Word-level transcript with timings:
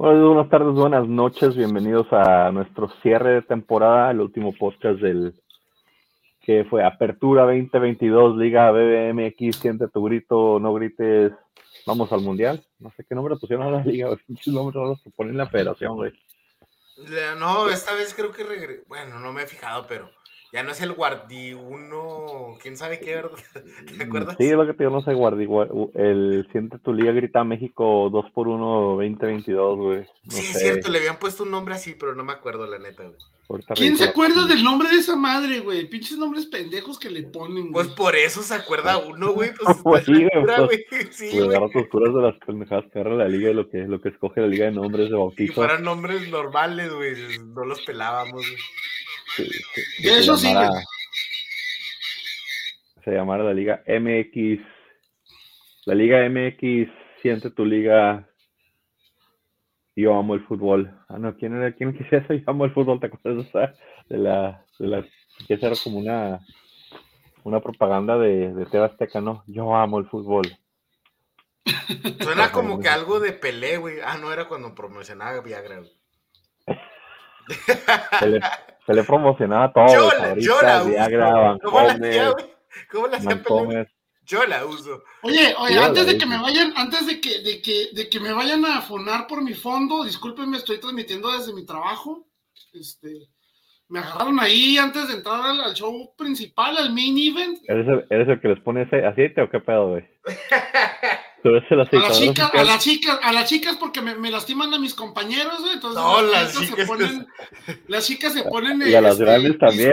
buenas 0.00 0.48
tardes, 0.48 0.72
buenas 0.72 1.06
noches, 1.06 1.54
bienvenidos 1.54 2.06
a 2.10 2.50
nuestro 2.52 2.88
cierre 3.02 3.34
de 3.34 3.42
temporada, 3.42 4.10
el 4.10 4.20
último 4.20 4.54
podcast 4.54 4.98
del 4.98 5.34
que 6.40 6.64
fue 6.64 6.82
Apertura 6.82 7.42
2022, 7.42 8.38
Liga 8.38 8.70
BBMX, 8.70 9.56
siente 9.56 9.88
tu 9.88 10.02
grito, 10.02 10.58
no 10.58 10.72
grites, 10.72 11.32
vamos 11.86 12.10
al 12.12 12.22
Mundial. 12.22 12.64
No 12.78 12.90
sé 12.96 13.04
qué 13.06 13.14
nombre 13.14 13.36
pusieron 13.36 13.66
a 13.66 13.70
la 13.70 13.84
Liga, 13.84 14.08
qué 14.26 14.50
nombre 14.50 14.80
los 14.80 15.02
que 15.02 15.10
ponen 15.10 15.36
la 15.36 15.48
federación, 15.48 15.96
güey. 15.96 16.12
No, 17.38 17.68
esta 17.68 17.94
vez 17.94 18.14
creo 18.14 18.32
que 18.32 18.42
regresó, 18.42 18.82
bueno, 18.88 19.20
no 19.20 19.34
me 19.34 19.42
he 19.42 19.46
fijado, 19.46 19.86
pero 19.86 20.10
ya 20.52 20.62
no 20.62 20.72
es 20.72 20.80
el 20.80 20.92
Guardi 20.92 21.54
1, 21.54 22.58
quién 22.60 22.76
sabe 22.76 23.00
qué, 23.00 23.16
¿verdad? 23.16 23.38
¿Te 23.98 24.04
acuerdas? 24.04 24.36
Sí, 24.38 24.46
es 24.46 24.54
lo 24.54 24.66
que 24.66 24.74
te 24.74 24.84
digo, 24.84 24.94
no 24.94 25.02
sé, 25.02 25.14
Guardi, 25.14 25.46
el 25.94 26.48
Siente 26.52 26.78
tu 26.78 26.92
Liga 26.92 27.12
Grita 27.12 27.44
México 27.44 28.10
2x1 28.10 28.96
2022, 28.96 29.78
güey. 29.78 30.04
sí, 30.28 30.40
es 30.40 30.58
cierto, 30.58 30.90
le 30.90 30.98
habían 30.98 31.18
puesto 31.18 31.44
un 31.44 31.50
nombre 31.50 31.74
así, 31.74 31.94
pero 31.98 32.14
no 32.14 32.24
me 32.24 32.32
acuerdo, 32.32 32.66
la 32.66 32.78
neta, 32.78 33.04
güey. 33.04 33.16
¿Quién 33.74 33.96
se 33.96 34.04
acuerda 34.04 34.46
del 34.46 34.62
nombre 34.62 34.88
de 34.90 34.96
esa 34.96 35.16
madre, 35.16 35.60
güey? 35.60 35.88
Pinches 35.88 36.16
nombres 36.18 36.46
pendejos 36.46 36.98
que 36.98 37.10
le 37.10 37.24
ponen, 37.24 37.72
Pues 37.72 37.88
por 37.88 38.14
eso 38.14 38.42
se 38.42 38.54
acuerda 38.54 38.98
uno, 38.98 39.32
güey. 39.32 39.50
Pues, 39.52 39.76
pues 39.82 40.04
sí, 40.04 40.12
güey. 40.12 40.84
Pues, 40.88 41.08
sí, 41.10 41.30
güey. 41.32 41.56
agarra 41.56 41.68
de 41.68 42.22
las 42.22 42.38
pendejadas 42.46 42.84
que 42.92 43.00
agarra 43.00 43.16
la 43.16 43.28
liga 43.28 43.50
y 43.50 43.54
lo 43.54 43.68
que, 43.68 43.78
lo 43.78 44.00
que 44.00 44.10
escoge 44.10 44.40
la 44.40 44.46
liga 44.46 44.66
de 44.66 44.72
nombres 44.72 45.10
de 45.10 45.16
bautizo. 45.16 45.52
Si 45.52 45.54
fueran 45.54 45.82
nombres 45.82 46.28
normales, 46.28 46.92
güey, 46.92 47.14
no 47.44 47.64
los 47.64 47.80
pelábamos, 47.82 48.34
güey. 48.34 48.56
Sí, 49.36 49.44
sí, 49.74 50.08
eso 50.08 50.36
sí. 50.36 50.52
Se 53.04 53.10
llamara 53.12 53.44
la 53.44 53.54
liga 53.54 53.82
MX. 53.86 54.60
La 55.86 55.94
liga 55.94 56.28
MX, 56.28 56.90
siente 57.22 57.50
tu 57.50 57.64
liga 57.64 58.30
yo 60.00 60.14
amo 60.14 60.34
el 60.34 60.46
fútbol. 60.46 60.90
Ah, 61.08 61.18
no, 61.18 61.36
¿quién 61.36 61.54
era? 61.54 61.72
¿Quién 61.72 61.92
quisiera 61.92 62.24
eso? 62.24 62.34
Yo 62.34 62.42
amo 62.46 62.64
el 62.64 62.72
fútbol, 62.72 63.00
¿te 63.00 63.06
acuerdas 63.06 63.46
de 64.08 64.18
la, 64.18 64.64
de 64.78 64.86
la, 64.86 65.06
que 65.46 65.54
era 65.54 65.74
como 65.82 65.98
una, 65.98 66.40
una 67.44 67.60
propaganda 67.60 68.16
de, 68.18 68.52
de 68.52 68.84
Azteca, 68.84 69.20
¿no? 69.20 69.44
Yo 69.46 69.74
amo 69.74 69.98
el 69.98 70.08
fútbol. 70.08 70.56
Suena 72.22 72.50
como 72.50 72.80
que 72.80 72.88
algo 72.88 73.20
de 73.20 73.32
Pelé, 73.32 73.76
güey. 73.76 73.96
Ah, 74.04 74.16
no, 74.18 74.32
era 74.32 74.48
cuando 74.48 74.74
promocionaba 74.74 75.40
Viagra, 75.40 75.78
güey. 75.78 75.92
Se 78.86 78.94
le, 78.94 79.04
promocionaba 79.04 79.72
todo. 79.72 79.86
Yo 79.86 80.10
la, 80.18 80.34
yo 80.36 80.62
la 80.62 80.82
Viagra, 80.82 81.58
¿Cómo 81.62 81.80
la 81.80 81.92
hacía, 81.92 82.30
güey? 82.30 82.44
¿Cómo 82.90 83.06
la 83.06 83.16
hacía 83.16 83.42
Pelé? 83.42 83.88
Yo 84.24 84.46
la 84.46 84.64
uso. 84.64 85.02
Oye, 85.22 85.54
oye, 85.58 85.78
antes 85.78 86.06
de 86.06 86.16
que 86.16 86.26
me 86.26 86.40
vayan, 86.40 86.72
antes 86.76 87.06
de 87.06 87.20
que, 87.20 87.40
de 87.42 87.60
que, 87.60 87.88
de 87.92 88.08
que 88.08 88.20
me 88.20 88.32
vayan 88.32 88.64
a 88.64 88.80
fonar 88.80 89.26
por 89.26 89.42
mi 89.42 89.54
fondo, 89.54 90.04
discúlpenme, 90.04 90.56
estoy 90.56 90.78
transmitiendo 90.78 91.32
desde 91.32 91.52
mi 91.52 91.66
trabajo. 91.66 92.28
Este, 92.72 93.28
me 93.88 93.98
agarraron 93.98 94.38
ahí 94.38 94.78
antes 94.78 95.08
de 95.08 95.14
entrar 95.14 95.40
al, 95.40 95.74
show 95.74 96.14
principal, 96.16 96.76
al 96.76 96.94
main 96.94 97.18
event. 97.18 97.58
¿Eres 97.66 97.88
el, 97.88 98.06
¿Eres 98.08 98.28
el 98.28 98.40
que 98.40 98.48
les 98.48 98.60
pone 98.60 98.82
ese 98.82 99.04
aceite 99.04 99.42
o 99.42 99.50
qué 99.50 99.58
pedo, 99.58 99.88
güey? 99.88 100.08
a, 101.44 101.76
las 101.76 102.18
chicas, 102.18 102.50
a 102.52 102.64
las 102.64 102.78
chicas, 102.84 103.18
a 103.22 103.32
las 103.32 103.48
chicas 103.48 103.76
porque 103.78 104.00
me, 104.00 104.14
me 104.14 104.30
lastiman 104.30 104.72
a 104.74 104.78
mis 104.78 104.94
compañeros, 104.94 105.60
güey. 105.60 105.74
Entonces 105.74 106.02
no, 106.02 106.22
las, 106.22 106.52
chicas, 106.52 106.76
se 106.76 106.86
ponen, 106.86 107.26
las 107.88 108.06
chicas 108.06 108.32
se 108.32 108.42
ponen. 108.42 108.82
Y 108.86 108.94
a 108.94 109.00
las 109.00 109.12
este, 109.12 109.24
grandes 109.24 109.58
también, 109.58 109.92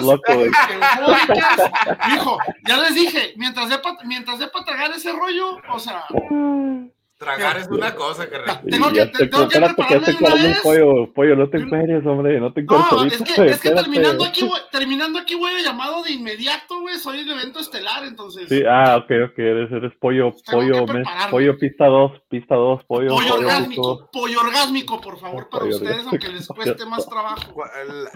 loco, 0.00 0.34
güey. 0.34 0.50
Hijo, 2.14 2.38
ya 2.66 2.76
les 2.78 2.94
dije, 2.94 3.32
mientras 3.36 3.68
de 3.68 3.78
mientras 4.04 4.38
de 4.38 4.48
para 4.48 4.64
tragar 4.64 4.90
ese 4.92 5.12
rollo, 5.12 5.58
o 5.72 5.78
sea. 5.78 6.04
Tragar 7.22 7.56
es 7.56 7.68
una 7.68 7.94
cosa, 7.94 8.28
que 8.28 8.36
Tengo 8.68 8.90
que, 8.90 9.06
te, 9.06 9.28
tengo 9.28 9.48
que 9.48 9.60
prepararme 9.60 10.16
una 10.18 10.34
vez. 10.34 10.60
Pollo, 10.60 11.12
pollo, 11.14 11.36
no 11.36 11.48
te 11.48 11.58
encueres, 11.58 12.04
hombre, 12.04 12.40
no 12.40 12.52
te 12.52 12.62
encueres. 12.62 12.86
No, 12.90 13.04
es 13.04 13.22
que, 13.22 13.46
es 13.46 13.60
que 13.60 13.70
terminando 13.70 14.24
aquí, 14.24 14.50
terminando 14.72 15.20
aquí, 15.20 15.34
güey, 15.34 15.62
llamado 15.62 16.02
de 16.02 16.10
inmediato, 16.10 16.80
güey, 16.80 16.96
soy 16.96 17.20
el 17.20 17.30
evento 17.30 17.60
estelar, 17.60 18.04
entonces. 18.04 18.48
Sí, 18.48 18.62
ah, 18.68 18.96
ok, 18.96 19.30
ok, 19.30 19.38
eres, 19.38 19.70
eres 19.70 19.92
pollo, 20.00 20.32
pollo, 20.50 20.84
pollo 21.30 21.56
pista 21.58 21.86
2, 21.86 22.22
pista 22.28 22.56
2, 22.56 22.84
pollo. 22.88 23.10
Pollo 23.10 23.34
orgásmico, 23.34 24.10
pollo 24.12 24.40
orgásmico, 24.40 25.00
por 25.00 25.20
favor, 25.20 25.48
para 25.48 25.66
ustedes, 25.66 26.04
aunque 26.04 26.28
les 26.28 26.48
cueste 26.48 26.84
más 26.86 27.08
trabajo. 27.08 27.62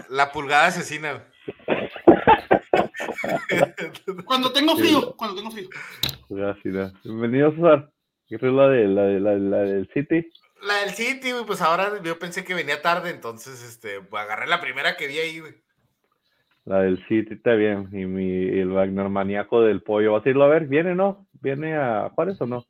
La 0.09 0.33
pulgada 0.33 0.65
asesina. 0.65 1.23
cuando 4.25 4.51
tengo 4.51 4.75
frío, 4.75 5.15
cuando 5.15 5.37
tengo 5.37 5.49
frío. 5.49 5.69
Gracias, 6.27 6.91
bienvenido, 7.03 7.51
César. 7.51 7.89
¿Qué 8.27 8.35
es 8.35 8.41
la, 8.41 8.67
de, 8.67 8.87
la, 8.87 9.03
de, 9.03 9.19
la, 9.19 9.57
del 9.59 9.89
City? 9.93 10.29
La 10.61 10.81
del 10.81 10.89
City, 10.91 11.31
güey, 11.31 11.45
pues 11.45 11.61
ahora 11.61 12.01
yo 12.03 12.19
pensé 12.19 12.43
que 12.43 12.53
venía 12.53 12.81
tarde, 12.81 13.09
entonces 13.09 13.63
este, 13.63 14.01
pues 14.01 14.21
agarré 14.21 14.47
la 14.47 14.59
primera 14.59 14.97
que 14.97 15.07
vi 15.07 15.17
ahí, 15.19 15.39
güey. 15.39 15.55
La 16.65 16.81
del 16.81 16.97
City 17.07 17.35
está 17.35 17.53
bien. 17.53 17.87
Y 17.93 18.05
mi, 18.05 18.59
el 18.59 18.71
Wagner 18.71 19.07
maníaco 19.07 19.61
del 19.61 19.81
pollo. 19.81 20.11
¿Vas 20.11 20.25
a 20.25 20.29
irlo 20.29 20.43
a 20.43 20.49
ver? 20.49 20.67
¿Viene, 20.67 20.95
no? 20.95 21.25
¿Viene 21.31 21.77
a 21.77 22.11
Juárez 22.13 22.41
o 22.41 22.45
no? 22.45 22.65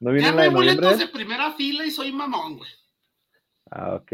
¿No 0.00 0.12
viene 0.12 0.28
ya 0.28 0.34
la 0.34 0.42
de 0.42 0.48
boletos 0.50 0.98
de 0.98 1.08
primera 1.08 1.52
fila 1.52 1.86
y 1.86 1.90
soy 1.90 2.12
mamón, 2.12 2.58
güey. 2.58 2.70
Ah, 3.70 3.94
ok. 3.94 4.12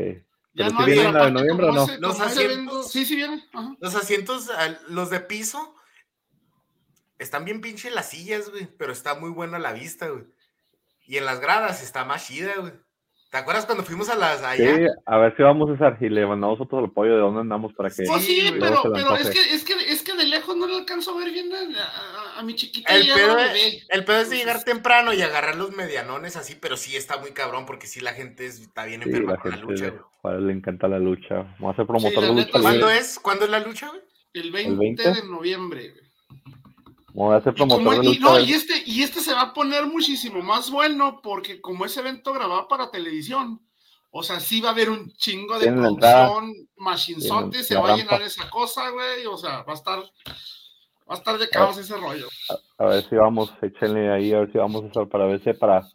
¿Pero 0.55 0.71
si 0.71 0.85
viene 0.85 1.13
la 1.13 1.25
de 1.27 1.33
noviembre 1.33 1.67
o 1.67 1.73
no? 1.73 1.87
los 1.99 2.21
asientos, 2.21 2.93
sí, 2.93 3.05
sí 3.05 3.17
viene. 3.17 3.45
Los 3.81 3.97
asientos, 3.97 4.49
los 4.89 5.11
de 5.11 5.19
piso, 5.19 5.75
están 7.19 7.45
bien 7.45 7.61
pinche 7.61 7.91
las 7.91 8.11
sillas, 8.11 8.51
güey, 8.51 8.67
pero 8.79 8.93
está 8.93 9.17
muy 9.17 9.31
buena 9.31 9.59
la 9.59 9.73
vista, 9.73 10.09
güey. 10.09 10.25
Y 11.07 11.19
en 11.19 11.25
las 11.27 11.41
gradas 11.41 11.83
está 11.83 12.05
más 12.05 12.27
chida, 12.27 12.53
güey. 12.59 12.73
¿Te 13.35 13.39
acuerdas 13.39 13.67
cuando 13.67 13.83
fuimos 13.83 14.09
a 14.11 14.15
las 14.15 14.43
allá? 14.45 14.77
Sí, 14.77 14.87
a 15.07 15.19
ver 15.19 15.37
si 15.37 15.43
vamos 15.43 15.69
a 15.81 15.97
y 16.01 16.09
le 16.09 16.25
mandamos 16.25 16.61
otro 16.61 16.85
apoyo 16.85 17.15
de 17.15 17.19
dónde 17.19 17.41
andamos 17.41 17.73
para 17.73 17.89
que. 17.89 18.07
Sí, 18.07 18.21
sí, 18.21 18.55
pero, 18.61 18.81
pero 18.95 19.17
es, 19.17 19.29
que, 19.29 19.41
es, 19.53 19.65
que, 19.65 19.73
es 19.73 20.05
que 20.05 20.15
de 20.15 20.27
lejos 20.27 20.57
no 20.57 20.69
le 20.69 20.77
alcanzo 20.77 21.11
a 21.11 21.19
ver 21.19 21.33
bien 21.33 21.51
a, 21.53 22.43
mi 22.45 22.55
chiquita. 22.55 22.95
El 22.95 23.09
pedo, 23.13 23.37
el 23.89 24.05
pedo 24.05 24.21
es 24.21 24.31
de 24.31 24.37
llegar 24.37 24.63
temprano 24.63 25.13
y 25.13 25.21
agarrar 25.21 25.57
los 25.57 25.75
medianones 25.75 26.37
así, 26.37 26.55
pero 26.55 26.77
sí 26.77 26.95
está 26.95 27.19
muy 27.19 27.33
cabrón 27.33 27.67
porque 27.67 27.89
sí 27.89 27.99
la 27.99 28.13
gente 28.13 28.47
está 28.47 28.85
bien 28.85 29.03
enferma 29.03 29.33
la 29.33 29.39
con 29.39 29.51
la 29.51 29.57
lucha. 29.57 29.93
Le, 30.23 30.41
le, 30.41 30.53
encanta 30.53 30.87
la 30.87 31.01
lucha. 31.01 31.35
Vamos 31.59 31.71
a 31.71 31.71
hacer 31.71 31.87
promotor 31.87 32.23
de 32.23 32.35
lucha. 32.35 32.61
¿Cuándo 32.61 32.89
es? 32.89 33.19
¿Cuándo 33.19 33.47
es 33.47 33.51
la 33.51 33.59
lucha, 33.59 33.89
güey? 33.89 34.01
El 34.33 34.53
20, 34.53 34.71
¿El 34.71 34.79
20? 34.79 35.13
de 35.13 35.29
noviembre, 35.29 35.91
güey 35.91 36.05
y, 37.15 38.19
no, 38.19 38.41
y, 38.41 38.53
este, 38.53 38.83
y 38.87 39.03
este 39.03 39.21
se 39.21 39.33
va 39.33 39.43
a 39.43 39.55
poner 39.55 39.87
muchísimo 39.87 40.43
más 40.43 40.69
bueno 40.69 41.21
porque 41.23 41.61
como 41.61 41.85
es 41.85 41.97
evento 41.97 42.33
grabado 42.33 42.67
para 42.67 42.91
televisión, 42.91 43.61
o 44.11 44.23
sea, 44.25 44.41
sí 44.41 44.61
va 44.61 44.71
a 44.71 44.73
haber 44.73 44.91
un 44.91 45.13
chingo 45.13 45.59
de 45.61 45.71
producción, 45.71 46.53
machinzote, 46.77 47.63
se 47.63 47.77
va 47.77 47.93
a 47.93 47.97
llenar 47.97 48.21
esa 48.23 48.51
cosa, 48.51 48.91
güey, 48.91 49.27
o 49.27 49.37
sea, 49.37 49.63
va 49.63 49.73
a 49.73 49.77
estar, 49.77 50.01
va 50.01 51.15
a 51.15 51.15
estar 51.15 51.39
de 51.39 51.49
caos 51.49 51.79
ese 51.79 51.97
rollo. 51.97 52.27
A, 52.79 52.87
ver 52.87 53.09
si 53.09 53.15
vamos, 53.15 53.53
échenle 53.63 54.11
ahí, 54.11 54.33
a 54.33 54.41
ver 54.41 54.51
si 54.51 54.59
vamos 54.59 54.83
a 54.83 54.87
estar 54.87 55.09
para 55.09 55.27
verse 55.27 55.55
para 55.55 55.89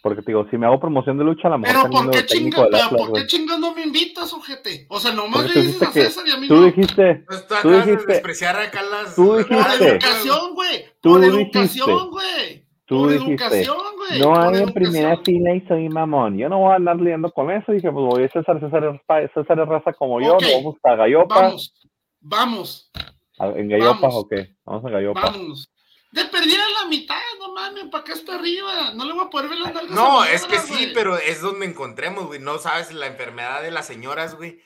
porque 0.00 0.22
te 0.22 0.32
digo, 0.32 0.46
si 0.50 0.56
me 0.56 0.66
hago 0.66 0.80
promoción 0.80 1.18
de 1.18 1.24
lucha, 1.24 1.48
a 1.48 1.52
lo 1.52 1.58
mejor. 1.58 1.88
Pero 1.90 1.90
¿por 1.90 2.10
qué, 2.10 2.26
chinga, 2.26 2.68
pero 2.70 2.88
¿por 2.90 3.12
qué 3.12 3.26
chingas 3.26 3.58
no 3.58 3.74
me 3.74 3.82
invitas, 3.82 4.32
ojete? 4.32 4.86
O 4.88 4.98
sea, 4.98 5.12
nomás 5.12 5.54
le 5.54 5.62
dices 5.62 5.82
a 5.82 5.92
César 5.92 6.24
y 6.26 6.30
a 6.30 6.36
mí 6.38 6.48
tú 6.48 6.64
Dijiste, 6.64 7.24
pues 7.26 7.46
tú 7.46 7.70
dijiste. 7.70 8.06
De 8.06 8.12
despreciar 8.14 8.56
acá 8.56 8.82
las. 8.82 9.14
Tú 9.14 9.36
dijiste. 9.36 9.58
Por 9.68 9.84
educación, 9.84 10.54
güey. 10.54 10.84
Por 11.00 11.24
educación, 11.24 12.10
güey. 12.10 12.66
Tú 12.84 12.98
por 12.98 13.12
dijiste, 13.12 13.44
educación, 13.44 13.96
güey. 13.96 14.20
No 14.20 14.40
hay 14.40 14.62
en 14.62 14.72
primera 14.72 15.16
fila 15.24 15.54
y 15.54 15.60
soy 15.66 15.88
mamón. 15.88 16.36
Yo 16.36 16.48
no 16.48 16.58
voy 16.58 16.72
a 16.72 16.76
andar 16.76 17.00
liando 17.00 17.30
con 17.30 17.50
eso. 17.50 17.72
Dije, 17.72 17.90
pues 17.90 18.04
voy 18.04 18.24
a 18.24 18.28
César, 18.28 18.60
César, 18.60 19.00
César 19.34 19.60
es 19.60 19.68
raza 19.68 19.92
como 19.92 20.20
yo. 20.20 20.34
Okay. 20.34 20.56
Vamos 20.56 20.76
a 20.82 20.94
Gallopa. 20.96 21.40
Vamos. 21.40 21.74
Vamos. 22.20 22.90
¿En 23.38 23.68
Gallopa 23.68 24.08
o 24.08 24.28
qué? 24.28 24.54
Vamos 24.64 24.84
a 24.84 24.90
Gallopa. 24.90 25.20
Vámonos. 25.20 25.71
De 26.12 26.26
perdida 26.26 26.62
la 26.82 26.88
mitad, 26.88 27.16
no 27.40 27.54
mames, 27.54 27.84
para 27.84 28.02
acá 28.02 28.12
está 28.12 28.34
arriba. 28.34 28.92
No 28.94 29.06
le 29.06 29.14
voy 29.14 29.24
a 29.24 29.30
poder 29.30 29.48
ver 29.48 29.58
las 29.58 29.72
nalgas. 29.72 29.90
No, 29.96 30.22
es 30.24 30.44
que 30.44 30.58
sí, 30.58 30.90
pero 30.92 31.16
es 31.16 31.40
donde 31.40 31.64
encontremos, 31.64 32.26
güey. 32.26 32.38
No 32.38 32.58
sabes 32.58 32.92
la 32.92 33.06
enfermedad 33.06 33.62
de 33.62 33.70
las 33.70 33.86
señoras, 33.86 34.36
güey. 34.36 34.60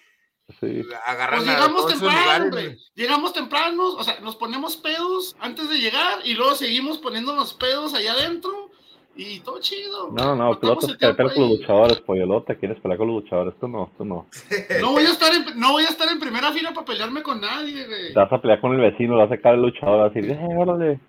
Sí. 0.60 0.82
Agarran 1.04 1.40
pues 1.40 1.50
llegamos 1.50 1.86
temprano, 1.86 2.50
güey. 2.50 2.76
Llegamos 2.94 3.32
temprano, 3.32 3.86
o 3.94 4.02
sea, 4.02 4.18
nos 4.20 4.34
ponemos 4.36 4.76
pedos 4.76 5.36
antes 5.38 5.68
de 5.68 5.78
llegar 5.78 6.18
y 6.24 6.34
luego 6.34 6.54
seguimos 6.56 6.98
poniéndonos 6.98 7.54
pedos 7.54 7.94
allá 7.94 8.12
adentro 8.12 8.70
y 9.16 9.40
todo 9.40 9.60
chido. 9.60 10.10
No, 10.12 10.34
no, 10.34 10.58
tú 10.58 10.74
vas 10.74 10.84
a 10.84 10.96
pelear 10.96 11.16
con 11.16 11.26
los 11.26 11.58
luchadores, 11.58 12.00
pollote. 12.00 12.56
¿Quieres 12.58 12.80
pelear 12.80 12.98
con 12.98 13.08
los 13.08 13.22
luchadores? 13.22 13.54
Tú 13.60 13.68
no, 13.68 13.92
tú 13.96 14.04
no. 14.04 14.26
no, 14.80 14.92
voy 14.92 15.04
a 15.04 15.10
estar 15.10 15.32
en, 15.32 15.58
no 15.58 15.72
voy 15.72 15.84
a 15.84 15.88
estar 15.88 16.08
en 16.10 16.18
primera 16.18 16.52
fila 16.52 16.72
para 16.72 16.86
pelearme 16.86 17.22
con 17.22 17.40
nadie, 17.40 17.86
güey. 17.86 18.12
Te 18.12 18.18
vas 18.18 18.32
a 18.32 18.40
pelear 18.40 18.60
con 18.60 18.74
el 18.74 18.80
vecino, 18.80 19.16
vas 19.16 19.30
a 19.30 19.36
sacar 19.36 19.54
el 19.54 19.62
luchador 19.62 20.10
así, 20.10 20.20
eh, 20.20 20.48
órale. 20.56 21.00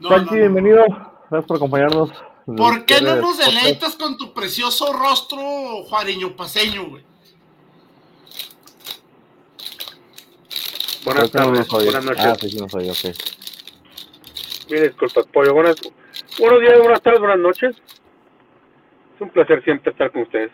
No, 0.00 0.18
bienvenido. 0.30 0.84
Gracias 1.28 1.46
por 1.46 1.56
acompañarnos. 1.58 2.10
¿Por 2.46 2.84
qué 2.86 3.00
no 3.02 3.16
nos 3.16 3.38
deleitas 3.38 3.96
con 3.96 4.16
tu 4.16 4.32
precioso 4.32 4.92
rostro 4.92 5.38
juareño 5.84 6.34
paseño, 6.34 6.88
güey? 6.88 7.04
Buenas 11.04 11.30
tardes, 11.30 11.68
buenas 11.68 12.04
noches. 12.04 12.24
Ah, 12.24 12.34
sí, 12.34 12.50
sí, 12.50 12.58
no 12.58 12.68
soy, 12.68 12.88
ok. 12.88 13.16
Mire, 14.70 14.88
disculpa, 14.88 15.22
pollo. 15.32 15.54
Buenas, 15.54 15.76
buenos 16.38 16.60
días, 16.60 16.78
buenas 16.78 17.02
tardes, 17.02 17.20
buenas 17.20 17.38
noches. 17.38 17.76
Es 19.14 19.20
un 19.20 19.30
placer 19.30 19.62
siempre 19.64 19.92
estar 19.92 20.10
con 20.10 20.22
ustedes. 20.22 20.50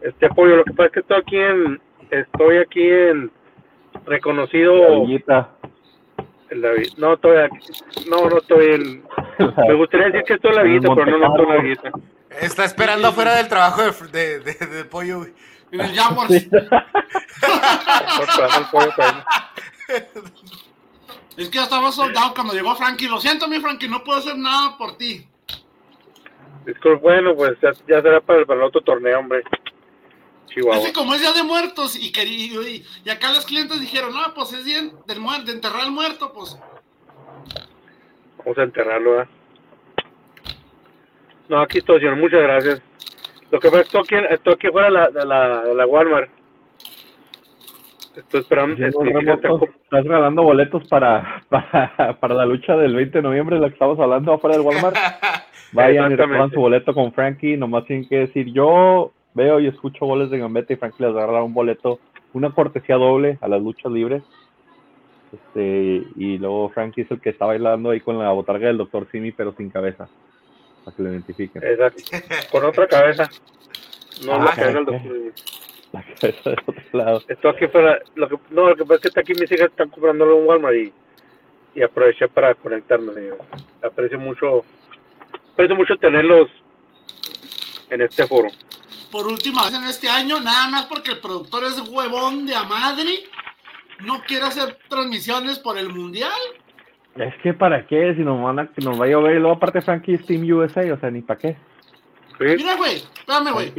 Este 0.00 0.26
apoyo, 0.26 0.56
lo 0.56 0.64
que 0.64 0.72
pasa 0.72 0.86
es 0.86 0.92
que 0.92 1.00
estoy 1.00 1.18
aquí 1.18 1.36
en, 1.36 1.80
estoy 2.10 2.58
aquí 2.58 2.82
en 2.82 3.32
reconocido. 4.04 5.06
El 6.50 6.62
David. 6.62 6.88
No, 6.96 7.16
todavía, 7.18 7.48
no, 8.08 8.28
no 8.28 8.38
estoy 8.38 8.74
en. 8.74 9.04
Me 9.68 9.74
gustaría 9.74 10.06
decir 10.06 10.22
que 10.24 10.34
estoy 10.34 10.50
en 10.50 10.56
la 10.56 10.64
guita, 10.64 10.94
pero 10.94 11.10
no, 11.10 11.18
no 11.18 11.26
estoy 11.26 11.46
en 11.46 11.56
la 11.56 11.62
guita. 11.62 11.90
Está 12.40 12.64
esperando 12.64 13.08
afuera 13.08 13.34
del 13.36 13.48
trabajo 13.48 13.82
de, 13.82 14.40
de, 14.40 14.54
de, 14.54 14.84
pollo, 14.84 15.24
En 15.72 15.80
el 15.80 15.94
Jaguars. 15.94 16.30
es 16.30 16.48
que 21.48 21.56
ya 21.56 21.62
estaba 21.64 21.90
soldado 21.92 22.34
cuando 22.34 22.52
llegó 22.52 22.74
Frankie. 22.76 23.08
Lo 23.08 23.20
siento, 23.20 23.48
mi 23.48 23.60
Frankie, 23.60 23.88
no 23.88 24.04
puedo 24.04 24.18
hacer 24.18 24.36
nada 24.36 24.76
por 24.76 24.96
ti. 24.96 25.26
Bueno, 27.00 27.34
pues 27.34 27.56
ya, 27.62 27.72
será 27.72 28.20
para 28.20 28.40
el, 28.40 28.46
para 28.46 28.60
el 28.60 28.66
otro 28.66 28.82
torneo, 28.82 29.18
hombre. 29.20 29.42
Chihuahua. 30.48 30.78
Es 30.78 30.86
que 30.86 30.92
como 30.92 31.14
es 31.14 31.20
día 31.20 31.32
de 31.32 31.42
muertos 31.42 31.96
y, 31.96 32.12
y, 32.12 32.84
y 33.04 33.10
acá 33.10 33.32
los 33.32 33.46
clientes 33.46 33.80
dijeron, 33.80 34.12
no, 34.12 34.34
pues 34.34 34.52
es 34.52 34.64
bien 34.64 34.92
del 35.06 35.18
de 35.44 35.52
enterrar 35.52 35.82
al 35.82 35.92
muerto, 35.92 36.32
pues. 36.32 36.58
Vamos 38.38 38.58
a 38.58 38.62
enterrarlo, 38.62 39.22
¿eh? 39.22 39.28
No, 41.48 41.60
aquí 41.60 41.78
estoy, 41.78 42.00
señor, 42.00 42.16
muchas 42.16 42.42
gracias. 42.42 42.82
Lo 43.50 43.58
que 43.58 43.68
pasa 43.68 43.82
es 43.82 43.88
que 43.88 43.98
estoy 43.98 44.18
aquí, 44.18 44.34
estoy 44.34 44.52
aquí 44.54 44.68
fuera 44.68 44.88
de 44.88 44.92
la, 44.92 45.08
de 45.10 45.24
la, 45.24 45.62
de 45.62 45.74
la 45.74 45.86
Walmart. 45.86 46.30
Estoy 48.14 48.40
esperando. 48.40 48.74
estás 48.84 50.04
regalando 50.04 50.42
boletos 50.42 50.86
para, 50.88 51.42
para, 51.48 52.18
para, 52.18 52.34
la 52.34 52.46
lucha 52.46 52.76
del 52.76 52.94
20 52.94 53.18
de 53.18 53.22
noviembre, 53.22 53.58
la 53.58 53.68
que 53.68 53.74
estamos 53.74 53.98
hablando 53.98 54.32
afuera 54.32 54.56
del 54.56 54.66
Walmart. 54.66 54.96
Vayan 55.72 56.12
y 56.12 56.16
recojan 56.16 56.50
su 56.50 56.60
boleto 56.60 56.92
con 56.94 57.12
Frankie. 57.12 57.56
Nomás 57.56 57.84
tienen 57.84 58.08
que 58.08 58.18
decir: 58.20 58.52
Yo 58.52 59.12
veo 59.34 59.60
y 59.60 59.66
escucho 59.66 60.06
goles 60.06 60.30
de 60.30 60.38
Gambetta 60.38 60.72
y 60.72 60.76
Frankie 60.76 61.02
les 61.02 61.12
agarra 61.12 61.42
un 61.42 61.54
boleto, 61.54 62.00
una 62.32 62.50
cortesía 62.50 62.96
doble 62.96 63.38
a 63.40 63.48
las 63.48 63.62
luchas 63.62 63.92
libres. 63.92 64.22
Este, 65.32 66.04
y 66.16 66.38
luego 66.38 66.70
Frankie 66.70 67.02
es 67.02 67.10
el 67.10 67.20
que 67.20 67.30
está 67.30 67.46
bailando 67.46 67.90
ahí 67.90 68.00
con 68.00 68.18
la 68.18 68.30
botarga 68.30 68.68
del 68.68 68.78
doctor 68.78 69.06
Simi, 69.10 69.32
pero 69.32 69.52
sin 69.52 69.70
cabeza. 69.70 70.08
Para 70.84 70.96
que 70.96 71.02
lo 71.02 71.10
identifiquen. 71.10 71.62
Exacto. 71.62 72.02
Con 72.50 72.64
otra 72.64 72.86
cabeza. 72.86 73.28
No 74.24 74.34
ah, 74.34 74.44
la 74.44 74.50
cabeza 74.52 74.78
del 74.78 74.84
doctor 74.86 75.02
Simi 75.02 75.32
la 75.92 76.02
cabeza 76.02 76.50
de 76.50 76.56
otro 76.66 76.84
lado. 76.92 77.22
Esto 77.28 77.48
aquí 77.48 77.66
fuera, 77.68 77.98
lo 78.14 78.28
que, 78.28 78.36
no, 78.50 78.68
lo 78.68 78.76
que 78.76 78.84
pasa 78.84 78.94
es 78.94 79.00
que 79.00 79.08
está 79.08 79.20
aquí 79.20 79.32
mis 79.34 79.50
hijas 79.50 79.68
están 79.68 79.88
comprándolo 79.88 80.38
en 80.38 80.46
Walmart 80.46 80.76
y, 80.76 80.92
y 81.74 81.82
aproveché 81.82 82.28
para 82.28 82.54
conectarme. 82.54 83.12
Aprecio 83.82 84.18
mucho, 84.18 84.64
aprecio 85.52 85.76
mucho 85.76 85.96
tenerlos 85.96 86.48
en 87.90 88.02
este 88.02 88.26
foro. 88.26 88.48
Por 89.10 89.26
última 89.26 89.64
vez 89.64 89.74
en 89.74 89.84
este 89.84 90.08
año, 90.08 90.40
nada 90.40 90.68
más 90.68 90.86
porque 90.86 91.12
el 91.12 91.18
productor 91.18 91.64
es 91.64 91.80
huevón 91.88 92.46
de 92.46 92.54
a 92.54 92.64
madre, 92.64 93.24
no 94.00 94.22
quiere 94.22 94.46
hacer 94.46 94.78
transmisiones 94.88 95.58
por 95.58 95.78
el 95.78 95.88
mundial. 95.88 96.30
Es 97.16 97.34
que 97.42 97.54
para 97.54 97.86
qué, 97.86 98.14
si 98.14 98.22
nos 98.22 98.42
van 98.42 98.58
a, 98.58 98.70
nos 98.76 99.00
va 99.00 99.06
a 99.06 99.08
llover 99.08 99.36
y 99.36 99.40
luego 99.40 99.56
aparte 99.56 99.82
Frankie 99.82 100.18
Steam 100.18 100.42
USA, 100.50 100.92
o 100.92 101.00
sea, 101.00 101.10
ni 101.10 101.22
para 101.22 101.40
qué. 101.40 101.56
Mira, 102.38 102.76
güey, 102.76 102.96
espérame, 102.96 103.52
güey 103.52 103.72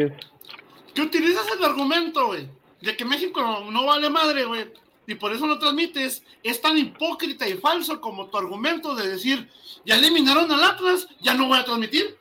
que 0.94 1.02
utilizas 1.02 1.46
el 1.58 1.64
argumento, 1.64 2.28
güey, 2.28 2.50
de 2.82 2.96
que 2.96 3.06
México 3.06 3.42
no, 3.72 3.86
vale 3.86 4.10
madre, 4.10 4.44
güey, 4.46 4.68
y 5.08 5.16
por 5.16 5.32
eso 5.32 5.48
no 5.48 5.58
transmites, 5.58 6.24
es 6.44 6.62
tan 6.62 6.78
hipócrita 6.78 7.48
y 7.48 7.54
falso 7.54 8.00
como 8.00 8.28
tu 8.28 8.38
argumento 8.38 8.96
de 8.96 9.08
decir, 9.08 9.50
ya 9.86 9.96
eliminaron 9.96 10.52
al 10.52 10.64
Atlas, 10.64 11.08
ya 11.22 11.34
no 11.34 11.48
voy 11.48 11.58
a 11.58 11.64
transmitir. 11.64 12.18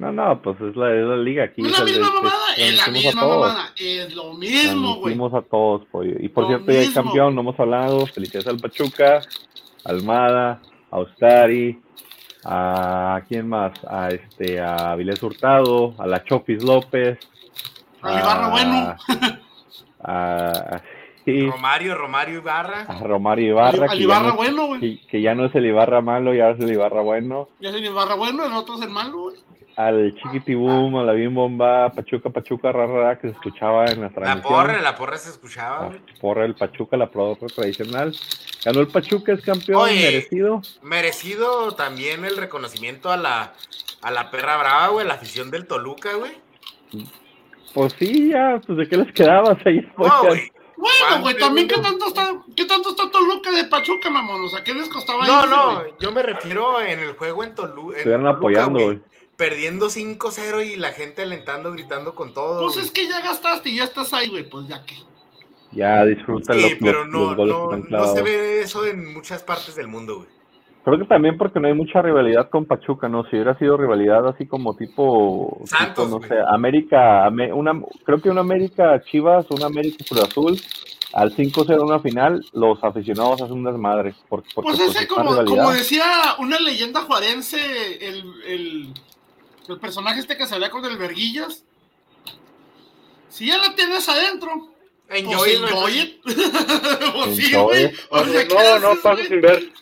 No, 0.00 0.10
no, 0.10 0.40
pues 0.40 0.58
es 0.62 0.74
la, 0.76 0.94
es 0.94 1.04
la 1.04 1.16
liga 1.18 1.44
aquí. 1.44 1.60
Es 1.60 1.78
la 1.78 1.84
misma 1.84 2.10
mamada, 2.10 2.54
es 2.56 2.74
la 2.74 2.88
misma 2.88 3.26
mamada, 3.26 3.72
es 3.76 4.14
lo 4.14 4.32
mismo, 4.32 4.94
güey. 4.96 5.14
a 5.14 5.42
todos, 5.42 5.84
pollo. 5.90 6.14
Y 6.18 6.30
por 6.30 6.46
cierto, 6.46 6.72
ya 6.72 6.80
hay 6.80 6.90
campeón, 6.90 7.34
no 7.34 7.42
hemos 7.42 7.60
hablado. 7.60 8.06
Felicidades 8.06 8.46
al 8.46 8.58
Pachuca, 8.58 9.20
Almada, 9.84 10.62
a 10.90 10.98
Ostari, 11.00 11.78
a 12.46 13.20
quién 13.28 13.46
más, 13.46 13.72
a 13.86 14.08
este, 14.08 14.58
a 14.58 14.94
Vilés 14.96 15.22
Hurtado, 15.22 15.94
a 15.98 16.06
la 16.06 16.24
Chopis 16.24 16.64
López, 16.64 17.18
a 18.00 18.20
Ibarra 18.20 18.48
bueno. 18.48 18.96
A, 20.02 20.80
Romario, 21.26 21.94
Romario 21.94 22.38
Ibarra. 22.38 22.86
A 22.88 23.00
Romario 23.00 23.48
Ibarra. 23.48 23.86
Al, 23.90 24.00
Ibarra 24.00 24.32
bueno, 24.32 24.66
güey. 24.68 24.96
Que, 25.06 25.20
ya 25.20 25.34
no 25.34 25.44
es 25.44 25.54
el 25.54 25.66
Ibarra 25.66 26.00
malo, 26.00 26.32
ya 26.32 26.48
es 26.48 26.58
el 26.58 26.72
Ibarra 26.72 27.02
bueno. 27.02 27.50
Ya 27.60 27.68
es 27.68 27.74
el 27.74 27.84
Ibarra 27.84 28.14
bueno, 28.14 28.46
el 28.46 28.52
otro 28.54 28.76
es 28.76 28.82
el 28.82 28.88
malo, 28.88 29.24
güey. 29.24 29.36
Al 29.76 30.14
Chiquitibum, 30.14 30.96
a 30.96 31.04
la 31.04 31.12
Bim 31.12 31.34
Bomba, 31.34 31.90
Pachuca, 31.90 32.28
Pachuca, 32.30 32.72
rara, 32.72 33.18
que 33.18 33.28
se 33.28 33.34
escuchaba 33.34 33.86
en 33.86 34.02
la 34.02 34.10
transmisión. 34.10 34.38
La 34.38 34.42
porra, 34.42 34.80
la 34.80 34.94
porra 34.96 35.16
se 35.16 35.30
escuchaba. 35.30 35.90
La 35.90 36.20
porra, 36.20 36.44
el 36.44 36.54
Pachuca, 36.54 36.96
la 36.96 37.10
porra 37.10 37.46
tradicional. 37.54 38.14
Ganó 38.64 38.80
el 38.80 38.88
Pachuca, 38.88 39.32
es 39.32 39.42
campeón, 39.42 39.88
merecido. 39.88 40.60
Merecido 40.82 41.72
también 41.72 42.24
el 42.24 42.36
reconocimiento 42.36 43.10
a 43.10 43.16
la, 43.16 43.54
a 44.02 44.10
la 44.10 44.30
perra 44.30 44.58
brava, 44.58 44.88
güey, 44.88 45.06
la 45.06 45.14
afición 45.14 45.50
del 45.50 45.66
Toluca, 45.66 46.12
güey. 46.14 46.32
Pues 47.72 47.94
sí, 47.98 48.30
ya, 48.30 48.60
pues 48.66 48.78
de 48.78 48.88
qué 48.88 48.96
les 48.96 49.12
quedaba, 49.12 49.56
ahí 49.64 49.88
Bueno, 49.96 51.20
güey, 51.20 51.36
también 51.38 51.68
qué 51.68 51.80
tanto 51.80 52.08
está, 52.08 52.42
qué 52.56 52.64
tanto 52.64 52.90
está 52.90 53.10
Toluca 53.10 53.50
de 53.52 53.64
Pachuca, 53.64 54.10
mamón, 54.10 54.44
o 54.44 54.48
sea, 54.48 54.64
¿qué 54.64 54.74
les 54.74 54.88
costaba 54.88 55.26
No, 55.26 55.46
no, 55.46 55.98
yo 55.98 56.12
me 56.12 56.22
refiero 56.22 56.80
en 56.80 56.98
el 56.98 57.12
juego 57.12 57.44
en, 57.44 57.54
Toluca. 57.54 57.96
Estuvieron 57.96 58.26
apoyando, 58.26 58.80
güey. 58.80 59.00
Perdiendo 59.40 59.86
5-0 59.86 60.66
y 60.66 60.76
la 60.76 60.92
gente 60.92 61.22
alentando, 61.22 61.72
gritando 61.72 62.14
con 62.14 62.34
todo. 62.34 62.60
Pues 62.60 62.76
es 62.76 62.90
que 62.90 63.08
ya 63.08 63.22
gastaste 63.22 63.70
y 63.70 63.76
ya 63.76 63.84
estás 63.84 64.12
ahí, 64.12 64.28
güey, 64.28 64.46
pues 64.46 64.68
ya 64.68 64.84
que. 64.84 64.96
Ya 65.72 66.04
disfruta 66.04 66.52
sí, 66.52 66.76
pero 66.78 67.06
no, 67.06 67.34
no, 67.34 67.76
no 67.76 68.06
se 68.14 68.20
ve 68.20 68.60
eso 68.60 68.84
en 68.84 69.14
muchas 69.14 69.42
partes 69.42 69.76
del 69.76 69.88
mundo, 69.88 70.16
güey. 70.18 70.28
Creo 70.84 70.98
que 70.98 71.06
también 71.06 71.38
porque 71.38 71.58
no 71.58 71.68
hay 71.68 71.74
mucha 71.74 72.02
rivalidad 72.02 72.50
con 72.50 72.66
Pachuca, 72.66 73.08
¿no? 73.08 73.24
Si 73.24 73.36
hubiera 73.36 73.56
sido 73.58 73.78
rivalidad 73.78 74.28
así 74.28 74.46
como 74.46 74.76
tipo, 74.76 75.62
Santos, 75.64 76.10
no 76.10 76.20
sé, 76.20 76.36
América, 76.46 77.26
una, 77.54 77.80
creo 78.04 78.20
que 78.20 78.28
una 78.28 78.42
América 78.42 79.00
Chivas, 79.04 79.46
una 79.50 79.66
América 79.66 80.04
Cruz 80.06 80.22
Azul, 80.22 80.60
al 81.12 81.34
5-0 81.34 81.82
una 81.82 81.98
final, 81.98 82.44
los 82.52 82.82
aficionados 82.84 83.42
hacen 83.42 83.56
un 83.56 83.64
desmadre. 83.64 84.14
Porque, 84.28 84.48
pues, 84.54 84.78
pues 84.78 84.96
ese, 84.96 85.08
como, 85.08 85.34
como, 85.44 85.70
decía 85.72 86.04
una 86.38 86.58
leyenda 86.58 87.02
juarense, 87.02 87.58
el, 88.06 88.24
el, 88.46 88.94
el, 89.68 89.78
personaje 89.78 90.20
este 90.20 90.36
que 90.36 90.46
salía 90.46 90.70
con 90.70 90.84
el 90.84 90.96
Verguillas, 90.96 91.64
si 93.28 93.46
ya 93.46 93.58
la 93.58 93.74
tienes 93.74 94.08
adentro, 94.08 94.72
enjoy, 95.08 95.56
pues 95.58 95.72
enjoy 95.72 95.98
it. 95.98 96.20
pues 97.14 97.36
sí, 97.36 97.54
güey. 97.54 97.92
no, 98.48 98.78
no, 98.78 99.00
paso 99.00 99.22
sin 99.24 99.40
ver. 99.40 99.72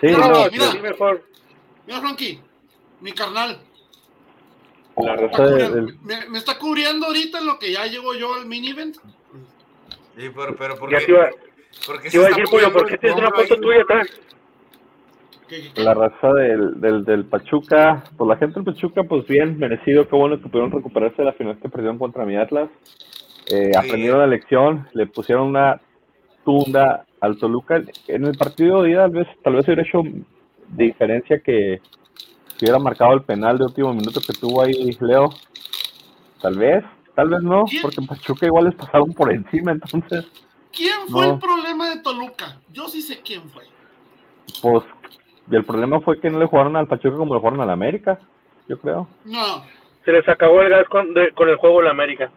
Sí, 0.00 0.06
no, 0.08 0.50
mira, 0.50 0.74
mejor. 0.74 1.24
Mira, 1.86 2.00
Frankie, 2.00 2.40
mi 3.00 3.12
carnal. 3.12 3.60
La 4.96 5.16
me, 6.02 6.28
me, 6.28 6.38
está 6.38 6.56
cubriendo 6.58 7.06
ahorita 7.06 7.38
en 7.38 7.46
lo 7.46 7.58
que 7.58 7.72
ya 7.72 7.86
llego 7.86 8.14
yo 8.14 8.34
al 8.34 8.46
mini 8.46 8.70
event. 8.70 8.96
Sí, 10.16 10.30
pero, 10.34 10.56
pero 10.56 10.78
¿por 10.78 10.88
qué? 10.88 10.98
Te 10.98 11.10
iba, 11.10 11.30
¿Por 11.86 12.00
iba 12.14 12.24
a 12.24 12.28
decir, 12.28 12.44
Julio, 12.46 12.72
¿por 12.72 12.86
qué 12.86 12.98
tienes 12.98 13.18
una 13.18 13.30
foto 13.30 13.60
tuya 13.60 13.82
atrás? 13.82 14.06
La 15.76 15.94
raza 15.94 16.32
del, 16.32 16.80
del, 16.80 17.04
del, 17.04 17.24
Pachuca, 17.24 18.04
pues 18.16 18.28
la 18.28 18.36
gente 18.36 18.60
del 18.60 18.64
Pachuca, 18.64 19.04
pues 19.04 19.26
bien, 19.26 19.58
merecido, 19.58 20.08
qué 20.08 20.16
bueno 20.16 20.40
que 20.40 20.48
pudieron 20.48 20.70
recuperarse 20.70 21.16
de 21.18 21.24
la 21.24 21.32
final 21.32 21.58
que 21.60 21.68
perdieron 21.68 21.98
contra 21.98 22.24
mi 22.24 22.36
Atlas. 22.36 22.70
Eh, 23.50 23.72
Aprendieron 23.76 24.20
la 24.20 24.26
lección, 24.26 24.88
le 24.92 25.06
pusieron 25.06 25.48
una 25.48 25.80
tunda 26.44 27.04
al 27.20 27.36
Toluca. 27.38 27.82
En 28.08 28.24
el 28.24 28.36
partido 28.36 28.82
de 28.82 28.90
ida, 28.90 29.02
tal 29.02 29.12
vez, 29.12 29.28
tal 29.42 29.54
vez 29.54 29.64
hubiera 29.66 29.82
hecho 29.82 30.02
diferencia 30.68 31.40
que, 31.40 31.80
hubiera 32.60 32.78
marcado 32.78 33.12
el 33.14 33.22
penal 33.22 33.58
de 33.58 33.64
último 33.64 33.92
minuto 33.92 34.20
que 34.20 34.32
tuvo 34.32 34.62
ahí 34.62 34.96
Leo. 35.00 35.30
Tal 36.40 36.58
vez, 36.58 36.84
tal 37.14 37.28
vez 37.28 37.42
no, 37.42 37.64
porque 37.82 38.00
en 38.00 38.06
Pachuca 38.06 38.46
igual 38.46 38.66
les 38.66 38.74
pasaron 38.74 39.12
por 39.12 39.32
encima, 39.32 39.72
entonces. 39.72 40.26
¿Quién 40.72 41.06
fue 41.08 41.26
el 41.28 41.38
problema 41.38 41.90
de 41.90 42.00
Toluca? 42.02 42.60
Yo 42.72 42.88
sí 42.88 43.00
sé 43.00 43.20
quién 43.22 43.48
fue. 43.48 43.64
Pues 44.60 44.84
el 45.50 45.64
problema 45.64 46.00
fue 46.00 46.20
que 46.20 46.30
no 46.30 46.38
le 46.38 46.46
jugaron 46.46 46.76
al 46.76 46.86
Pachuca 46.86 47.16
como 47.16 47.34
le 47.34 47.40
jugaron 47.40 47.60
al 47.60 47.70
América, 47.70 48.18
yo 48.68 48.78
creo. 48.78 49.08
No. 49.24 49.64
Se 50.04 50.12
les 50.12 50.28
acabó 50.28 50.60
el 50.62 50.70
gas 50.70 50.88
con, 50.88 51.08
con 51.34 51.48
el 51.48 51.56
juego 51.56 51.78
de 51.78 51.84
la 51.84 51.90
América. 51.90 52.30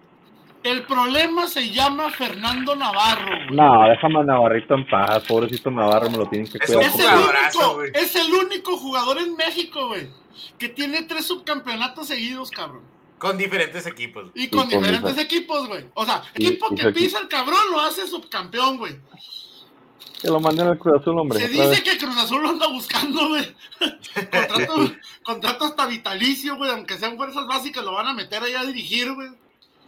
El 0.63 0.83
problema 0.83 1.47
se 1.47 1.69
llama 1.69 2.09
Fernando 2.09 2.75
Navarro. 2.75 3.51
No, 3.51 3.87
déjame 3.87 4.19
a 4.19 4.23
Navarrito 4.23 4.73
en 4.73 4.87
paz. 4.87 5.23
Pobrecito 5.25 5.71
Navarro, 5.71 6.09
me 6.09 6.17
lo 6.17 6.25
tienen 6.27 6.51
que 6.51 6.59
cuidar. 6.59 6.83
Es, 6.83 6.99
el 6.99 7.05
único, 7.05 7.83
es 7.93 8.15
el 8.15 8.33
único 8.33 8.77
jugador 8.77 9.19
en 9.19 9.35
México, 9.35 9.87
güey, 9.87 10.09
que 10.57 10.69
tiene 10.69 11.03
tres 11.03 11.25
subcampeonatos 11.27 12.07
seguidos, 12.07 12.51
cabrón. 12.51 12.81
Con 13.17 13.37
diferentes 13.37 13.85
equipos. 13.87 14.29
Y 14.35 14.49
con, 14.49 14.67
diferentes 14.67 15.17
equipos, 15.17 15.67
güey. 15.67 15.85
O 15.93 16.05
sea, 16.05 16.21
equipo 16.35 16.75
que 16.75 16.91
pisa 16.91 17.19
el 17.19 17.27
cabrón 17.27 17.59
lo 17.71 17.79
hace 17.79 18.05
subcampeón, 18.05 18.77
güey. 18.77 18.95
Que 20.21 20.29
lo 20.29 20.39
manden 20.39 20.67
al 20.67 20.79
Cruz 20.79 20.99
Azul, 20.99 21.19
hombre. 21.19 21.39
Se 21.39 21.47
dice 21.47 21.83
que 21.83 21.97
Cruz 21.97 22.17
Azul 22.17 22.41
lo 22.41 22.49
anda 22.49 22.67
buscando, 22.67 23.29
güey. 23.29 23.45
contrato, 24.31 24.91
contrato 25.23 25.65
hasta 25.65 25.85
vitalicio, 25.85 26.57
güey. 26.57 26.71
Aunque 26.71 26.97
sean 26.97 27.17
fuerzas 27.17 27.45
básicas, 27.45 27.83
lo 27.83 27.93
van 27.93 28.07
a 28.07 28.13
meter 28.13 28.41
ahí 28.41 28.53
a 28.53 28.63
dirigir, 28.63 29.13
güey. 29.13 29.29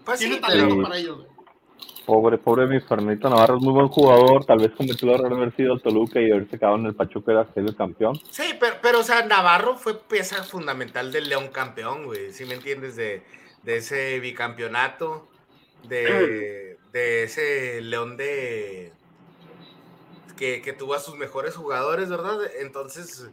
Pues 0.06 0.20
Tiene 0.20 0.38
talento 0.38 0.82
para 0.82 0.98
ellos, 0.98 1.18
güey. 1.18 1.40
Pobre, 2.06 2.40
pobre 2.40 2.66
mi 2.66 2.80
Fernito 2.80 3.30
Navarro 3.30 3.58
es 3.58 3.64
muy 3.64 3.74
buen 3.74 3.88
jugador. 3.88 4.46
Tal 4.46 4.60
vez 4.60 4.72
cometió 4.76 5.08
el 5.08 5.16
error 5.16 5.30
de 5.30 5.36
haber 5.36 5.56
sido 5.56 5.74
el 5.74 5.82
Toluca 5.82 6.20
y 6.20 6.32
haberse 6.32 6.58
quedado 6.58 6.76
en 6.76 6.88
el 6.88 6.96
Pachuca 6.96 7.32
era 7.32 7.54
ser 7.54 7.66
el 7.66 7.76
campeón. 7.76 8.20
Sí, 8.32 8.56
pero, 8.60 8.76
pero, 8.82 9.00
o 9.00 9.04
sea, 9.04 9.26
Navarro 9.26 9.78
fue 9.78 10.00
pieza 10.00 10.44
fundamental 10.44 11.12
del 11.12 11.30
León 11.30 11.50
campeón, 11.50 12.06
güey. 12.06 12.34
Si 12.34 12.46
me 12.46 12.56
entiendes? 12.56 12.96
De, 12.96 13.24
de 13.64 13.78
ese 13.78 14.20
bicampeonato, 14.20 15.28
de, 15.88 16.78
de 16.92 17.24
ese 17.24 17.82
León 17.82 18.18
de 18.18 18.92
que, 20.40 20.74
tuvo 20.78 20.94
a 20.94 21.00
sus 21.00 21.16
mejores 21.16 21.56
jugadores, 21.56 22.10
¿verdad? 22.10 22.40
Entonces, 22.62 23.30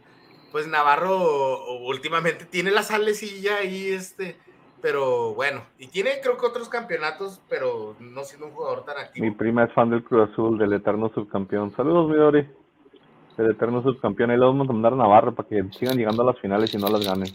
pues 0.51 0.67
Navarro 0.67 1.77
últimamente 1.85 2.45
tiene 2.45 2.69
la 2.69 2.83
salecilla 2.83 3.57
ahí, 3.57 3.89
este, 3.89 4.37
pero 4.81 5.33
bueno, 5.33 5.63
y 5.79 5.87
tiene 5.87 6.19
creo 6.21 6.37
que 6.37 6.45
otros 6.45 6.67
campeonatos, 6.67 7.41
pero 7.47 7.95
no 7.99 8.23
siendo 8.25 8.47
un 8.47 8.51
jugador 8.51 8.83
tan 8.83 8.97
activo. 8.97 9.25
Mi 9.25 9.31
prima 9.31 9.63
es 9.63 9.73
fan 9.73 9.89
del 9.89 10.03
Cruz 10.03 10.29
Azul, 10.29 10.57
del 10.57 10.73
eterno 10.73 11.09
subcampeón. 11.15 11.73
Saludos, 11.75 12.09
Midori. 12.09 12.47
El 13.37 13.51
eterno 13.51 13.81
subcampeón. 13.83 14.31
Ahí 14.31 14.37
lo 14.37 14.47
vamos 14.47 14.69
a 14.69 14.73
mandar 14.73 14.93
a 14.93 14.97
Navarro 14.97 15.33
para 15.33 15.47
que 15.47 15.63
sigan 15.77 15.97
llegando 15.97 16.23
a 16.23 16.25
las 16.25 16.39
finales 16.39 16.73
y 16.73 16.77
no 16.77 16.89
las 16.89 17.05
ganen. 17.05 17.31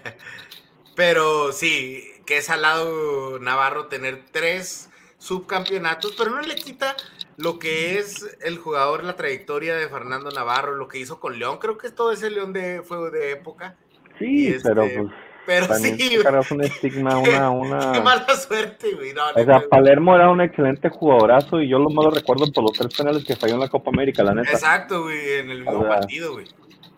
pero 0.96 1.52
sí, 1.52 2.04
que 2.24 2.38
es 2.38 2.48
al 2.50 2.62
lado 2.62 3.38
Navarro 3.40 3.86
tener 3.86 4.24
tres 4.30 4.90
subcampeonatos, 5.18 6.14
pero 6.16 6.30
no 6.30 6.40
le 6.40 6.54
quita 6.54 6.94
lo 7.38 7.60
que 7.60 7.98
es 7.98 8.36
el 8.42 8.58
jugador, 8.58 9.04
la 9.04 9.14
trayectoria 9.14 9.76
de 9.76 9.88
Fernando 9.88 10.30
Navarro, 10.30 10.74
lo 10.74 10.88
que 10.88 10.98
hizo 10.98 11.20
con 11.20 11.38
León, 11.38 11.58
creo 11.58 11.78
que 11.78 11.90
todo 11.90 12.10
ese 12.10 12.30
León 12.30 12.52
de 12.52 12.82
fue 12.82 13.10
de 13.12 13.30
época. 13.30 13.76
Sí, 14.18 14.56
pero 14.62 14.82
este, 14.82 14.98
pues 14.98 15.12
pero 15.46 15.74
sí, 15.76 15.96
es 15.98 16.50
un 16.50 16.62
estigma, 16.62 17.16
una, 17.16 17.50
una... 17.50 17.92
Qué 17.92 18.00
mala 18.02 18.26
suerte, 18.36 18.92
güey. 18.92 19.12
o 19.12 19.44
sea, 19.44 19.62
Palermo 19.70 20.14
era 20.16 20.28
un 20.30 20.40
excelente 20.40 20.90
jugadorazo 20.90 21.62
y 21.62 21.68
yo 21.68 21.78
lo 21.78 21.88
malo 21.88 22.10
recuerdo 22.10 22.52
por 22.52 22.64
los 22.64 22.72
tres 22.72 22.94
penales 22.94 23.24
que 23.24 23.36
falló 23.36 23.54
en 23.54 23.60
la 23.60 23.68
Copa 23.68 23.90
América, 23.90 24.22
la 24.24 24.34
neta. 24.34 24.50
Exacto, 24.50 25.04
güey, 25.04 25.38
en 25.38 25.50
el 25.50 25.64
mismo 25.64 25.88
partido, 25.88 26.32
güey. 26.32 26.44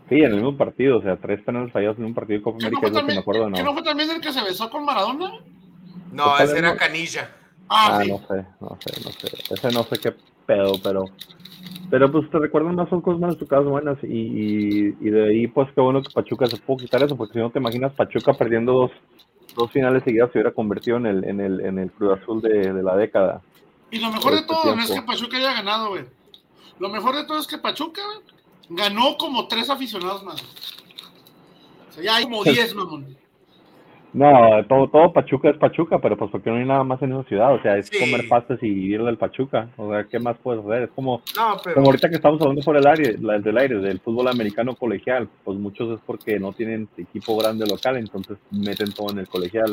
Sí, 0.08 0.16
en 0.16 0.24
el 0.24 0.34
mismo 0.36 0.56
partido, 0.56 0.98
o 0.98 1.02
sea, 1.02 1.16
tres 1.16 1.40
penales 1.42 1.70
fallados 1.70 1.98
en 1.98 2.06
un 2.06 2.14
partido 2.14 2.38
de 2.38 2.42
Copa 2.42 2.56
América, 2.60 2.86
es 2.86 2.92
lo 2.92 3.06
que 3.06 3.12
me 3.12 3.18
acuerdo 3.18 3.46
de 3.46 3.52
¿Que 3.52 3.62
no 3.62 3.74
fue 3.74 3.82
también 3.82 4.10
el 4.10 4.20
que 4.20 4.32
se 4.32 4.42
besó 4.42 4.68
con 4.70 4.84
Maradona? 4.84 5.32
No, 6.12 6.38
ese 6.38 6.58
era 6.58 6.76
Canilla. 6.76 7.30
Ah, 7.72 8.00
ah 8.00 8.04
no 8.04 8.18
sé, 8.18 8.44
no 8.60 8.76
sé, 8.80 9.00
no 9.04 9.12
sé. 9.12 9.54
Ese 9.54 9.70
no 9.70 9.84
sé 9.84 9.98
qué 10.00 10.12
pedo, 10.44 10.72
pero. 10.82 11.04
Pero 11.88 12.10
pues 12.10 12.28
te 12.28 12.38
recuerdan 12.38 12.74
más 12.74 12.88
son 12.88 13.00
cosas 13.00 13.20
malas, 13.20 13.36
caso 13.48 13.70
buenas. 13.70 13.96
Y, 14.02 14.96
y, 15.00 15.10
de 15.10 15.28
ahí, 15.28 15.46
pues 15.46 15.68
qué 15.72 15.80
bueno 15.80 16.02
que 16.02 16.10
Pachuca 16.10 16.46
se 16.46 16.56
pudo 16.56 16.78
quitar 16.78 17.02
eso, 17.02 17.16
porque 17.16 17.34
si 17.34 17.38
no 17.38 17.50
te 17.50 17.60
imaginas, 17.60 17.92
Pachuca 17.92 18.32
perdiendo 18.32 18.72
dos, 18.72 18.90
dos 19.56 19.70
finales 19.70 20.02
seguidas 20.02 20.30
se 20.32 20.38
hubiera 20.38 20.52
convertido 20.52 20.96
en 20.96 21.06
el, 21.06 21.24
en 21.24 21.40
el, 21.40 21.60
en 21.60 21.78
el 21.78 21.92
Cruz 21.92 22.18
Azul 22.20 22.42
de, 22.42 22.72
de 22.72 22.82
la 22.82 22.96
década. 22.96 23.40
Y 23.92 24.00
lo 24.00 24.10
mejor 24.10 24.32
de 24.32 24.40
este 24.40 24.52
todo 24.52 24.74
no 24.74 24.82
es 24.82 24.90
que 24.90 25.02
Pachuca 25.02 25.36
haya 25.36 25.52
ganado, 25.52 25.90
güey. 25.90 26.04
Lo 26.80 26.88
mejor 26.88 27.14
de 27.14 27.24
todo 27.24 27.38
es 27.38 27.46
que 27.46 27.58
Pachuca 27.58 28.02
ganó 28.68 29.16
como 29.16 29.46
tres 29.46 29.70
aficionados 29.70 30.24
más. 30.24 30.42
O 31.88 31.92
sea, 31.92 32.02
ya 32.02 32.16
hay 32.16 32.24
como 32.24 32.42
diez, 32.42 32.74
mamón. 32.74 33.16
No, 34.12 34.28
todo, 34.68 34.88
todo 34.88 35.12
Pachuca 35.12 35.50
es 35.50 35.56
Pachuca, 35.56 35.98
pero 36.00 36.16
pues 36.16 36.30
porque 36.32 36.50
no 36.50 36.56
hay 36.56 36.64
nada 36.64 36.82
más 36.82 37.00
en 37.02 37.12
esa 37.12 37.22
ciudad, 37.28 37.54
o 37.54 37.62
sea, 37.62 37.76
es 37.76 37.90
comer 37.90 38.26
pastas 38.28 38.58
y 38.60 38.68
vivir 38.68 39.04
del 39.04 39.16
Pachuca, 39.16 39.68
o 39.76 39.90
sea, 39.90 40.04
¿qué 40.04 40.18
más 40.18 40.36
puedes 40.42 40.64
hacer? 40.64 40.82
Es 40.84 40.90
como, 40.90 41.22
como 41.74 41.86
ahorita 41.86 42.08
que 42.08 42.16
estamos 42.16 42.40
hablando 42.40 42.62
por 42.62 42.76
el 42.76 42.86
aire, 42.86 43.12
del 43.14 43.58
aire, 43.58 43.76
del 43.78 44.00
fútbol 44.00 44.28
americano 44.28 44.74
colegial, 44.74 45.28
pues 45.44 45.58
muchos 45.58 45.96
es 45.96 46.00
porque 46.04 46.40
no 46.40 46.52
tienen 46.52 46.88
equipo 46.96 47.36
grande 47.36 47.66
local, 47.66 47.98
entonces 47.98 48.36
meten 48.50 48.92
todo 48.92 49.10
en 49.12 49.20
el 49.20 49.28
colegial. 49.28 49.70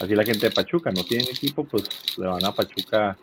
Así 0.00 0.14
la 0.14 0.24
gente 0.24 0.48
de 0.48 0.52
Pachuca 0.52 0.90
no 0.90 1.04
tiene 1.04 1.24
equipo, 1.24 1.64
pues 1.64 2.18
le 2.18 2.26
van 2.26 2.44
a 2.44 2.52
Pachuca 2.52 3.16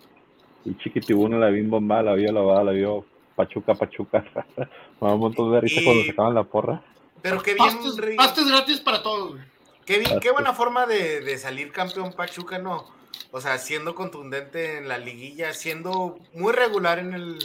y 0.65 0.75
Chiquitibuno 0.77 1.37
la 1.37 1.49
vio 1.49 1.63
bomba, 1.67 2.01
la 2.01 2.13
vio 2.13 2.31
lavada, 2.31 2.63
la 2.65 2.71
vio 2.71 3.05
Pachuca, 3.35 3.75
Pachuca. 3.75 4.25
Me 5.01 5.07
da 5.07 5.13
un 5.13 5.19
montón 5.19 5.51
de 5.51 5.61
risa 5.61 5.81
cuando 5.83 6.03
se 6.03 6.11
acaban 6.11 6.33
la 6.33 6.43
porra. 6.43 6.81
Pero 7.21 7.41
qué 7.41 7.53
bien. 7.53 8.17
Pastes, 8.17 8.47
gratis 8.47 8.79
para 8.79 9.03
todos, 9.03 9.31
güey. 9.31 9.43
Qué, 9.89 10.29
buena 10.29 10.53
forma 10.53 10.85
de, 10.85 11.35
salir 11.39 11.71
campeón 11.71 12.13
Pachuca, 12.13 12.59
¿no? 12.59 12.85
O 13.31 13.41
sea, 13.41 13.57
siendo 13.57 13.95
contundente 13.95 14.77
en 14.77 14.87
la 14.87 14.99
liguilla, 14.99 15.51
siendo 15.51 16.19
muy 16.31 16.53
regular 16.53 16.99
en 16.99 17.15
el, 17.15 17.39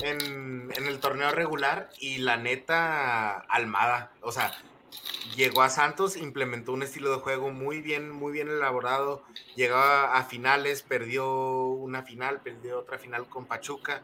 en, 0.00 0.72
el 0.74 0.98
torneo 0.98 1.30
regular 1.30 1.90
y 2.00 2.18
la 2.18 2.38
neta, 2.38 3.40
Almada. 3.50 4.12
O 4.22 4.32
sea, 4.32 4.56
llegó 5.36 5.60
a 5.60 5.68
Santos, 5.68 6.16
implementó 6.16 6.72
un 6.72 6.84
estilo 6.84 7.10
de 7.10 7.18
juego 7.18 7.50
muy 7.50 7.82
bien, 7.82 8.10
muy 8.12 8.32
bien 8.32 8.48
elaborado, 8.48 9.22
llegó 9.54 9.76
a, 9.76 10.24
finales, 10.24 10.80
perdió 10.80 11.66
una 11.66 12.02
final, 12.02 12.40
perdió 12.40 12.78
otra 12.78 12.98
final 12.98 13.28
con 13.28 13.44
Pachuca, 13.44 14.00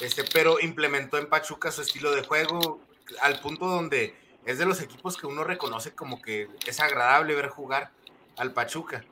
este, 0.00 0.22
pero 0.32 0.60
implementó 0.60 1.18
en 1.18 1.28
Pachuca 1.28 1.72
su 1.72 1.82
estilo 1.82 2.12
de 2.12 2.22
juego 2.22 2.80
al 3.20 3.40
punto 3.40 3.66
donde 3.66 4.14
es 4.46 4.58
de 4.58 4.66
los 4.66 4.80
equipos 4.80 5.16
que 5.16 5.26
uno 5.26 5.44
reconoce 5.44 5.94
como 5.94 6.20
que 6.22 6.48
es 6.66 6.80
agradable 6.80 7.34
ver 7.34 7.48
jugar 7.48 7.90
al 8.36 8.52
Pachuca. 8.52 9.04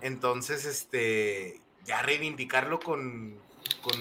Entonces, 0.00 0.64
este, 0.64 1.60
ya 1.84 2.02
reivindicarlo 2.02 2.78
con, 2.80 3.36
con 3.82 3.94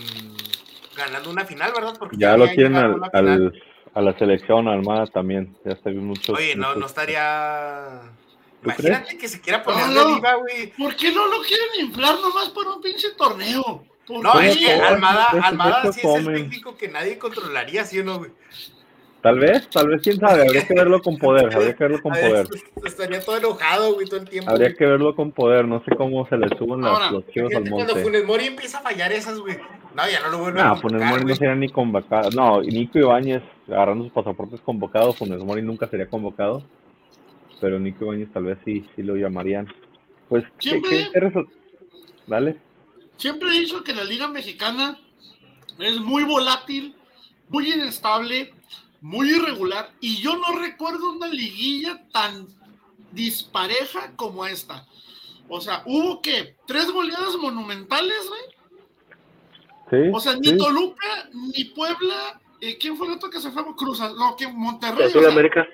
ganando 0.96 1.30
una 1.30 1.46
final, 1.46 1.72
¿verdad? 1.74 1.96
Porque 1.98 2.18
ya, 2.18 2.36
lo 2.38 2.48
tienen 2.50 2.76
al, 3.14 3.54
a 3.94 4.02
la 4.02 4.18
selección 4.18 4.68
armada 4.68 5.08
también. 5.08 5.56
Ya 5.64 5.72
está 5.72 5.90
mucho. 5.92 6.34
Oye, 6.34 6.56
no, 6.56 6.76
no 6.76 6.86
estaría. 6.86 8.02
Imagínate 8.64 9.18
que 9.18 9.28
se 9.28 9.40
quiera 9.40 9.64
poner 9.64 9.88
no, 9.88 10.20
de 10.20 10.34
güey. 10.40 10.68
¿Por 10.78 10.96
qué 10.96 11.12
no 11.12 11.28
lo 11.28 11.42
quieren 11.42 11.68
inflar 11.80 12.16
nomás 12.20 12.50
por 12.50 12.68
un 12.68 12.82
pinche 12.82 13.10
torneo? 13.18 13.86
No, 14.10 14.40
es 14.40 14.58
que 14.58 14.72
Almada, 14.72 15.26
Almada 15.42 15.92
sí 15.92 16.02
es 16.04 16.16
el 16.16 16.26
técnico 16.26 16.76
que 16.78 16.88
nadie 16.88 17.18
controlaría, 17.18 17.86
¿sí 17.86 18.00
o 18.00 18.04
no, 18.04 18.20
güey? 18.20 18.32
Tal 19.26 19.40
vez, 19.40 19.68
tal 19.72 19.90
vez, 19.90 20.04
quién 20.04 20.20
sabe, 20.20 20.44
habría 20.44 20.68
que 20.68 20.76
verlo 20.76 21.02
con 21.02 21.18
poder, 21.18 21.52
habría 21.52 21.74
que 21.74 21.84
verlo 21.84 22.00
con 22.00 22.12
poder. 22.12 22.48
Estaría 22.86 23.20
todo 23.22 23.38
enojado, 23.38 23.96
güey, 23.96 24.06
todo 24.06 24.20
el 24.20 24.30
tiempo. 24.30 24.52
Habría 24.52 24.76
que 24.76 24.86
verlo 24.86 25.16
con 25.16 25.32
poder, 25.32 25.68
no 25.68 25.84
sé 25.84 25.96
cómo 25.96 26.28
se 26.28 26.38
le 26.38 26.48
suben 26.56 26.82
las, 26.82 27.12
los 27.12 27.28
chivos 27.30 27.52
al 27.56 27.68
monte. 27.68 27.86
Cuando 27.86 27.96
Funes 28.04 28.24
Mori 28.24 28.46
empieza 28.46 28.78
a 28.78 28.82
fallar 28.82 29.12
esas, 29.12 29.40
güey, 29.40 29.58
no, 29.96 30.04
ya 30.08 30.20
no 30.20 30.30
lo 30.30 30.38
vuelve 30.38 30.62
a 30.62 30.66
convocar, 30.66 30.82
Funes 30.84 31.10
Mori 31.10 31.26
no 31.26 31.36
sería 31.36 31.56
ni 31.56 31.70
convocado, 31.70 32.30
no, 32.36 32.62
Nico 32.62 33.00
Ibáñez 33.00 33.42
agarrando 33.68 34.04
sus 34.04 34.14
pasaportes 34.14 34.62
convocados, 34.62 35.18
Funes 35.18 35.44
Mori 35.44 35.64
nunca 35.64 35.88
sería 35.88 36.06
convocado, 36.06 36.64
pero 37.60 37.80
Nico 37.80 38.06
Ibáñez 38.06 38.32
tal 38.32 38.44
vez 38.44 38.60
sí, 38.64 38.86
sí 38.96 39.02
lo 39.02 39.16
llamarían. 39.16 39.68
Pues, 40.30 40.44
¿qué, 40.60 40.80
qué, 40.88 41.08
qué 41.12 41.46
Dale. 42.28 42.58
Siempre 43.18 43.50
he 43.50 43.62
dicho 43.62 43.84
que 43.84 43.96
la 43.96 44.04
Liga 44.04 44.28
Mexicana 44.28 45.00
es 45.80 46.00
muy 46.00 46.24
volátil, 46.26 46.96
muy 47.50 47.74
inestable, 47.74 48.54
muy 49.02 49.30
irregular. 49.30 49.92
Y 50.00 50.18
yo 50.18 50.38
no 50.38 50.60
recuerdo 50.60 51.12
una 51.12 51.28
liguilla 51.28 52.08
tan 52.12 52.48
dispareja 53.12 54.12
como 54.16 54.46
esta. 54.46 54.86
O 55.48 55.62
sea, 55.62 55.84
hubo 55.86 56.22
que 56.22 56.56
tres 56.66 56.92
goleadas 56.92 57.36
monumentales, 57.38 58.28
güey. 58.28 58.42
Sí, 59.90 60.12
o 60.12 60.20
sea, 60.20 60.36
ni 60.36 60.58
Toluca, 60.58 61.30
ni 61.32 61.66
Puebla, 61.66 62.42
eh, 62.60 62.78
¿quién 62.78 62.98
fue 62.98 63.08
el 63.08 63.14
otro 63.14 63.30
que 63.30 63.40
se 63.40 63.52
fue 63.52 63.62
a 63.62 63.76
Cruz? 63.76 64.00
No, 64.00 64.36
que 64.36 64.48
Monterrey. 64.48 65.08
O 65.08 65.10
sea, 65.10 65.30
América. 65.30 65.68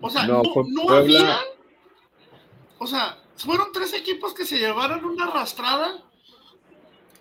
O 0.00 0.10
sea, 0.10 0.26
no, 0.26 0.42
no, 0.68 0.90
había. 0.90 1.40
O 2.78 2.86
sea, 2.86 3.18
fueron 3.36 3.72
tres 3.72 3.94
equipos 3.94 4.34
que 4.34 4.44
se 4.44 4.58
llevaron 4.58 5.02
una 5.04 5.24
arrastrada 5.24 6.02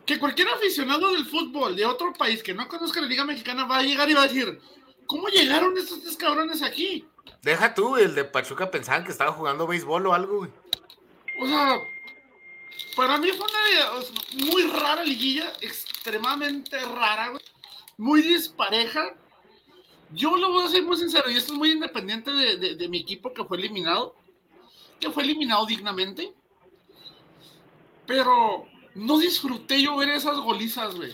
que 0.06 0.20
cualquier 0.20 0.50
aficionado 0.50 1.12
del 1.12 1.26
fútbol 1.26 1.76
de 1.76 1.86
otro 1.86 2.14
país 2.14 2.44
que 2.44 2.54
no 2.54 2.68
conozca 2.68 3.02
la 3.02 3.08
Liga 3.08 3.24
Mexicana 3.24 3.66
va 3.66 3.78
a 3.78 3.84
llegar 3.84 4.10
y 4.10 4.14
va 4.14 4.24
a 4.24 4.28
decir, 4.28 4.60
¿cómo 5.06 5.28
llegaron 5.30 5.78
estos 5.78 6.02
tres 6.02 6.18
cabrones 6.18 6.62
aquí? 6.62 7.08
Deja 7.42 7.74
tú, 7.74 7.96
el 7.98 8.16
de 8.16 8.26
Pachuca 8.26 8.70
pensaban 8.70 9.06
que 9.06 9.12
estaba 9.12 9.32
jugando 9.32 9.68
béisbol 9.68 10.08
o 10.08 10.14
algo, 10.14 10.38
güey. 10.40 10.52
O 11.40 11.48
sea, 11.48 11.78
para 12.96 13.18
mí 13.18 13.30
fue 13.32 13.46
una 13.46 14.52
muy 14.52 14.64
rara 14.64 15.04
liguilla, 15.04 15.52
extremadamente 15.62 16.80
rara, 16.80 17.30
güey. 17.30 17.44
Muy 17.98 18.22
dispareja. 18.22 19.16
Yo 20.12 20.36
lo 20.36 20.52
voy 20.52 20.66
a 20.66 20.70
ser 20.70 20.84
muy 20.84 20.98
sincero, 20.98 21.30
y 21.30 21.38
esto 21.38 21.54
es 21.54 21.60
muy 21.60 21.72
independiente 21.72 22.32
de, 22.32 22.76
de 22.76 22.88
mi 22.90 23.00
equipo 23.00 23.34
que 23.34 23.44
fue 23.46 23.58
eliminado, 23.58 24.16
que 25.00 25.10
fue 25.10 25.24
eliminado 25.24 25.66
dignamente. 25.66 26.34
Pero 28.06 28.68
no 28.96 29.20
disfruté 29.20 29.82
yo 29.82 29.96
ver 29.98 30.10
esas 30.10 30.38
golizas, 30.38 30.96
güey. 30.96 31.14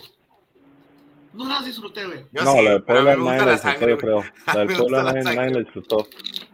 No 1.32 1.46
las 1.46 1.64
disfruté, 1.64 2.06
güey. 2.06 2.26
No, 2.32 2.52
sí, 2.52 2.62
la 2.62 2.70
de 2.72 2.80
Puebla 2.80 3.16
nadie 3.16 3.46
la 3.46 3.52
disfrutó, 3.52 3.88
yo 3.88 3.98
creo. 3.98 4.24
La 4.46 4.64
del 4.64 4.76
Puebla 4.76 5.02
nadie 5.12 5.50
la 5.50 5.58
disfrutó. 5.60 6.08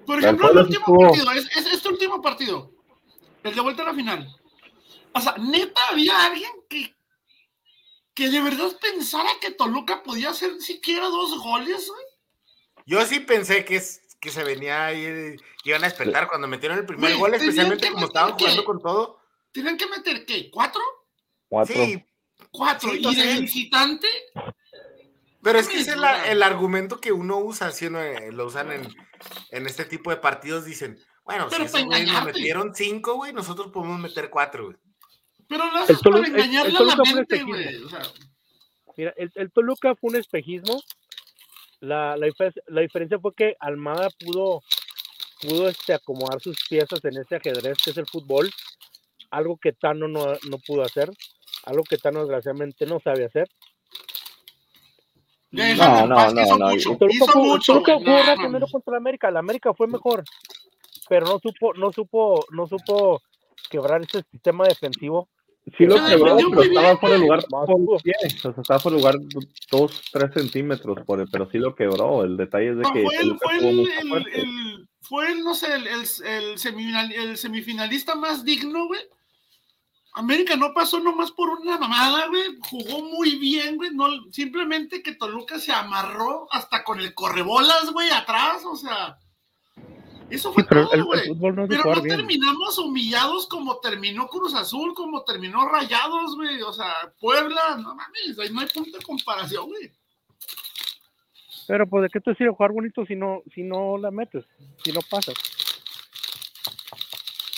Por 0.04 0.18
ejemplo, 0.18 0.50
el 0.50 0.59
último 0.59 0.99
partido, 0.99 1.33
es, 1.33 1.49
este 1.73 1.88
último 1.88 2.21
partido, 2.21 2.71
el 3.42 3.54
de 3.54 3.61
vuelta 3.61 3.83
a 3.83 3.87
la 3.87 3.95
final. 3.95 4.37
O 5.12 5.21
sea, 5.21 5.35
neta, 5.38 5.80
había 5.90 6.26
alguien 6.26 6.50
que 6.68 6.95
que 8.16 8.30
de 8.30 8.40
verdad 8.40 8.75
pensara 8.80 9.28
que 9.42 9.50
Toluca 9.50 10.02
podía 10.02 10.30
hacer 10.30 10.59
siquiera 10.62 11.04
dos 11.04 11.38
goles, 11.38 11.87
güey. 11.87 12.06
Yo 12.87 13.04
sí 13.04 13.21
pensé 13.21 13.64
que, 13.66 13.80
que 14.18 14.30
se 14.30 14.42
venía 14.42 14.87
ahí, 14.87 15.37
que 15.62 15.68
iban 15.71 15.85
a 15.85 15.88
despertar 15.88 16.26
cuando 16.26 16.49
metieron 16.49 16.78
el 16.78 16.87
primer 16.87 17.14
gol, 17.18 17.35
especialmente 17.35 17.90
como 17.90 18.06
estaban 18.06 18.33
jugando 18.33 18.64
con 18.64 18.80
todo. 18.80 19.21
¿Tienen 19.52 19.76
que 19.76 19.87
meter 19.87 20.25
qué? 20.25 20.50
¿Cuatro? 20.50 20.80
Cuatro. 21.48 21.74
Sí. 21.74 22.04
Cuatro. 22.50 22.94
¿Y 22.94 23.14
de 23.14 23.40
visitante? 23.40 24.06
Pero 25.42 25.60
es 25.60 25.68
que 25.68 25.78
es 25.78 25.88
el, 25.88 26.42
argumento 26.42 27.00
que 27.00 27.12
uno 27.12 27.38
usa, 27.38 27.70
si 27.70 27.86
uno 27.86 28.02
eh, 28.02 28.32
lo 28.32 28.46
usan 28.46 28.72
en, 28.72 28.88
en, 29.52 29.66
este 29.66 29.84
tipo 29.84 30.10
de 30.10 30.16
partidos, 30.16 30.64
dicen, 30.64 30.98
bueno, 31.24 31.48
si 31.48 31.62
esos 31.62 31.84
güey 31.84 32.04
nos 32.04 32.24
metieron 32.24 32.74
cinco, 32.74 33.14
güey, 33.14 33.32
nosotros 33.32 33.70
podemos 33.72 34.00
meter 34.00 34.28
cuatro, 34.28 34.66
güey. 34.66 34.76
Pero 35.48 35.70
lo 35.70 35.78
haces 35.78 36.00
para 36.00 36.18
engañarle 36.18 36.76
a 36.76 36.82
la 36.82 36.96
mente, 36.96 37.42
güey. 37.44 37.64
Mira, 38.96 39.14
el, 39.16 39.30
el, 39.34 39.52
Toluca 39.52 39.94
fue 39.94 40.10
un 40.10 40.16
espejismo. 40.16 40.82
La, 41.80 42.16
la, 42.16 42.26
la, 42.66 42.80
diferencia 42.80 43.18
fue 43.20 43.34
que 43.34 43.56
Almada 43.60 44.08
pudo, 44.18 44.62
pudo 45.42 45.68
este, 45.68 45.94
acomodar 45.94 46.40
sus 46.40 46.56
piezas 46.68 47.04
en 47.04 47.18
ese 47.18 47.36
ajedrez 47.36 47.78
que 47.84 47.90
es 47.90 47.96
el 47.98 48.06
fútbol, 48.06 48.50
algo 49.30 49.58
que 49.58 49.72
Tano 49.72 50.08
no, 50.08 50.26
no 50.48 50.58
pudo 50.66 50.82
hacer, 50.82 51.10
algo 51.66 51.82
que 51.82 51.99
Tano 51.99 52.20
desgraciadamente 52.20 52.87
no 52.87 53.00
sabe 53.00 53.26
hacer. 53.26 53.49
No, 55.50 56.06
no, 56.06 56.30
no, 56.32 56.58
no. 56.58 56.96
Toluca 56.99 57.32
jugó 57.32 57.58
primero 58.37 58.66
contra 58.70 58.92
la 58.92 58.99
América. 58.99 59.30
La 59.30 59.40
América 59.40 59.75
fue 59.75 59.87
mejor, 59.87 60.25
pero 61.08 61.26
no 61.26 61.38
supo, 61.38 61.75
no 61.75 61.92
supo, 61.92 62.44
no 62.50 62.66
supo 62.66 63.20
quebrar 63.70 64.02
ese 64.02 64.23
sistema 64.30 64.66
defensivo. 64.66 65.28
Sí 65.76 65.85
lo 65.85 65.96
quebró, 66.06 66.37
pero 66.37 66.62
estaba 66.62 66.96
fuera 66.96 67.14
de 67.16 67.20
lugar. 67.20 67.44
O 67.50 67.99
sea, 67.99 68.54
estaba 68.56 68.78
fuera 68.78 68.96
de 68.96 69.02
lugar 69.02 69.14
dos, 69.70 70.02
tres 70.12 70.32
centímetros, 70.35 71.04
por, 71.04 71.28
pero 71.28 71.50
sí 71.50 71.58
lo 71.58 71.75
quebró. 71.75 72.23
El 72.23 72.37
detalle 72.37 72.70
es 72.70 72.76
de 72.76 72.82
que. 72.92 73.02
Fue 73.02 73.16
el, 73.16 73.38
fue 73.38 73.58
el, 73.58 73.88
el, 74.35 74.88
fue 75.00 75.32
el, 75.32 75.40
no 75.42 75.54
sé, 75.54 75.75
el, 75.75 75.87
el, 75.88 76.58
semifinal, 76.58 77.11
el 77.12 77.37
semifinalista 77.37 78.14
más 78.14 78.44
digno, 78.44 78.87
güey 78.87 79.00
América 80.16 80.56
no 80.56 80.73
pasó 80.73 80.99
nomás 80.99 81.30
por 81.30 81.50
una 81.50 81.76
mamada, 81.76 82.26
güey. 82.28 82.56
Jugó 82.70 83.04
muy 83.04 83.37
bien, 83.37 83.76
güey. 83.76 83.90
No, 83.90 84.06
simplemente 84.32 85.02
que 85.02 85.14
Toluca 85.14 85.58
se 85.58 85.73
amarró 85.73 86.49
hasta 86.50 86.82
con 86.85 87.00
el 87.00 87.12
correbolas, 87.12 87.92
güey, 87.92 88.08
atrás. 88.08 88.64
O 88.64 88.76
sea, 88.76 89.18
eso 90.30 90.54
fue 90.54 90.64
todo, 90.64 90.88
güey. 91.04 91.20
pero 91.68 91.96
no 91.96 92.02
terminamos 92.02 92.78
humillados 92.78 93.46
como 93.46 93.78
terminó 93.78 94.26
Cruz 94.28 94.54
Azul, 94.54 94.94
como 94.94 95.23
terminó 95.23 95.68
Rayados, 95.68 96.35
güey. 96.35 96.62
O 96.62 96.73
sea, 96.73 96.94
Puebla, 97.20 97.76
no 97.76 97.94
mames, 97.94 98.38
ahí 98.38 98.50
no 98.50 98.61
hay 98.61 98.68
punto 98.68 98.96
de 98.96 99.04
comparación, 99.04 99.66
güey. 99.66 99.92
Pero 101.66 101.87
pues 101.87 102.04
de 102.04 102.08
qué 102.08 102.20
te 102.20 102.35
sirve 102.37 102.52
jugar 102.52 102.73
bonito 102.73 103.04
si 103.04 103.16
no, 103.16 103.42
si 103.54 103.62
no 103.62 103.99
la 103.99 104.11
metes, 104.11 104.46
si 104.82 104.92
no 104.92 105.00
pasas. 105.11 105.35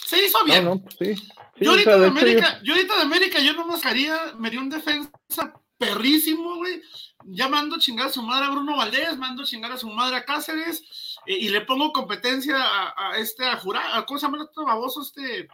Se 0.08 0.24
hizo 0.24 0.42
bien. 0.44 0.64
No, 0.64 0.76
no, 0.76 0.82
pues 0.82 0.96
sí 0.98 1.28
yo, 1.60 1.70
ahorita 1.72 1.98
de 1.98 2.06
América, 2.06 2.60
yo... 2.62 2.74
ahorita 2.74 2.96
de 2.96 3.02
América, 3.02 3.40
yo 3.40 3.52
nomás 3.52 3.84
haría, 3.84 4.16
me 4.38 4.50
dio 4.50 4.60
un 4.60 4.70
defensa 4.70 5.54
perrísimo, 5.76 6.56
güey. 6.56 6.80
Ya 7.24 7.48
mando 7.48 7.78
chingar 7.78 8.06
a 8.06 8.12
su 8.12 8.22
madre 8.22 8.46
a 8.46 8.50
Bruno 8.50 8.76
Valdés, 8.76 9.18
mando 9.18 9.44
chingar 9.44 9.72
a 9.72 9.76
su 9.76 9.88
madre 9.88 10.16
a 10.16 10.24
Cáceres, 10.24 11.16
eh, 11.26 11.36
y 11.38 11.48
le 11.48 11.62
pongo 11.62 11.92
competencia 11.92 12.56
a, 12.58 13.18
este, 13.18 13.44
a 13.44 13.56
Jurá, 13.56 14.04
¿cómo 14.06 14.18
se 14.18 14.26
llama 14.26 14.42
otro 14.42 14.64
baboso? 14.64 15.02
Este, 15.02 15.48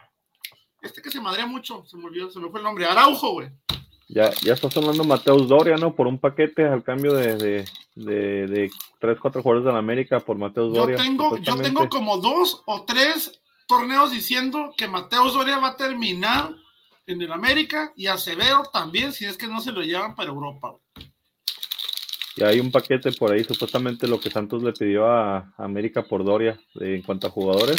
este 0.81 1.01
que 1.01 1.11
se 1.11 1.19
madrea 1.19 1.45
mucho, 1.45 1.83
se 1.85 1.97
me 1.97 2.05
olvidó, 2.05 2.29
se 2.29 2.39
me 2.39 2.49
fue 2.49 2.59
el 2.59 2.63
nombre, 2.63 2.85
Araujo, 2.85 3.31
güey. 3.31 3.49
Ya, 4.07 4.29
ya 4.43 4.53
está 4.53 4.69
sonando 4.69 5.03
Mateus 5.03 5.47
Doria, 5.47 5.77
¿no? 5.77 5.95
Por 5.95 6.05
un 6.05 6.19
paquete 6.19 6.63
al 6.63 6.83
cambio 6.83 7.15
de, 7.15 7.35
de, 7.37 7.65
de, 7.95 8.47
de 8.47 8.71
3, 8.99 9.17
4 9.19 9.41
jugadores 9.41 9.65
de 9.65 9.73
la 9.73 9.79
América 9.79 10.19
por 10.19 10.37
Mateus 10.37 10.75
Doria. 10.75 10.95
Yo 10.95 11.03
tengo, 11.03 11.37
yo 11.37 11.55
tengo 11.57 11.89
como 11.89 12.17
dos 12.17 12.61
o 12.67 12.85
tres 12.85 13.41
torneos 13.67 14.11
diciendo 14.11 14.73
que 14.77 14.87
Mateo 14.87 15.29
Soria 15.29 15.59
va 15.59 15.69
a 15.69 15.77
terminar 15.77 16.55
en 17.07 17.21
el 17.21 17.31
América 17.31 17.93
y 17.95 18.07
Acevedo 18.07 18.63
también, 18.71 19.13
si 19.13 19.25
es 19.25 19.37
que 19.37 19.47
no 19.47 19.61
se 19.61 19.71
lo 19.71 19.81
llevan 19.81 20.15
para 20.15 20.29
Europa. 20.29 20.75
Y 22.37 22.43
hay 22.43 22.59
un 22.59 22.71
paquete 22.71 23.11
por 23.13 23.31
ahí, 23.31 23.43
supuestamente 23.43 24.07
lo 24.07 24.19
que 24.19 24.29
Santos 24.29 24.61
le 24.61 24.73
pidió 24.73 25.07
a 25.07 25.53
América 25.57 26.03
por 26.03 26.25
Doria 26.25 26.59
en 26.75 27.01
cuanto 27.01 27.27
a 27.27 27.29
jugadores. 27.29 27.77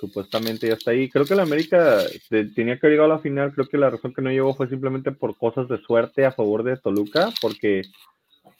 Supuestamente 0.00 0.66
ya 0.66 0.74
está 0.74 0.90
ahí. 0.90 1.08
Creo 1.08 1.26
que 1.26 1.34
la 1.34 1.42
América 1.42 1.98
tenía 2.28 2.78
que 2.78 2.88
llegar 2.88 3.04
a 3.04 3.14
la 3.14 3.18
final. 3.18 3.52
Creo 3.52 3.68
que 3.68 3.78
la 3.78 3.90
razón 3.90 4.12
que 4.12 4.22
no 4.22 4.30
llegó 4.30 4.54
fue 4.54 4.68
simplemente 4.68 5.12
por 5.12 5.36
cosas 5.36 5.68
de 5.68 5.80
suerte 5.82 6.24
a 6.24 6.32
favor 6.32 6.64
de 6.64 6.76
Toluca, 6.76 7.32
porque 7.40 7.82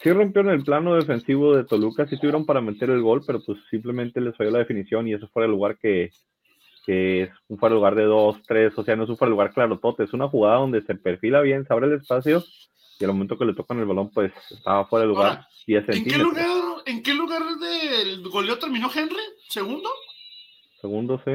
sí 0.03 0.13
rompieron 0.13 0.53
el 0.53 0.65
plano 0.65 0.95
defensivo 0.95 1.57
de 1.57 1.65
Toluca, 1.65 2.07
sí 2.07 2.19
tuvieron 2.19 2.45
para 2.45 2.61
meter 2.61 2.91
el 2.91 3.03
gol, 3.03 3.23
pero 3.27 3.41
pues 3.41 3.59
simplemente 3.71 4.21
les 4.21 4.37
falló 4.37 4.51
la 4.51 4.59
definición 4.59 5.09
y 5.09 5.15
eso 5.15 5.29
fue 5.33 5.45
el 5.45 5.51
lugar 5.51 5.79
que, 5.79 6.11
que 6.85 7.23
es 7.23 7.31
un 7.49 7.59
fuera 7.59 7.75
de 7.75 7.79
lugar 7.79 7.95
de 7.95 8.05
dos, 8.05 8.37
tres, 8.47 8.77
o 8.77 8.83
sea, 8.83 8.97
no 8.97 9.05
es 9.05 9.11
un 9.11 9.17
fuera 9.17 9.29
de 9.29 9.35
lugar 9.35 9.53
claro, 9.53 9.79
todo 9.79 9.97
es 9.99 10.13
una 10.13 10.29
jugada 10.29 10.59
donde 10.59 10.83
se 10.83 10.95
perfila 10.95 11.41
bien, 11.41 11.67
se 11.67 11.73
abre 11.73 11.87
el 11.87 11.95
espacio 11.95 12.43
y 12.99 13.05
al 13.05 13.13
momento 13.13 13.39
que 13.39 13.45
le 13.45 13.55
tocan 13.55 13.79
el 13.79 13.87
balón, 13.87 14.11
pues 14.11 14.33
estaba 14.51 14.87
fuera 14.87 15.03
de 15.03 15.09
lugar 15.09 15.47
¿en 15.67 16.05
qué 16.05 16.19
lugar, 16.19 16.47
¿En 16.87 17.03
qué 17.03 17.15
lugar 17.15 17.43
del 17.59 18.29
goleo 18.29 18.59
terminó 18.59 18.91
Henry? 18.95 19.23
¿Segundo? 19.49 19.89
Segundo, 20.81 21.21
sí 21.25 21.33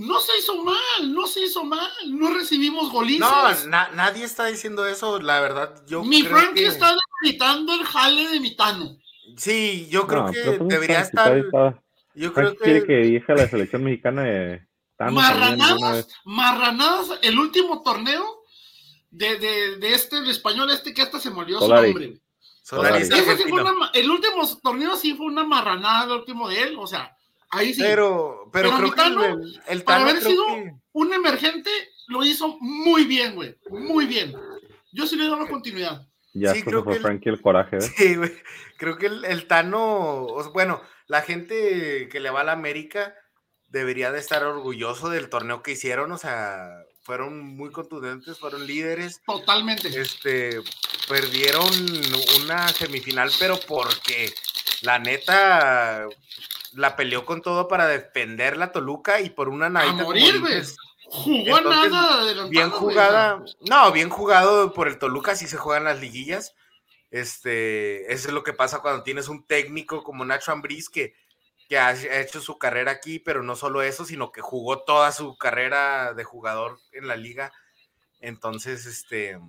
no 0.00 0.18
se 0.18 0.38
hizo 0.38 0.64
mal, 0.64 1.14
no 1.14 1.26
se 1.26 1.44
hizo 1.44 1.62
mal, 1.62 1.90
no 2.06 2.32
recibimos 2.32 2.90
golizas. 2.90 3.66
No, 3.66 3.90
nadie 3.94 4.24
está 4.24 4.46
diciendo 4.46 4.86
eso, 4.86 5.20
la 5.20 5.40
verdad. 5.40 5.82
Yo 5.86 6.02
mi 6.02 6.22
Frankie 6.22 6.64
está 6.64 6.96
gritando 7.22 7.74
el 7.74 7.84
jale 7.84 8.28
de 8.28 8.40
Mitano. 8.40 8.96
Sí, 9.36 9.88
yo 9.90 10.06
creo 10.06 10.30
que 10.32 10.58
debería 10.64 11.00
estar. 11.00 11.44
Yo 12.14 12.32
creo 12.32 12.56
que. 12.56 12.64
quiere 12.64 12.84
que 12.84 12.96
dije 12.96 13.34
la 13.34 13.46
selección 13.46 13.84
mexicana 13.84 14.22
de 14.22 14.66
Marranadas, 14.98 16.08
marranadas, 16.24 17.18
el 17.22 17.38
último 17.38 17.82
torneo 17.82 18.42
de, 19.10 19.38
de, 19.38 19.76
de, 19.76 19.94
este, 19.94 20.18
el 20.18 20.28
español 20.28 20.70
este 20.70 20.92
que 20.92 21.02
hasta 21.02 21.18
se 21.18 21.30
murió 21.30 21.58
su 21.58 21.68
nombre. 21.68 22.20
el 23.94 24.10
último 24.10 24.60
torneo 24.62 24.96
sí 24.96 25.14
fue 25.14 25.26
una 25.26 25.44
marranada, 25.44 26.04
el 26.04 26.20
último 26.20 26.48
de 26.48 26.62
él, 26.62 26.76
o 26.78 26.86
sea, 26.86 27.16
Ahí 27.50 27.74
sí. 27.74 27.82
Pero, 27.82 28.48
pero, 28.52 28.70
creo 28.76 28.92
que 28.92 29.02
el, 29.02 29.60
el 29.68 29.82
para 29.82 30.02
haber 30.02 30.22
sido 30.22 30.44
un 30.92 31.12
emergente, 31.12 31.70
lo 32.08 32.24
hizo 32.24 32.58
muy 32.60 33.04
bien, 33.04 33.34
güey. 33.34 33.56
Muy 33.70 34.06
bien. 34.06 34.34
Yo 34.92 35.06
sí 35.06 35.16
le 35.16 35.26
doy 35.26 35.38
la 35.38 35.48
continuidad. 35.48 36.06
Ya 36.32 36.54
sí, 36.54 36.62
creo 36.62 36.84
que 36.84 37.00
Frankie 37.00 37.28
el 37.28 37.40
coraje. 37.40 37.78
¿eh? 37.78 37.80
Sí, 37.80 38.16
güey. 38.16 38.32
Creo 38.76 38.98
que 38.98 39.06
el, 39.06 39.46
Tano, 39.46 40.26
bueno, 40.52 40.80
la 41.06 41.22
gente 41.22 42.08
que 42.10 42.20
le 42.20 42.30
va 42.30 42.42
a 42.42 42.44
la 42.44 42.52
América 42.52 43.14
debería 43.66 44.12
de 44.12 44.20
estar 44.20 44.44
orgulloso 44.44 45.10
del 45.10 45.28
torneo 45.28 45.62
que 45.62 45.72
hicieron, 45.72 46.10
o 46.12 46.18
sea, 46.18 46.68
fueron 47.02 47.40
muy 47.56 47.70
contundentes, 47.70 48.38
fueron 48.38 48.66
líderes. 48.66 49.20
Totalmente. 49.26 49.88
Este, 49.88 50.60
perdieron 51.08 51.70
una 52.42 52.68
semifinal, 52.68 53.30
pero 53.38 53.58
porque 53.66 54.32
la 54.82 54.98
neta 54.98 56.06
la 56.72 56.96
peleó 56.96 57.24
con 57.24 57.42
todo 57.42 57.68
para 57.68 57.86
defender 57.86 58.56
la 58.56 58.72
Toluca 58.72 59.20
y 59.20 59.30
por 59.30 59.48
una 59.48 59.68
nadita. 59.68 60.02
A 60.02 60.04
morir, 60.04 60.42
Jugó 61.12 61.60
nada 61.60 62.46
Bien 62.48 62.70
jugada. 62.70 63.42
No, 63.68 63.90
bien 63.90 64.10
jugado 64.10 64.72
por 64.72 64.86
el 64.86 64.98
Toluca, 64.98 65.34
si 65.34 65.48
se 65.48 65.56
juegan 65.56 65.84
las 65.84 66.00
liguillas. 66.00 66.54
Este, 67.10 68.12
eso 68.12 68.28
es 68.28 68.34
lo 68.34 68.44
que 68.44 68.52
pasa 68.52 68.78
cuando 68.78 69.02
tienes 69.02 69.28
un 69.28 69.44
técnico 69.44 70.04
como 70.04 70.24
Nacho 70.24 70.52
Ambriz 70.52 70.88
que, 70.88 71.14
que 71.68 71.78
ha 71.78 71.92
hecho 72.20 72.40
su 72.40 72.58
carrera 72.58 72.92
aquí, 72.92 73.18
pero 73.18 73.42
no 73.42 73.56
solo 73.56 73.82
eso, 73.82 74.04
sino 74.04 74.30
que 74.30 74.40
jugó 74.40 74.84
toda 74.84 75.10
su 75.10 75.36
carrera 75.36 76.14
de 76.14 76.22
jugador 76.22 76.78
en 76.92 77.08
la 77.08 77.16
liga. 77.16 77.52
Entonces, 78.20 78.86
este, 78.86 79.40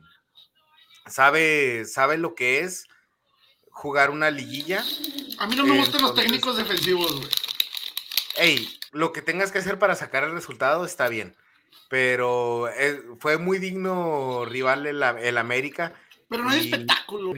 sabe, 1.05 1.85
sabe 1.85 2.17
lo 2.17 2.33
que 2.33 2.61
es 2.61 2.87
jugar 3.71 4.11
una 4.11 4.29
liguilla. 4.29 4.83
A 5.39 5.47
mí 5.47 5.55
no 5.55 5.65
me 5.65 5.77
gustan 5.77 6.01
los 6.01 6.13
técnicos 6.13 6.57
defensivos, 6.57 7.15
güey. 7.15 7.29
Ey, 8.37 8.79
lo 8.91 9.11
que 9.11 9.21
tengas 9.21 9.51
que 9.51 9.57
hacer 9.57 9.79
para 9.79 9.95
sacar 9.95 10.23
el 10.23 10.33
resultado 10.33 10.85
está 10.85 11.07
bien. 11.07 11.35
Pero 11.89 12.69
eh, 12.69 13.01
fue 13.19 13.37
muy 13.37 13.57
digno 13.57 14.45
rival 14.45 14.85
el, 14.85 15.37
América. 15.37 15.93
Pero 16.29 16.43
no 16.43 16.49
hay 16.49 16.69
espectáculo. 16.69 17.33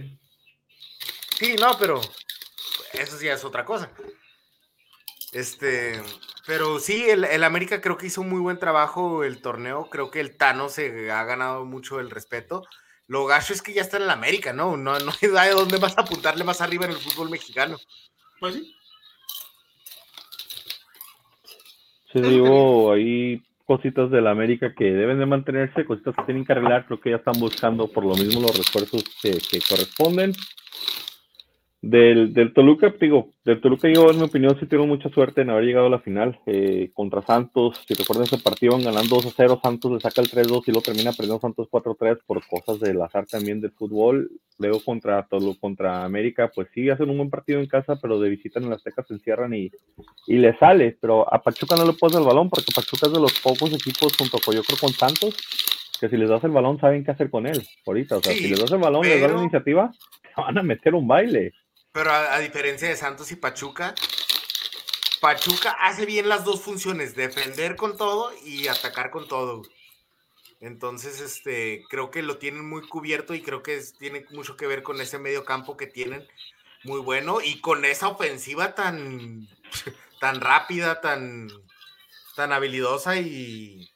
Sí, 1.37 1.55
no, 1.59 1.77
pero 1.79 2.01
eso 2.93 3.17
sí 3.17 3.27
es 3.27 3.43
otra 3.43 3.65
cosa. 3.65 3.89
Este, 5.31 5.99
pero 6.45 6.79
sí, 6.79 7.09
el, 7.09 7.23
el, 7.23 7.43
América 7.43 7.81
creo 7.81 7.97
que 7.97 8.05
hizo 8.05 8.21
un 8.21 8.29
muy 8.29 8.39
buen 8.39 8.59
trabajo 8.59 9.23
el 9.23 9.41
torneo. 9.41 9.89
Creo 9.89 10.11
que 10.11 10.19
el 10.19 10.37
Tano 10.37 10.69
se 10.69 11.11
ha 11.11 11.23
ganado 11.23 11.65
mucho 11.65 11.99
el 11.99 12.11
respeto. 12.11 12.63
Lo 13.07 13.25
gacho 13.25 13.53
es 13.53 13.61
que 13.61 13.73
ya 13.73 13.81
está 13.81 13.97
en 13.97 14.07
la 14.07 14.13
América, 14.13 14.53
¿no? 14.53 14.77
No, 14.77 14.97
no 14.99 15.11
hay 15.21 15.49
de 15.49 15.55
dónde 15.55 15.77
vas 15.77 15.97
a 15.97 16.01
apuntarle 16.01 16.43
más 16.43 16.61
arriba 16.61 16.85
en 16.85 16.91
el 16.91 16.97
fútbol 16.97 17.29
mexicano. 17.29 17.77
Pues 18.39 18.55
sí. 18.55 18.75
Sí, 22.11 22.21
digo, 22.21 22.91
ahí 22.93 23.41
cositas 23.65 24.11
de 24.11 24.21
la 24.21 24.31
América 24.31 24.73
que 24.75 24.85
deben 24.85 25.17
de 25.17 25.25
mantenerse, 25.25 25.85
cositas 25.85 26.15
que 26.15 26.23
tienen 26.23 26.45
que 26.45 26.51
arreglar, 26.51 26.85
creo 26.85 26.99
que 26.99 27.09
ya 27.09 27.15
están 27.15 27.39
buscando 27.39 27.87
por 27.87 28.05
lo 28.05 28.13
mismo 28.13 28.41
los 28.41 28.55
refuerzos 28.55 29.03
que, 29.21 29.31
que 29.31 29.59
corresponden. 29.67 30.33
Del, 31.85 32.33
del, 32.33 32.53
Toluca, 32.53 32.93
digo, 32.97 33.31
del 33.43 33.59
Toluca 33.59 33.91
yo 33.93 34.09
en 34.09 34.15
mi 34.15 34.23
opinión 34.23 34.57
sí 34.57 34.65
tengo 34.67 34.87
mucha 34.87 35.09
suerte 35.09 35.41
en 35.41 35.49
haber 35.49 35.65
llegado 35.65 35.87
a 35.87 35.89
la 35.89 35.99
final 35.99 36.39
eh, 36.45 36.91
contra 36.93 37.21
Santos. 37.23 37.83
Si 37.85 37.93
recuerdan 37.93 38.23
ese 38.23 38.37
partido, 38.37 38.71
van 38.71 38.85
ganando 38.85 39.17
2 39.17 39.25
a 39.25 39.29
0, 39.35 39.59
Santos 39.61 39.91
le 39.91 39.99
saca 39.99 40.21
el 40.21 40.29
3-2 40.29 40.63
y 40.65 40.71
luego 40.71 40.81
termina 40.81 41.11
perdiendo 41.11 41.41
Santos 41.41 41.67
4-3 41.69 42.19
por 42.25 42.41
cosas 42.47 42.79
del 42.79 43.01
azar 43.01 43.25
también 43.25 43.59
del 43.59 43.71
fútbol. 43.71 44.31
Luego 44.59 44.79
contra 44.79 45.23
Toluca, 45.23 45.59
contra 45.59 46.05
América, 46.05 46.49
pues 46.55 46.69
sí 46.73 46.89
hacen 46.89 47.09
un 47.09 47.17
buen 47.17 47.29
partido 47.29 47.59
en 47.59 47.67
casa, 47.67 47.97
pero 48.01 48.17
de 48.17 48.29
visita 48.29 48.61
en 48.61 48.69
las 48.69 48.77
Azteca 48.77 49.03
se 49.03 49.15
encierran 49.15 49.53
y, 49.53 49.69
y 50.27 50.37
le 50.37 50.57
sale. 50.59 50.97
Pero 51.01 51.31
a 51.33 51.43
Pachuca 51.43 51.75
no 51.75 51.85
le 51.85 51.91
pones 51.91 52.15
el 52.15 52.23
balón 52.23 52.49
porque 52.49 52.71
Pachuca 52.73 53.07
es 53.07 53.13
de 53.13 53.19
los 53.19 53.37
pocos 53.41 53.73
equipos 53.73 54.15
junto 54.17 54.37
con 54.39 54.55
yo 54.55 54.63
creo 54.63 54.77
con 54.79 54.91
Santos 54.91 55.35
que 55.99 56.07
si 56.07 56.15
les 56.15 56.29
das 56.29 56.43
el 56.45 56.51
balón 56.51 56.79
saben 56.79 57.03
qué 57.03 57.11
hacer 57.11 57.29
con 57.29 57.45
él 57.45 57.61
ahorita. 57.85 58.17
O 58.17 58.21
sea, 58.21 58.31
si 58.31 58.47
les 58.47 58.59
das 58.59 58.71
el 58.71 58.79
balón, 58.79 59.03
les 59.03 59.19
das 59.19 59.31
la 59.33 59.41
iniciativa, 59.41 59.91
van 60.37 60.57
a 60.57 60.63
meter 60.63 60.95
un 60.95 61.07
baile. 61.07 61.51
Pero 61.93 62.11
a, 62.11 62.39
diferencia 62.39 62.89
de 62.89 62.97
Santos 62.97 63.31
y 63.31 63.35
Pachuca, 63.35 63.93
Pachuca 65.21 65.77
hace 65.79 66.05
bien 66.07 66.27
las 66.27 66.43
dos 66.43 66.61
funciones, 66.61 67.15
defender 67.15 67.75
con 67.75 67.95
todo 67.95 68.33
y 68.43 68.67
atacar 68.67 69.11
con 69.11 69.27
todo. 69.27 69.61
Entonces, 70.59 71.21
este, 71.21 71.83
creo 71.89 72.09
que 72.09 72.23
lo 72.23 72.39
tienen 72.39 72.67
muy 72.67 72.87
cubierto 72.87 73.35
y 73.35 73.43
creo 73.43 73.61
que 73.61 73.79
tiene 73.99 74.25
mucho 74.31 74.57
que 74.57 74.65
ver 74.65 74.81
con 74.81 74.99
ese 75.01 75.19
medio 75.19 75.45
campo 75.45 75.77
que 75.77 75.87
tienen 75.87 76.27
muy 76.83 76.99
bueno 76.99 77.41
y 77.41 77.61
con 77.61 77.85
esa 77.85 78.07
ofensiva 78.07 78.73
tan, 78.73 79.47
tan 80.19 80.41
rápida, 80.41 80.99
tan, 80.99 81.47
tan 82.35 82.51
habilidosa 82.53 83.17
y, 83.17 83.92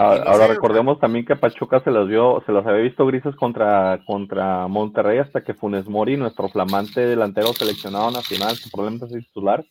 Ahora, 0.00 0.46
recordemos 0.46 0.98
también 0.98 1.26
que 1.26 1.36
Pachuca 1.36 1.80
se 1.84 1.90
los 1.90 2.08
vio, 2.08 2.42
se 2.46 2.52
los 2.52 2.64
había 2.66 2.80
visto 2.80 3.04
grises 3.04 3.36
contra, 3.36 4.00
contra 4.06 4.66
Monterrey 4.66 5.18
hasta 5.18 5.44
que 5.44 5.52
Funes 5.52 5.86
Mori, 5.88 6.16
nuestro 6.16 6.48
flamante 6.48 7.06
delantero 7.06 7.52
seleccionado 7.52 8.10
nacional, 8.10 8.56
su 8.56 8.70
probablemente 8.70 9.18
es 9.18 9.26
titular, 9.26 9.62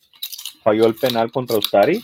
falló 0.62 0.86
el 0.86 0.94
penal 0.94 1.32
contra 1.32 1.58
Ustari. 1.58 2.00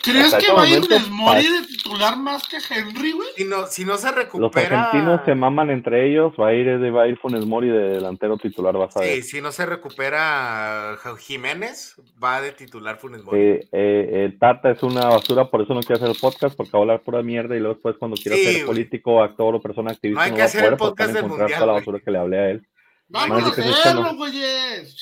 ¿Crees 0.00 0.32
que 0.34 0.52
va 0.52 0.62
a 0.62 0.68
ir 0.68 0.86
Mori 1.10 1.42
de 1.42 1.66
titular 1.90 2.16
más 2.16 2.48
que 2.48 2.56
Henry, 2.56 3.12
güey? 3.12 3.28
Si 3.36 3.44
no, 3.44 3.66
si 3.66 3.84
no 3.84 3.96
se 3.96 4.12
recupera. 4.12 4.46
Los 4.46 4.56
argentinos 4.56 5.20
se 5.24 5.34
maman 5.34 5.70
entre 5.70 6.08
ellos, 6.08 6.32
va 6.40 6.48
a 6.48 6.54
ir, 6.54 6.68
va 6.94 7.02
a 7.02 7.08
ir 7.08 7.18
Funes 7.18 7.46
Mori 7.46 7.68
de 7.68 7.94
delantero 7.94 8.36
titular, 8.38 8.76
vas 8.76 8.96
a 8.96 9.00
ver. 9.00 9.16
Sí, 9.16 9.22
si 9.22 9.40
no 9.40 9.52
se 9.52 9.66
recupera 9.66 10.96
Jiménez, 11.18 11.96
va 12.22 12.40
de 12.40 12.52
titular 12.52 12.98
Funes 12.98 13.24
Mori. 13.24 13.38
Eh, 13.38 13.68
eh, 13.72 14.36
Tata 14.38 14.70
es 14.70 14.82
una 14.82 15.06
basura, 15.06 15.50
por 15.50 15.62
eso 15.62 15.74
no 15.74 15.80
quiere 15.80 15.94
hacer 15.94 16.08
el 16.08 16.20
podcast, 16.20 16.56
porque 16.56 16.72
va 16.72 16.78
a 16.78 16.82
hablar 16.82 17.02
pura 17.02 17.22
mierda 17.22 17.56
y 17.56 17.60
luego 17.60 17.74
después 17.74 17.96
cuando 17.98 18.16
quiera 18.16 18.36
ser 18.36 18.66
político, 18.66 19.22
actor 19.22 19.54
o 19.54 19.60
persona 19.60 19.92
activista, 19.92 20.20
no 20.20 20.30
hay 20.30 20.36
que 20.36 20.42
hacer 20.42 20.64
el 20.64 20.76
podcast 20.76 21.12
del 21.12 21.26
mundial. 21.26 21.52
Toda 21.52 21.66
la 21.66 21.72
basura 21.72 22.00
que 22.00 22.10
le 22.10 22.18
hablé 22.18 22.38
a 22.38 22.50
él. 22.50 22.66
Vamos 23.08 23.42
a 23.42 23.48
hacerlo, 23.48 24.14
güey. 24.14 24.32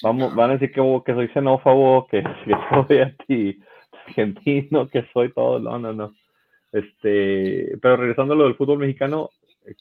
Vamos, 0.02 0.34
van 0.34 0.50
a 0.50 0.52
decir 0.54 0.72
que, 0.72 1.02
que 1.04 1.12
soy 1.12 1.28
xenófobo, 1.28 2.06
que, 2.06 2.22
que 2.44 2.54
soy 2.70 3.16
ti 3.26 3.60
argentino 4.08 4.88
que 4.88 5.04
soy 5.12 5.32
todo, 5.32 5.58
no, 5.58 5.78
no, 5.78 5.92
no. 5.92 6.14
Este, 6.72 7.78
pero 7.80 7.96
regresando 7.96 8.34
a 8.34 8.36
lo 8.36 8.44
del 8.44 8.56
fútbol 8.56 8.78
mexicano, 8.78 9.30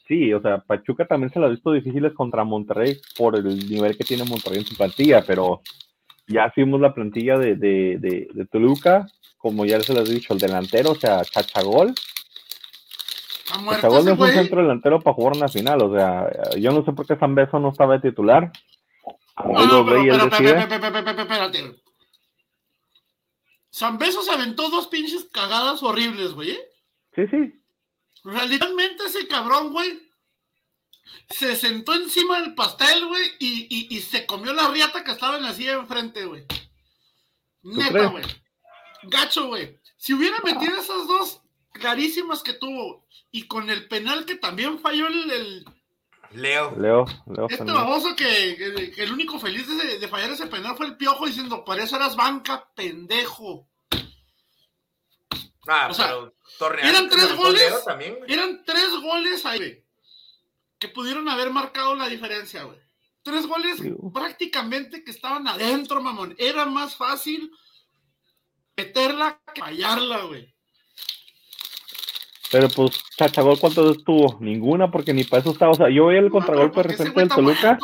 sí, 0.06 0.32
o 0.32 0.40
sea, 0.40 0.58
Pachuca 0.58 1.06
también 1.06 1.32
se 1.32 1.38
lo 1.38 1.46
ha 1.46 1.50
visto 1.50 1.72
difíciles 1.72 2.12
contra 2.12 2.44
Monterrey 2.44 2.98
por 3.16 3.36
el 3.36 3.68
nivel 3.68 3.96
que 3.96 4.04
tiene 4.04 4.24
Monterrey 4.24 4.60
en 4.60 4.66
su 4.66 4.76
plantilla, 4.76 5.22
pero 5.26 5.62
ya 6.26 6.52
vimos 6.54 6.80
la 6.80 6.94
plantilla 6.94 7.38
de, 7.38 7.56
de, 7.56 8.28
de, 8.32 8.46
Toluca, 8.46 9.06
como 9.38 9.64
ya 9.64 9.80
se 9.80 9.94
les 9.94 10.08
he 10.08 10.14
dicho, 10.14 10.32
el 10.32 10.40
delantero, 10.40 10.92
o 10.92 10.94
sea, 10.94 11.22
Chachagol. 11.24 11.94
Chachagol 13.46 14.04
no 14.04 14.12
es 14.12 14.18
un 14.18 14.28
centro 14.28 14.62
delantero 14.62 15.00
para 15.00 15.14
jugar 15.14 15.36
una 15.36 15.48
final, 15.48 15.82
o 15.82 15.94
sea, 15.94 16.30
yo 16.58 16.70
no 16.72 16.84
sé 16.84 16.92
por 16.92 17.06
qué 17.06 17.16
San 17.16 17.34
Beso 17.34 17.58
no 17.58 17.70
estaba 17.70 17.98
de 17.98 18.10
titular. 18.10 18.52
No, 19.44 19.86
pero, 19.86 20.26
espérate. 20.26 21.76
San 23.70 23.96
Beso 23.96 24.22
se 24.22 24.32
aventó 24.32 24.68
dos 24.70 24.88
pinches 24.88 25.28
cagadas 25.32 25.82
horribles, 25.82 26.32
güey. 26.32 26.50
¿eh? 26.50 26.68
Sí, 27.18 27.26
sí. 27.26 27.60
Realmente 28.22 29.04
ese 29.06 29.26
cabrón, 29.26 29.72
güey, 29.72 30.08
se 31.30 31.56
sentó 31.56 31.94
encima 31.94 32.40
del 32.40 32.54
pastel, 32.54 33.06
güey, 33.06 33.32
y, 33.40 34.00
se 34.02 34.24
comió 34.24 34.52
la 34.52 34.68
riata 34.68 35.02
que 35.02 35.10
estaba 35.10 35.36
en 35.36 35.42
la 35.42 35.52
silla 35.52 35.72
enfrente, 35.72 36.24
güey. 36.26 36.46
Neta, 37.62 38.06
güey. 38.06 38.24
Gacho, 39.02 39.48
güey. 39.48 39.80
Si 39.96 40.14
hubiera 40.14 40.38
metido 40.44 40.76
esas 40.78 41.08
dos 41.08 41.40
clarísimas 41.72 42.44
que 42.44 42.52
tuvo 42.52 43.04
y 43.32 43.48
con 43.48 43.68
el 43.68 43.88
penal 43.88 44.24
que 44.24 44.36
también 44.36 44.78
falló 44.78 45.08
el, 45.08 45.64
Leo. 46.30 46.76
Leo, 46.76 47.06
Leo 47.26 47.48
Este 47.48 47.64
baboso 47.64 48.14
que, 48.14 48.92
el 48.96 49.12
único 49.12 49.40
feliz 49.40 49.66
de, 49.66 50.06
fallar 50.06 50.30
ese 50.30 50.46
penal 50.46 50.76
fue 50.76 50.86
el 50.86 50.96
piojo 50.96 51.26
diciendo, 51.26 51.64
por 51.64 51.80
eso 51.80 51.96
eras 51.96 52.14
banca, 52.14 52.68
pendejo. 52.76 53.68
Ah, 55.66 55.88
o 55.90 55.94
sea, 55.94 56.14
eran 56.82 57.08
tres 57.08 57.36
goles. 57.36 57.84
eran 58.26 58.64
tres 58.64 58.90
goles 59.02 59.46
ahí, 59.46 59.82
Que 60.78 60.88
pudieron 60.88 61.28
haber 61.28 61.50
marcado 61.50 61.94
la 61.94 62.08
diferencia, 62.08 62.64
güey. 62.64 62.78
Tres 63.22 63.46
goles 63.46 63.80
prácticamente 64.12 65.04
que 65.04 65.10
estaban 65.10 65.46
adentro, 65.46 66.00
mamón. 66.00 66.34
Era 66.38 66.64
más 66.66 66.96
fácil 66.96 67.50
meterla 68.76 69.40
que 69.52 69.60
fallarla, 69.60 70.22
güey. 70.22 70.54
Pero 72.50 72.68
pues, 72.74 73.02
Chachagol, 73.16 73.58
¿cuántos 73.60 74.02
tuvo? 74.04 74.38
Ninguna, 74.40 74.90
porque 74.90 75.12
ni 75.12 75.24
para 75.24 75.40
eso 75.40 75.50
estaba. 75.50 75.72
O 75.72 75.74
sea, 75.74 75.90
yo 75.90 76.06
veía 76.06 76.20
el 76.20 76.30
contragolpe 76.30 76.82
de 76.82 76.88
repente 76.88 77.20
del 77.20 77.28
Toluca. 77.28 77.78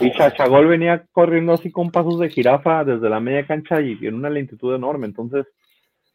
y 0.00 0.12
Chachagol 0.12 0.66
venía 0.66 1.06
corriendo 1.12 1.54
así 1.54 1.70
con 1.70 1.90
pasos 1.90 2.18
de 2.18 2.28
jirafa 2.28 2.84
desde 2.84 3.08
la 3.08 3.20
media 3.20 3.46
cancha 3.46 3.80
y 3.80 3.98
en 4.02 4.14
una 4.14 4.28
lentitud 4.28 4.74
enorme. 4.74 5.06
Entonces, 5.06 5.46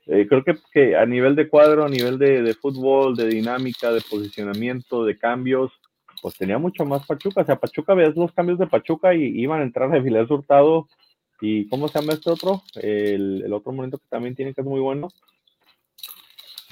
eh, 0.07 0.27
creo 0.27 0.43
que, 0.43 0.57
que, 0.71 0.95
a 0.95 1.05
nivel 1.05 1.35
de 1.35 1.47
cuadro, 1.47 1.85
a 1.85 1.89
nivel 1.89 2.17
de, 2.17 2.41
de, 2.41 2.53
fútbol, 2.53 3.15
de 3.15 3.27
dinámica, 3.27 3.91
de 3.91 4.01
posicionamiento, 4.01 5.05
de 5.05 5.17
cambios, 5.17 5.71
pues 6.21 6.37
tenía 6.37 6.57
mucho 6.57 6.85
más 6.85 7.05
Pachuca. 7.05 7.41
O 7.41 7.45
sea, 7.45 7.57
Pachuca 7.57 7.93
veías 7.93 8.15
los 8.15 8.31
cambios 8.31 8.59
de 8.59 8.67
Pachuca 8.67 9.13
y 9.13 9.23
iban 9.39 9.59
a 9.59 9.63
entrar 9.63 9.91
de 9.91 9.99
Vilés 9.99 10.29
Hurtado. 10.29 10.87
¿Y 11.41 11.67
cómo 11.67 11.89
se 11.89 11.99
llama 11.99 12.13
este 12.13 12.29
otro? 12.29 12.63
El, 12.75 13.51
otro 13.51 13.73
momento 13.73 13.97
que 13.97 14.07
también 14.07 14.35
tiene 14.35 14.53
que 14.53 14.61
es 14.61 14.67
muy 14.67 14.79
bueno 14.79 15.09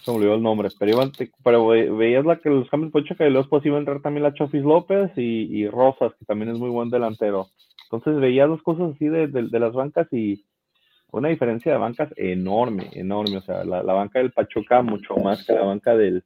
se 0.04 0.10
me 0.10 0.18
olvidó 0.18 0.34
el 0.34 0.42
nombre, 0.42 0.70
pero, 0.80 1.12
pero 1.44 1.68
veías 1.68 2.26
la 2.26 2.40
que 2.40 2.50
los 2.50 2.68
cambios 2.70 2.92
de 2.92 3.16
que 3.16 3.28
y 3.28 3.30
luego 3.30 3.50
pues 3.50 3.66
iba 3.66 3.76
a 3.76 3.80
entrar 3.80 4.02
también 4.02 4.24
la 4.24 4.34
Chofis 4.34 4.64
López 4.64 5.12
y, 5.16 5.68
Rosas, 5.68 6.14
que 6.18 6.26
también 6.26 6.50
es 6.50 6.58
muy 6.58 6.70
buen 6.70 6.90
delantero. 6.90 7.50
Entonces 7.84 8.20
veías 8.20 8.50
las 8.50 8.62
cosas 8.64 8.96
así 8.96 9.08
de, 9.08 9.28
las 9.28 9.74
bancas 9.74 10.08
y 10.12 10.44
una 11.12 11.30
diferencia 11.30 11.74
de 11.74 11.78
bancas 11.78 12.10
enorme, 12.16 12.90
enorme. 12.94 13.38
O 13.38 13.42
sea, 13.42 13.64
la, 13.64 13.82
banca 13.82 14.20
del 14.20 14.32
Pachuca 14.32 14.82
mucho 14.82 15.16
más 15.16 15.46
que 15.46 15.54
la 15.54 15.64
banca 15.64 15.96
del, 15.96 16.24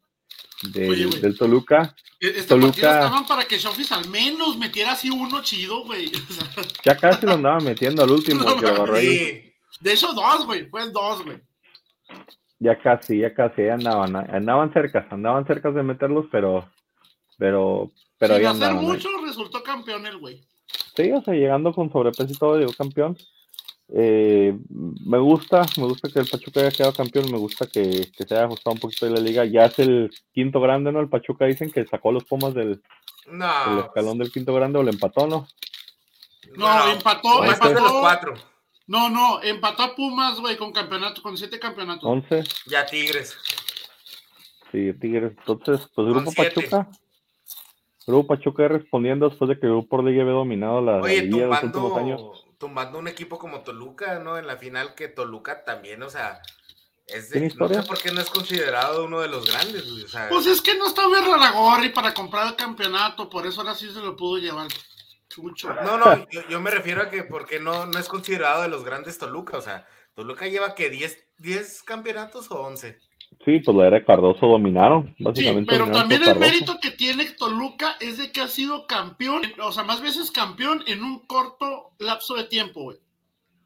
del, 0.74 1.38
Toluca. 1.38 1.96
E-, 2.20 2.28
este 2.28 2.44
Toluca 2.44 3.04
estaban 3.04 3.26
para 3.26 3.46
que 3.46 3.58
Chofis 3.58 3.92
al 3.92 4.08
menos 4.10 4.58
metiera 4.58 4.92
así 4.92 5.10
uno 5.10 5.42
chido, 5.42 5.84
güey. 5.84 6.12
ya 6.86 6.96
casi 6.96 7.26
lo 7.26 7.34
andaba 7.34 7.60
metiendo 7.60 8.04
al 8.04 8.12
último, 8.12 8.46
que 8.60 8.68
lo 8.68 8.94
ahí. 8.94 9.54
De 9.82 9.94
hecho, 9.94 10.14
dos, 10.14 10.46
güey, 10.46 10.70
fue 10.70 10.90
dos, 10.92 11.24
güey. 11.24 11.42
Ya 12.60 12.80
casi, 12.80 13.20
ya 13.20 13.34
casi, 13.34 13.68
andaban, 13.68 14.16
andaban 14.16 14.72
cerca, 14.72 15.06
andaban 15.10 15.46
cerca 15.46 15.72
de 15.72 15.84
meterlos, 15.84 16.26
pero, 16.32 16.70
pero, 17.38 17.92
pero 18.18 18.38
Sin 18.38 18.46
hacer 18.46 18.74
mucho, 18.76 19.10
resultó 19.26 19.62
campeón 19.62 20.06
el 20.06 20.18
güey. 20.18 20.42
Sí, 20.96 21.12
o 21.12 21.22
sea, 21.22 21.34
llegando 21.34 21.74
con 21.74 21.92
sobrepeso 21.92 22.32
y 22.32 22.38
todo, 22.38 22.58
llegó 22.58 22.72
campeón. 22.72 23.18
Eh, 23.90 24.58
me 24.70 25.20
gusta, 25.20 25.64
me 25.78 25.84
gusta 25.84 26.10
que 26.10 26.20
el 26.20 26.28
Pachuca 26.28 26.62
haya 26.62 26.72
quedado 26.72 26.94
campeón, 26.94 27.32
me 27.32 27.38
gusta 27.38 27.68
que, 27.68 28.10
se 28.14 28.34
haya 28.34 28.46
ajustado 28.46 28.74
un 28.74 28.80
poquito 28.80 29.06
de 29.06 29.12
la 29.12 29.20
liga. 29.20 29.46
Ya 29.46 29.66
es 29.66 29.78
el 29.80 30.12
quinto 30.34 30.60
grande, 30.60 30.92
¿no? 30.92 31.00
El 31.00 31.10
Pachuca 31.10 31.46
dicen 31.46 31.72
que 31.72 31.86
sacó 31.86 32.12
los 32.12 32.26
Pumas 32.26 32.54
del, 32.54 32.82
escalón 33.86 34.18
del 34.18 34.32
quinto 34.32 34.54
grande 34.54 34.80
o 34.80 34.84
le 34.84 34.92
empató, 34.92 35.28
¿no? 35.28 35.48
No, 36.56 36.92
empató, 36.92 37.44
empató. 37.44 37.74
Los 37.74 37.92
cuatro. 37.94 38.34
No, 38.88 39.10
no, 39.10 39.42
empató 39.42 39.84
a 39.84 39.96
Pumas, 39.96 40.40
güey, 40.40 40.58
con 40.58 40.72
campeonato, 40.72 41.22
con 41.22 41.38
siete 41.38 41.60
campeonatos. 41.60 42.04
Once. 42.04 42.44
Ya 42.68 42.86
Tigres. 42.86 43.36
Sí, 44.72 44.94
Tigres. 44.94 45.34
Entonces, 45.38 45.88
pues 45.94 46.08
Grupo 46.08 46.32
Pachuca. 46.34 46.90
Grupo 48.06 48.28
Pachuca 48.28 48.68
respondiendo 48.68 49.30
después 49.30 49.50
de 49.50 49.60
que 49.60 49.66
el 49.66 49.74
Grupo 49.74 50.02
Liga 50.04 50.22
había 50.22 50.34
dominado 50.34 50.82
la 50.82 50.98
Oye, 50.98 51.24
de 51.24 51.48
los 51.48 51.64
últimos 51.64 51.98
años. 51.98 52.45
Tumbando 52.58 53.00
un 53.00 53.08
equipo 53.08 53.38
como 53.38 53.62
Toluca, 53.62 54.20
¿no? 54.20 54.38
En 54.38 54.48
la 54.48 54.58
final 54.58 54.96
que 54.96 55.08
Toluca 55.08 55.64
también, 55.64 56.02
o 56.04 56.10
sea, 56.10 56.42
es 57.08 57.30
de, 57.30 57.54
no 57.56 57.68
sé 57.68 57.84
por 57.84 58.00
qué 58.00 58.12
no 58.12 58.22
es 58.22 58.30
considerado 58.30 59.06
uno 59.06 59.22
de 59.22 59.28
los 59.28 59.46
grandes. 59.46 59.84
O 59.84 60.08
sea, 60.08 60.28
pues 60.30 60.48
es 60.48 60.62
que 60.62 60.76
no 60.76 60.88
está 60.88 61.04
Raragorri 61.08 61.90
para 61.90 62.14
comprar 62.14 62.48
el 62.48 62.56
campeonato, 62.56 63.30
por 63.30 63.46
eso 63.46 63.62
ahora 63.62 63.76
sí 63.76 63.92
se 63.92 64.00
lo 64.00 64.16
pudo 64.16 64.38
llevar. 64.38 64.68
No, 65.84 65.98
no, 65.98 66.28
yo, 66.50 66.60
me 66.62 66.72
refiero 66.72 67.02
a 67.02 67.10
que 67.10 67.24
porque 67.24 67.60
no, 67.60 67.86
no 67.86 68.00
es 68.00 68.08
considerado 68.08 68.64
de 68.64 68.70
los 68.70 68.84
grandes 68.84 69.18
Toluca, 69.18 69.58
o 69.58 69.62
sea, 69.62 69.88
Toluca 70.16 70.48
lleva 70.48 70.76
que 70.76 70.90
10, 70.90 71.26
10 71.38 71.84
campeonatos 71.84 72.50
o 72.50 72.62
11. 72.62 73.00
Sí, 73.46 73.60
pues 73.60 73.78
la 73.78 73.88
era 73.88 74.00
de 74.00 74.06
Cardoso 74.06 74.48
dominaron, 74.48 75.16
básicamente. 75.20 75.72
Sí, 75.72 75.80
pero 75.80 75.92
también 75.92 76.24
el 76.24 76.40
mérito 76.40 76.80
que 76.82 76.90
tiene 76.92 77.26
Toluca 77.26 77.96
es 78.00 78.18
de 78.18 78.32
que 78.32 78.42
ha 78.42 78.48
sido 78.48 78.88
campeón, 78.88 79.44
o 79.62 79.72
sea, 79.72 79.84
más 79.84 80.02
veces 80.02 80.32
campeón 80.32 80.84
en 80.88 81.04
un 81.04 81.20
corto 81.28 81.92
lapso 82.00 82.36
de 82.36 82.46
tiempo, 82.46 82.82
güey. 82.82 82.98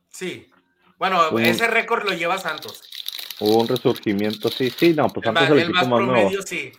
Sí. 0.10 0.50
Bueno, 0.98 1.38
ese 1.40 1.68
récord 1.68 2.04
lo 2.04 2.14
lleva 2.14 2.38
Santos. 2.38 2.84
Hubo 3.40 3.62
un 3.62 3.68
resurgimiento, 3.70 4.50
sí, 4.50 4.70
sí, 4.70 4.94
no, 4.94 5.08
pues 5.08 5.24
Santos 5.24 5.44
es 5.44 5.50
el, 5.52 5.60
equipo 5.60 5.88
más, 5.88 6.02
nuevo. 6.02 6.30
Sí. 6.46 6.72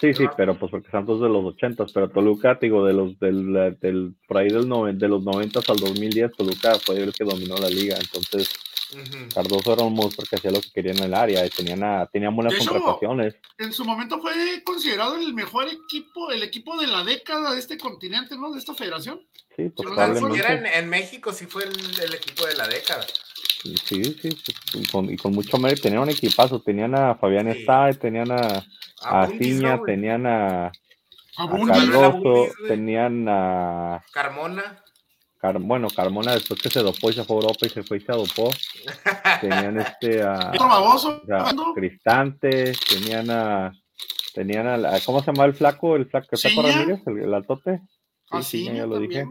Sí, 0.00 0.12
sí, 0.12 0.24
pero 0.36 0.58
pues 0.58 0.70
porque 0.70 0.90
Santos 0.90 1.22
de 1.22 1.30
los 1.30 1.42
ochentas, 1.46 1.92
pero 1.92 2.10
Toluca, 2.10 2.58
digo, 2.60 2.84
de 2.84 2.92
los 2.92 3.18
del, 3.20 3.78
del 3.80 4.14
por 4.28 4.36
ahí 4.36 4.48
del 4.48 4.68
de 4.98 5.08
los 5.08 5.22
noventas 5.22 5.66
al 5.70 5.78
2010, 5.78 6.32
Toluca 6.32 6.74
fue 6.78 6.98
el 6.98 7.14
que 7.14 7.24
dominó 7.24 7.56
la 7.56 7.70
liga, 7.70 7.96
entonces 7.98 8.50
Cardoso 9.34 9.72
era 9.72 9.82
un 9.82 9.94
monstruo 9.94 10.26
que 10.28 10.36
hacía 10.36 10.50
lo 10.50 10.60
que 10.60 10.70
quería 10.70 10.92
en 10.92 11.02
el 11.02 11.14
área 11.14 11.44
y 11.44 11.50
tenían, 11.50 12.08
tenían 12.12 12.34
buenas 12.34 12.54
contrataciones. 12.54 13.36
En 13.58 13.72
su 13.72 13.84
momento 13.84 14.20
fue 14.20 14.62
considerado 14.64 15.16
el 15.16 15.34
mejor 15.34 15.66
equipo, 15.68 16.30
el 16.30 16.42
equipo 16.42 16.78
de 16.78 16.86
la 16.86 17.02
década 17.02 17.52
de 17.52 17.60
este 17.60 17.78
continente, 17.78 18.36
¿no? 18.36 18.52
De 18.52 18.58
esta 18.58 18.74
federación. 18.74 19.20
Sí, 19.56 19.70
totalmente. 19.70 20.52
En, 20.52 20.66
en, 20.66 20.88
México 20.88 21.32
sí 21.32 21.46
fue 21.46 21.64
el, 21.64 22.14
equipo 22.14 22.46
de 22.46 22.54
la 22.54 22.68
década. 22.68 23.06
Sí, 23.62 24.04
sí, 24.04 24.36
y 24.74 24.86
con, 24.86 25.10
y 25.10 25.16
con 25.16 25.32
mucho 25.32 25.58
mérito. 25.58 25.82
Tenían 25.82 26.02
un 26.02 26.10
equipazo, 26.10 26.60
tenían 26.60 26.94
a 26.94 27.14
Fabián 27.14 27.52
sí. 27.52 27.98
tenían 27.98 28.30
a, 28.30 28.66
a, 29.02 29.26
Ciña, 29.28 29.80
tenían 29.84 30.26
a, 30.26 30.66
a, 30.66 31.66
Cardoso, 31.66 32.52
tenían 32.68 33.26
a 33.28 34.04
Carmona 34.12 34.83
bueno, 35.52 35.88
Carmona 35.94 36.34
después 36.34 36.60
que 36.60 36.70
se 36.70 36.80
dopó 36.80 37.10
y 37.10 37.12
se 37.12 37.24
fue 37.24 37.36
a 37.36 37.40
Europa 37.40 37.66
y 37.66 37.68
se 37.68 37.82
fue 37.82 37.98
y 37.98 38.00
se 38.00 38.12
adopó. 38.12 38.50
tenían 39.40 39.80
este 39.80 40.22
a, 40.22 40.52
Cristante, 41.74 42.72
tenían 42.88 43.30
a 43.30 43.72
tenían 44.34 44.66
a, 44.66 45.00
¿cómo 45.04 45.20
se 45.20 45.26
llama 45.26 45.44
el 45.44 45.54
flaco? 45.54 45.96
El 45.96 46.06
flaco 46.06 46.28
está 46.32 46.48
con 46.54 46.64
Ramírez, 46.64 47.00
el, 47.06 47.18
el 47.20 47.34
altote. 47.34 47.80
Ah, 48.30 48.42
sí, 48.42 48.64
ya 48.64 48.86
lo 48.86 48.98
dije. 48.98 49.26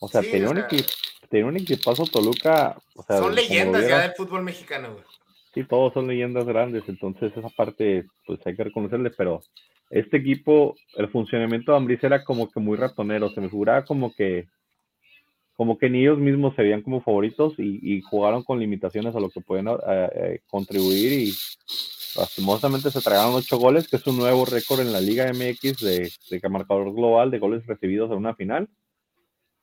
O 0.00 0.08
sea, 0.08 0.22
tenía, 0.22 0.48
un 0.48 0.58
equipo, 0.58 0.88
tenía 1.28 1.46
un 1.46 1.56
equipazo 1.56 2.04
Toluca. 2.04 2.78
O 2.94 3.02
sea, 3.02 3.18
son 3.18 3.34
leyendas 3.34 3.86
ya 3.86 4.00
del 4.00 4.12
fútbol 4.12 4.42
mexicano, 4.42 4.94
güey. 4.94 5.04
Sí, 5.52 5.64
todos 5.64 5.92
son 5.92 6.06
leyendas 6.06 6.46
grandes, 6.46 6.84
entonces 6.86 7.36
esa 7.36 7.48
parte 7.48 8.06
pues 8.24 8.38
hay 8.46 8.54
que 8.54 8.64
reconocerle, 8.64 9.10
pero 9.10 9.42
este 9.90 10.18
equipo, 10.18 10.76
el 10.96 11.10
funcionamiento 11.10 11.72
de 11.72 11.78
Ambris 11.78 12.04
era 12.04 12.22
como 12.22 12.48
que 12.48 12.60
muy 12.60 12.76
ratonero, 12.76 13.30
se 13.30 13.40
me 13.40 13.50
figuraba 13.50 13.84
como 13.84 14.14
que 14.14 14.46
como 15.60 15.76
que 15.76 15.90
ni 15.90 16.00
ellos 16.00 16.18
mismos 16.18 16.56
se 16.56 16.62
veían 16.62 16.80
como 16.80 17.02
favoritos 17.02 17.52
y, 17.58 18.00
jugaron 18.00 18.42
con 18.42 18.58
limitaciones 18.58 19.14
a 19.14 19.20
lo 19.20 19.28
que 19.28 19.42
pueden 19.42 19.68
eh, 19.68 19.76
eh, 20.14 20.40
contribuir 20.46 21.12
y 21.12 21.34
lastimosamente 22.16 22.90
se 22.90 23.02
tragaron 23.02 23.34
ocho 23.34 23.58
goles, 23.58 23.86
que 23.86 23.96
es 23.96 24.06
un 24.06 24.16
nuevo 24.16 24.46
récord 24.46 24.80
en 24.80 24.90
la 24.90 25.02
Liga 25.02 25.30
MX 25.30 25.80
de, 25.80 26.10
de 26.30 26.48
marcador 26.48 26.94
global 26.94 27.30
de 27.30 27.40
goles 27.40 27.66
recibidos 27.66 28.10
en 28.10 28.16
una 28.16 28.34
final. 28.34 28.70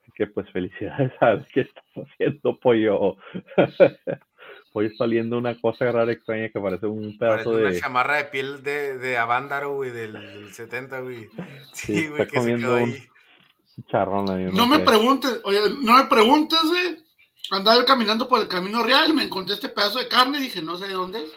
Así 0.04 0.12
que 0.14 0.28
pues 0.28 0.48
felicidades 0.52 1.14
a 1.20 1.44
qué 1.52 1.62
estás 1.62 1.84
haciendo, 1.96 2.60
Pollo. 2.60 3.18
Pollo 4.72 4.90
está 4.90 5.06
saliendo 5.06 5.40
una 5.40 5.60
cosa 5.60 5.92
rara 5.92 6.12
extraña 6.12 6.50
que 6.50 6.60
parece 6.60 6.86
un 6.86 7.18
pedazo 7.18 7.54
parece 7.54 7.64
de... 7.64 7.72
Una 7.72 7.80
chamarra 7.80 8.18
de 8.18 8.26
piel 8.26 8.62
de, 8.62 9.00
de 9.00 9.18
Avándaro, 9.18 9.74
güey, 9.74 9.90
del, 9.90 10.16
70, 10.52 11.00
güey. 11.00 11.28
Sí, 11.74 12.08
güey, 12.08 12.28
que 12.28 12.40
se 12.40 12.56
quedó 12.56 12.76
ahí. 12.76 12.98
No, 14.52 14.68
me 14.68 14.80
preguntes, 14.80 15.40
oye, 15.44 15.60
no 15.82 15.98
me 15.98 16.06
preguntes, 16.06 16.60
güey. 16.64 16.98
Andaba 17.52 17.86
caminando 17.86 18.28
por 18.28 18.42
el 18.42 18.48
camino 18.48 18.84
real, 18.84 19.14
me 19.14 19.24
encontré 19.24 19.54
este 19.54 19.70
pedazo 19.70 20.00
de 20.00 20.08
carne 20.08 20.40
y 20.40 20.42
dije, 20.42 20.62
no 20.62 20.76
sé 20.78 20.88
de 20.88 20.94
dónde 20.94 21.20
es. 21.20 21.32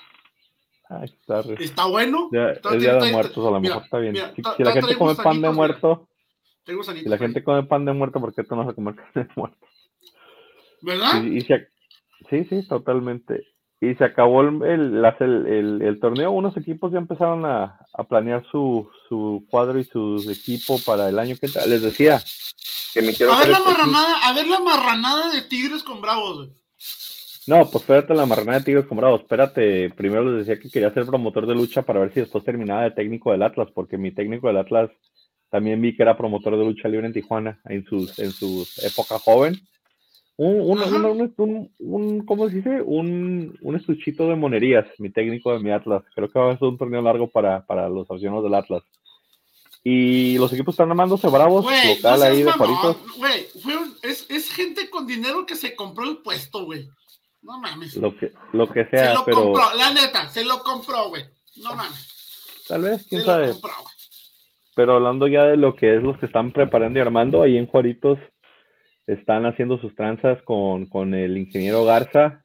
Ah, 0.89 1.05
está, 1.05 1.41
está 1.59 1.87
bueno. 1.87 2.29
Ya, 2.33 2.51
está, 2.51 2.75
es 2.75 2.81
día 2.81 2.97
de 2.97 3.13
muertos, 3.13 3.47
a 3.47 3.51
lo 3.51 3.61
mejor 3.61 3.85
está 3.85 3.99
bien. 3.99 4.17
si, 4.35 4.63
la 4.63 4.73
gente 4.73 4.97
come 4.97 5.15
pan 5.15 5.41
de 5.41 5.51
muerto, 5.51 6.09
si 6.67 7.09
la 7.09 7.19
gente 7.19 7.45
come 7.45 7.63
pan 7.63 7.85
de 7.85 7.93
muerto, 7.93 8.21
¿por 8.21 8.35
qué 8.35 8.43
tú 8.43 8.57
no 8.57 8.65
vas 8.65 8.73
a 8.73 8.75
comer 8.75 8.97
pan 9.15 9.25
de 9.27 9.29
muerto? 9.37 9.67
¿Verdad? 10.83 11.23
Y, 11.23 11.43
sí, 11.43 12.45
sí, 12.49 12.67
totalmente. 12.69 13.47
Y 13.83 13.95
se 13.95 14.05
acabó 14.05 14.43
el, 14.43 14.63
el, 14.63 15.83
el, 15.83 16.01
torneo, 16.01 16.33
unos 16.33 16.55
equipos 16.57 16.93
ya 16.93 16.99
empezaron 16.99 17.47
a, 17.47 17.79
a 17.95 18.05
planear 18.05 18.45
su, 18.51 18.91
su, 19.09 19.47
cuadro 19.49 19.79
y 19.79 19.85
su 19.85 20.23
equipo 20.31 20.79
para 20.85 21.09
el 21.09 21.19
año 21.19 21.35
que 21.41 21.49
les 21.67 21.81
decía 21.81 22.23
que 22.93 23.01
me 23.01 23.15
quiero 23.15 23.33
a 23.33 23.39
ver 23.39 23.49
la 23.49 23.61
marranada, 23.61 24.29
a 24.29 24.35
ver 24.35 24.47
la 24.47 24.61
marranada 24.61 25.31
de 25.31 25.43
Tigres 25.43 25.83
con 25.83 26.03
Bravos. 26.03 26.51
No, 27.47 27.71
pues 27.71 27.77
espérate 27.77 28.13
la 28.13 28.27
marranada 28.27 28.59
de 28.59 28.65
Tigres 28.67 28.85
con 28.85 28.99
Bravos, 28.99 29.23
espérate, 29.23 29.89
primero 29.91 30.31
les 30.31 30.47
decía 30.47 30.61
que 30.61 30.71
quería 30.71 30.93
ser 30.93 31.07
promotor 31.07 31.47
de 31.47 31.55
lucha 31.55 31.81
para 31.81 32.01
ver 32.01 32.13
si 32.13 32.21
después 32.21 32.45
terminaba 32.45 32.83
de 32.83 32.91
técnico 32.91 33.33
del 33.33 33.43
Atlas, 33.43 33.69
porque 33.75 33.97
mi 33.97 34.13
técnico 34.13 34.49
del 34.49 34.59
Atlas 34.59 34.91
también 35.49 35.81
vi 35.81 35.97
que 35.97 36.03
era 36.03 36.19
promotor 36.19 36.59
de 36.59 36.65
lucha 36.67 36.89
libre 36.89 37.07
en 37.07 37.15
Tijuana 37.15 37.61
en 37.65 37.85
sus, 37.87 38.19
en 38.19 38.31
su 38.31 38.69
época 38.85 39.19
joven 39.19 39.55
un, 40.43 40.81
un, 40.81 41.33
un, 41.37 41.71
un, 41.79 42.25
¿cómo 42.25 42.49
se 42.49 42.57
dice? 42.57 42.81
Un, 42.81 43.59
un 43.61 43.77
estuchito 43.77 44.27
de 44.27 44.37
monerías, 44.37 44.87
mi 44.99 45.11
técnico 45.11 45.53
de 45.53 45.59
mi 45.59 45.71
Atlas. 45.71 46.03
Creo 46.15 46.31
que 46.31 46.39
va 46.39 46.53
a 46.53 46.59
ser 46.59 46.69
un 46.69 46.79
torneo 46.79 47.03
largo 47.03 47.29
para, 47.29 47.67
para 47.67 47.91
los 47.91 48.11
aficionados 48.11 48.45
del 48.45 48.55
Atlas. 48.55 48.83
Y 49.85 50.39
los 50.39 50.51
equipos 50.55 50.73
están 50.73 50.91
armándose 50.91 51.29
bravos, 51.29 51.67
local 51.67 52.23
ahí 52.23 52.43
de 52.43 52.53
Juaritos. 52.53 52.97
Güey, 53.19 53.49
es, 54.03 54.31
es, 54.31 54.51
gente 54.51 54.89
con 54.89 55.07
dinero 55.07 55.45
que 55.45 55.57
se 55.57 55.77
compró 55.77 56.09
el 56.09 56.19
puesto, 56.19 56.65
güey. 56.65 56.89
No 57.43 57.59
mames. 57.61 57.97
Lo 57.97 58.17
que, 58.17 58.33
lo 58.55 58.67
que 58.67 58.87
sea, 58.87 59.09
se 59.09 59.15
lo 59.15 59.25
pero... 59.27 59.43
compró, 59.43 59.75
la 59.77 59.93
neta, 59.93 60.27
se 60.31 60.45
lo 60.45 60.63
compró, 60.63 61.11
güey. 61.11 61.25
No 61.57 61.75
mames. 61.75 62.65
Tal 62.67 62.81
vez, 62.81 63.07
quién 63.07 63.23
sabe. 63.25 63.53
pero 64.75 64.95
hablando 64.95 65.27
ya 65.27 65.45
de 65.45 65.59
lo 65.59 65.77
que 65.77 65.97
es 65.97 66.03
los 66.03 66.17
que 66.17 66.27
están 66.27 66.51
preparando 66.51 66.99
y 66.99 67.03
armando, 67.03 67.43
ahí 67.43 67.59
en 67.59 67.67
Juaritos 67.67 68.19
están 69.07 69.47
haciendo 69.47 69.79
sus 69.79 69.95
tranzas 69.95 70.41
con, 70.43 70.87
con 70.87 71.15
el 71.15 71.37
ingeniero 71.37 71.85
Garza. 71.85 72.45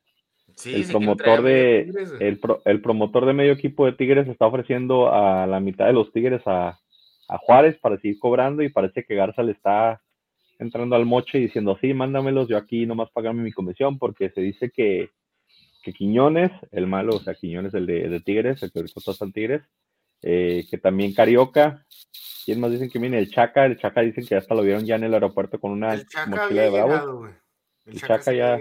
el 0.66 0.88
promotor 0.88 1.42
de 1.42 1.80
el, 2.20 2.40
el, 2.66 2.82
promotor 2.82 3.26
de 3.26 3.34
medio 3.34 3.52
equipo 3.52 3.86
de 3.86 3.94
Tigres 3.94 4.28
está 4.28 4.48
ofreciendo 4.48 5.14
a 5.14 5.46
la 5.48 5.60
mitad 5.60 5.86
de 5.86 5.94
los 5.94 6.12
Tigres 6.12 6.42
a, 6.46 6.80
a, 7.28 7.38
Juárez 7.38 7.78
para 7.80 7.98
seguir 7.98 8.20
cobrando 8.20 8.64
y 8.64 8.70
parece 8.70 9.04
que 9.04 9.16
Garza 9.16 9.44
le 9.44 9.52
está 9.52 10.02
entrando 10.58 10.96
al 10.96 11.06
moche 11.06 11.38
y 11.38 11.42
diciendo 11.42 11.78
sí, 11.82 11.94
mándamelos, 11.94 12.48
yo 12.48 12.58
aquí 12.58 12.86
nomás 12.86 13.12
pagarme 13.12 13.44
mi 13.44 13.52
comisión 13.52 14.00
porque 14.00 14.30
se 14.30 14.42
dice 14.42 14.72
que, 14.72 15.10
que 15.84 15.94
Quiñones, 15.94 16.52
el 16.72 16.88
malo, 16.88 17.16
o 17.16 17.20
sea, 17.20 17.36
Quiñones 17.36 17.74
el 17.74 17.86
de, 17.86 18.08
de 18.08 18.20
Tigres, 18.22 18.64
el 18.64 18.72
que 18.72 18.80
ahorita 18.80 19.12
está 19.12 19.26
en 19.26 19.34
Tigres, 19.34 19.62
eh, 20.26 20.66
que 20.70 20.78
también 20.78 21.14
Carioca 21.14 21.86
¿Quién 22.46 22.60
más 22.60 22.72
dicen 22.72 22.92
que 22.92 23.00
viene? 23.00 23.18
El 23.18 23.32
Chaca, 23.32 23.66
el 23.66 23.80
Chaca 23.80 24.02
dicen 24.02 24.26
que 24.26 24.36
hasta 24.36 24.54
lo 24.54 24.62
vieron 24.62 24.86
ya 24.86 24.96
en 24.96 25.04
el 25.04 25.14
aeropuerto 25.16 25.60
con 25.60 25.72
una 25.72 26.00
mochila 26.28 26.62
de 26.62 26.70
Bravo. 26.70 27.28
el, 27.86 28.00
Chaca, 28.00 28.32
ya, 28.32 28.60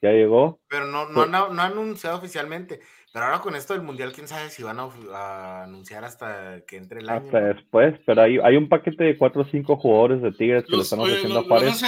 ya 0.00 0.10
llegó. 0.10 0.58
Pero 0.68 0.86
no, 0.86 1.06
no, 1.10 1.26
no, 1.26 1.50
no, 1.50 1.62
ha 1.62 1.66
anunciado 1.66 2.16
oficialmente. 2.16 2.80
Pero 3.12 3.26
ahora 3.26 3.40
con 3.40 3.56
esto 3.56 3.74
del 3.74 3.82
Mundial, 3.82 4.12
quién 4.12 4.26
sabe 4.26 4.48
si 4.48 4.62
van 4.62 4.78
a, 4.78 5.64
anunciar 5.64 6.02
hasta 6.04 6.62
que 6.66 6.78
entre 6.78 7.00
el 7.00 7.10
año. 7.10 7.26
Hasta 7.26 7.40
después, 7.40 8.00
pero 8.06 8.22
hay, 8.22 8.38
hay 8.42 8.56
un 8.56 8.70
paquete 8.70 9.04
de 9.04 9.18
cuatro 9.18 9.42
o 9.42 9.44
cinco 9.44 9.76
jugadores 9.76 10.22
de 10.22 10.32
Tigres 10.32 10.64
que 10.64 10.76
lo 10.76 10.82
están 10.82 11.00
ofreciendo 11.00 11.40
a 11.40 11.44
Juárez. 11.44 11.82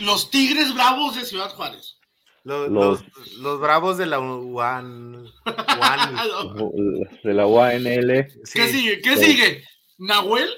los 0.00 0.30
Tigres 0.30 0.74
Bravos 0.74 1.16
de 1.16 1.24
Ciudad 1.24 1.48
Juárez. 1.50 1.98
Los, 2.44 2.68
los, 2.68 3.02
los, 3.38 3.58
bravos 3.58 3.96
de 3.96 4.04
la 4.04 4.20
UAN, 4.20 5.24
de 7.24 7.32
la 7.32 7.46
UANL. 7.46 8.26
¿Qué 8.52 8.68
sigue? 8.68 9.00
¿Qué 9.00 9.16
sigue? 9.16 9.64
¿Nahuel? 9.96 10.50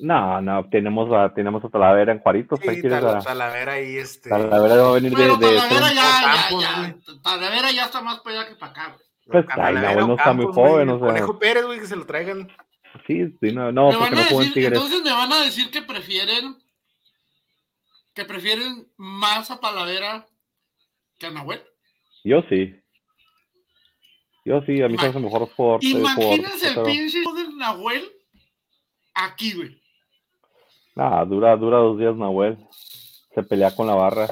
No, 0.00 0.42
no, 0.42 0.68
tenemos 0.70 1.08
a, 1.12 1.32
tenemos 1.32 1.64
a 1.64 1.68
Talavera 1.68 2.10
en 2.10 2.18
Juaritos. 2.18 2.58
Sí, 2.60 2.82
Talavera 2.82 3.74
ahí, 3.74 3.96
este. 3.96 4.28
Talavera 4.28 4.74
va 4.82 4.88
a 4.88 4.92
venir 4.94 5.14
de, 5.14 5.22
de, 5.22 5.38
Talavera, 5.38 5.92
ya, 5.92 6.48
ya, 6.60 6.96
Talavera 7.22 7.70
ya 7.70 7.84
está 7.84 8.00
más 8.00 8.18
para 8.18 8.40
allá 8.40 8.48
que 8.48 8.56
para 8.56 8.72
acá, 8.72 8.96
Pues, 9.26 9.44
ay, 9.50 9.74
Nahuel 9.74 10.08
no 10.08 10.16
está 10.16 10.32
muy 10.32 10.46
joven, 10.46 10.88
o 10.88 10.98
sea. 10.98 11.06
Conejo 11.06 11.38
Pérez, 11.38 11.64
güey, 11.64 11.78
que 11.78 11.86
se 11.86 11.94
lo 11.94 12.04
traigan. 12.06 12.48
Sí, 13.06 13.24
sí, 13.40 13.52
no, 13.52 13.70
no, 13.70 13.90
porque 13.96 14.16
no 14.16 14.20
decir, 14.20 14.52
Tigres. 14.52 14.72
Entonces 14.72 15.02
me 15.02 15.12
van 15.12 15.32
a 15.32 15.44
decir 15.44 15.70
que 15.70 15.82
prefieren 15.82 16.56
que 18.14 18.24
prefieren 18.24 18.88
más 18.96 19.50
a 19.50 19.60
Talavera 19.60 20.26
que 21.22 21.26
a 21.28 21.30
Nahuel. 21.30 21.62
Yo 22.24 22.42
sí. 22.48 22.74
Yo 24.44 24.60
sí, 24.62 24.82
a 24.82 24.88
mí 24.88 24.96
se 24.98 25.04
me 25.04 25.08
hace 25.10 25.20
mejor 25.20 25.48
por. 25.56 25.82
Imagínense 25.84 26.68
el 26.68 26.82
pinche 26.82 27.18
de 27.18 27.56
Nahuel 27.56 28.10
aquí, 29.14 29.54
güey. 29.54 29.80
Ah, 30.96 31.24
dura, 31.24 31.56
dura 31.56 31.78
dos 31.78 31.98
días 31.98 32.16
Nahuel. 32.16 32.58
Se 33.34 33.42
pelea 33.42 33.74
con 33.74 33.86
la 33.86 33.94
barra. 33.94 34.24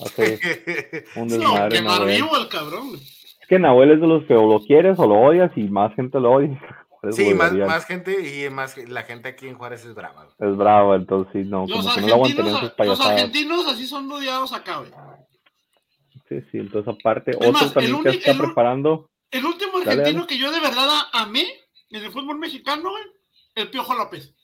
Hace 0.00 0.38
un 1.16 1.28
desmadre. 1.28 1.82
No, 1.82 2.04
vivo 2.04 2.36
el 2.36 2.48
cabrón. 2.48 2.94
Es 2.94 3.48
que 3.48 3.58
Nahuel 3.58 3.92
es 3.92 4.00
de 4.00 4.06
los 4.06 4.24
que 4.26 4.34
o 4.34 4.46
lo 4.46 4.60
quieres 4.60 4.98
o 4.98 5.06
lo 5.06 5.16
odias 5.16 5.50
y 5.56 5.64
más 5.64 5.94
gente 5.94 6.20
lo 6.20 6.32
odia. 6.32 6.60
Sí, 7.12 7.32
más, 7.32 7.52
más, 7.52 7.86
gente 7.86 8.12
y 8.28 8.50
más 8.50 8.76
la 8.76 9.04
gente 9.04 9.28
aquí 9.28 9.46
en 9.46 9.54
Juárez 9.54 9.84
es 9.84 9.94
brava. 9.94 10.26
Es 10.36 10.56
brava, 10.56 10.96
entonces 10.96 11.32
sí, 11.32 11.48
no, 11.48 11.64
los 11.64 11.86
como 11.86 11.94
que 11.94 12.34
no 12.34 12.50
lo 12.50 12.58
sus. 12.58 12.72
Los 12.76 13.00
argentinos 13.00 13.68
así 13.68 13.86
son 13.86 14.10
odiados 14.10 14.52
acá, 14.52 14.78
güey. 14.78 14.90
Sí, 16.28 16.40
sí, 16.50 16.58
entonces 16.58 16.94
aparte, 16.94 17.32
otro 17.36 17.70
también 17.70 18.02
que 18.02 18.10
está 18.10 18.36
preparando 18.36 19.10
El 19.30 19.46
último 19.46 19.78
argentino 19.78 20.26
que 20.26 20.38
yo 20.38 20.50
de 20.52 20.60
verdad 20.60 20.88
amé 21.12 21.46
en 21.90 22.04
el 22.04 22.12
fútbol 22.12 22.38
mexicano, 22.38 22.90
el 23.54 23.70
Piojo 23.70 23.94
López. 23.94 24.34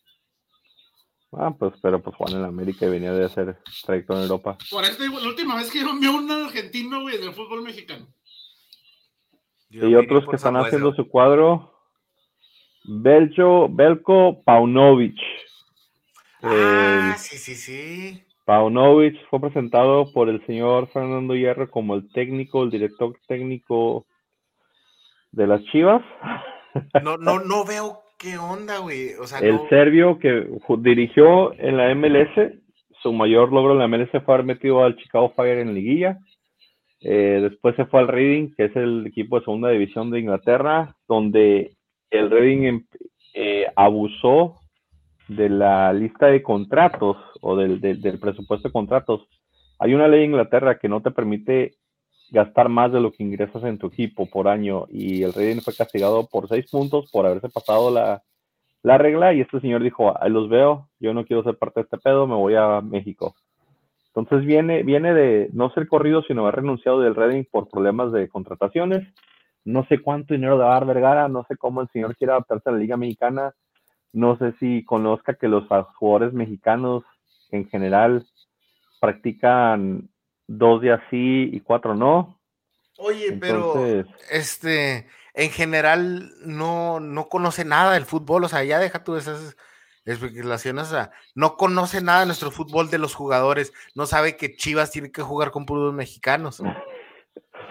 Ah, 1.32 1.54
pues, 1.58 1.74
pero 1.82 2.00
pues 2.02 2.16
Juan 2.16 2.34
en 2.34 2.44
América 2.44 2.86
venía 2.86 3.12
de 3.12 3.24
hacer 3.24 3.58
trayecto 3.84 4.14
en 4.14 4.22
Europa. 4.22 4.56
Por 4.70 4.84
eso 4.84 5.02
digo, 5.02 5.18
la 5.18 5.28
última 5.28 5.56
vez 5.56 5.70
que 5.70 5.80
yo 5.80 5.94
vi 5.98 6.06
a 6.06 6.10
un 6.10 6.30
argentino, 6.30 7.02
güey, 7.02 7.18
del 7.18 7.34
fútbol 7.34 7.62
mexicano. 7.62 8.06
y 9.68 9.94
otros 9.94 10.24
que 10.28 10.36
están 10.36 10.56
haciendo 10.56 10.94
su 10.94 11.08
cuadro, 11.08 11.74
Belcho, 12.84 13.68
Belko 13.68 14.42
Paunovic. 14.44 15.18
Ah, 16.42 17.16
sí, 17.18 17.36
sí, 17.38 17.54
sí. 17.54 18.24
Paunovic 18.44 19.16
fue 19.28 19.40
presentado 19.40 20.12
por 20.12 20.28
el 20.28 20.44
señor 20.46 20.88
Fernando 20.88 21.34
Hierro 21.34 21.70
como 21.70 21.94
el 21.94 22.10
técnico, 22.12 22.62
el 22.62 22.70
director 22.70 23.14
técnico 23.26 24.06
de 25.32 25.46
las 25.46 25.62
Chivas. 25.64 26.02
No, 27.02 27.16
no, 27.16 27.38
no 27.38 27.64
veo 27.64 28.00
qué 28.18 28.36
onda, 28.36 28.78
güey. 28.78 29.10
el 29.42 29.60
serbio 29.68 30.18
que 30.18 30.46
dirigió 30.78 31.52
en 31.54 31.76
la 31.76 31.94
MLS, 31.94 32.52
su 33.02 33.12
mayor 33.12 33.52
logro 33.52 33.72
en 33.72 33.78
la 33.78 33.86
MLS 33.86 34.10
fue 34.10 34.34
haber 34.34 34.44
metido 34.44 34.82
al 34.82 34.96
Chicago 34.96 35.32
Fire 35.36 35.58
en 35.58 35.74
liguilla. 35.74 36.18
Eh, 37.00 37.38
después 37.42 37.76
se 37.76 37.84
fue 37.84 38.00
al 38.00 38.08
Reading, 38.08 38.54
que 38.56 38.64
es 38.64 38.76
el 38.76 39.06
equipo 39.06 39.38
de 39.38 39.44
segunda 39.44 39.68
división 39.68 40.10
de 40.10 40.20
Inglaterra, 40.20 40.96
donde 41.06 41.76
el 42.10 42.30
Reading 42.30 42.80
eh, 43.34 43.66
abusó 43.76 44.58
de 45.28 45.48
la 45.48 45.92
lista 45.92 46.26
de 46.26 46.42
contratos 46.42 47.16
o 47.44 47.56
del, 47.56 47.80
del, 47.80 48.18
presupuesto 48.18 48.68
de 48.68 48.72
contratos. 48.72 49.28
Hay 49.78 49.94
una 49.94 50.08
ley 50.08 50.24
en 50.24 50.30
Inglaterra 50.30 50.78
que 50.78 50.88
no 50.88 51.02
te 51.02 51.10
permite 51.10 51.74
gastar 52.30 52.68
más 52.68 52.90
de 52.90 53.00
lo 53.00 53.12
que 53.12 53.22
ingresas 53.22 53.62
en 53.64 53.78
tu 53.78 53.88
equipo 53.88 54.26
por 54.26 54.48
año 54.48 54.86
y 54.88 55.22
el 55.22 55.34
Reading 55.34 55.60
fue 55.60 55.74
castigado 55.74 56.26
por 56.26 56.48
seis 56.48 56.68
puntos 56.70 57.10
por 57.12 57.26
haberse 57.26 57.50
pasado 57.50 57.90
la, 57.90 58.22
la 58.82 58.98
regla 58.98 59.34
y 59.34 59.42
este 59.42 59.60
señor 59.60 59.82
dijo, 59.82 60.14
ahí 60.20 60.30
los 60.30 60.48
veo, 60.48 60.88
yo 60.98 61.12
no 61.12 61.24
quiero 61.26 61.42
ser 61.42 61.58
parte 61.58 61.80
de 61.80 61.84
este 61.84 61.98
pedo, 61.98 62.26
me 62.26 62.34
voy 62.34 62.54
a 62.54 62.80
México. 62.80 63.34
Entonces 64.14 64.46
viene, 64.46 64.82
viene 64.82 65.12
de 65.12 65.50
no 65.52 65.70
ser 65.70 65.86
corrido, 65.86 66.22
sino 66.22 66.42
haber 66.42 66.56
renunciado 66.56 67.00
del 67.00 67.14
Reading 67.14 67.44
por 67.50 67.68
problemas 67.68 68.10
de 68.12 68.28
contrataciones. 68.28 69.06
No 69.64 69.84
sé 69.86 70.00
cuánto 70.00 70.34
dinero 70.34 70.56
de 70.56 70.64
dar 70.64 70.86
Vergara, 70.86 71.28
no 71.28 71.44
sé 71.48 71.56
cómo 71.56 71.82
el 71.82 71.88
señor 71.88 72.16
quiere 72.16 72.32
adaptarse 72.32 72.68
a 72.68 72.72
la 72.72 72.78
Liga 72.78 72.96
Mexicana, 72.96 73.54
no 74.14 74.38
sé 74.38 74.52
si 74.60 74.84
conozca 74.84 75.34
que 75.34 75.48
los 75.48 75.66
jugadores 75.96 76.32
mexicanos 76.32 77.02
en 77.54 77.68
general 77.68 78.26
practican 79.00 80.08
dos 80.46 80.82
días 80.82 81.00
sí 81.10 81.50
y 81.52 81.60
cuatro 81.60 81.94
no. 81.94 82.40
Oye, 82.96 83.32
pero 83.40 84.04
este, 84.30 85.06
en 85.34 85.50
general 85.50 86.32
no, 86.44 87.00
no 87.00 87.28
conoce 87.28 87.64
nada 87.64 87.92
del 87.94 88.04
fútbol, 88.04 88.44
o 88.44 88.48
sea, 88.48 88.62
ya 88.64 88.78
deja 88.78 89.02
tú 89.02 89.16
esas 89.16 89.56
especulaciones, 90.04 90.88
o 90.88 90.90
sea, 90.90 91.10
no 91.34 91.56
conoce 91.56 92.00
nada 92.00 92.20
de 92.20 92.26
nuestro 92.26 92.50
fútbol 92.50 92.90
de 92.90 92.98
los 92.98 93.14
jugadores, 93.14 93.72
no 93.94 94.06
sabe 94.06 94.36
que 94.36 94.54
Chivas 94.54 94.90
tiene 94.90 95.10
que 95.10 95.22
jugar 95.22 95.50
con 95.50 95.66
puros 95.66 95.92
mexicanos. 95.94 96.62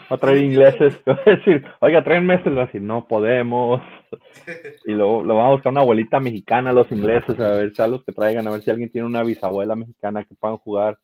A 0.10 0.18
traer 0.18 0.38
ingleses, 0.40 1.00
va 1.08 1.20
a 1.26 1.30
decir, 1.30 1.66
oiga, 1.80 2.04
traen 2.04 2.26
meses, 2.26 2.48
a 2.48 2.66
decir, 2.66 2.82
no 2.82 3.08
podemos. 3.08 3.82
Y 4.86 4.92
luego 4.92 5.24
lo 5.24 5.36
vamos 5.36 5.50
a 5.50 5.54
buscar 5.54 5.72
una 5.72 5.82
abuelita 5.82 6.20
mexicana, 6.20 6.72
los 6.72 6.92
ingleses, 6.92 7.40
a 7.40 7.52
ver 7.54 7.74
si 7.74 7.82
a 7.82 7.88
los 7.88 8.04
que 8.04 8.12
traigan, 8.12 8.48
a 8.48 8.52
ver 8.52 8.62
si 8.62 8.70
alguien 8.70 8.92
tiene 8.92 9.08
una 9.08 9.24
bisabuela 9.24 9.76
mexicana 9.76 10.24
que 10.24 10.36
puedan 10.36 10.58
jugar. 10.58 11.00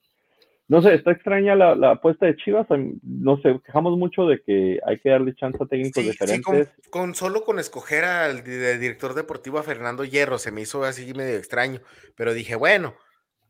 No 0.69 0.83
sé, 0.83 0.93
está 0.93 1.11
extraña 1.11 1.55
la, 1.55 1.73
la, 1.73 1.93
apuesta 1.93 2.27
de 2.27 2.35
Chivas. 2.35 2.67
No 3.01 3.41
sé, 3.41 3.59
quejamos 3.65 3.97
mucho 3.97 4.27
de 4.27 4.39
que 4.43 4.79
hay 4.85 4.99
que 4.99 5.09
darle 5.09 5.33
chance 5.33 5.57
a 5.59 5.65
técnicos 5.65 6.03
diferentes. 6.03 6.67
Sí, 6.67 6.89
con, 6.91 7.15
solo 7.15 7.43
con 7.43 7.57
escoger 7.57 8.03
al 8.03 8.43
director 8.43 9.15
deportivo 9.15 9.57
a 9.57 9.63
Fernando 9.63 10.05
Hierro 10.05 10.37
se 10.37 10.51
me 10.51 10.61
hizo 10.61 10.83
así 10.83 11.11
medio 11.15 11.37
extraño. 11.37 11.81
Pero 12.15 12.35
dije, 12.35 12.55
bueno, 12.55 12.93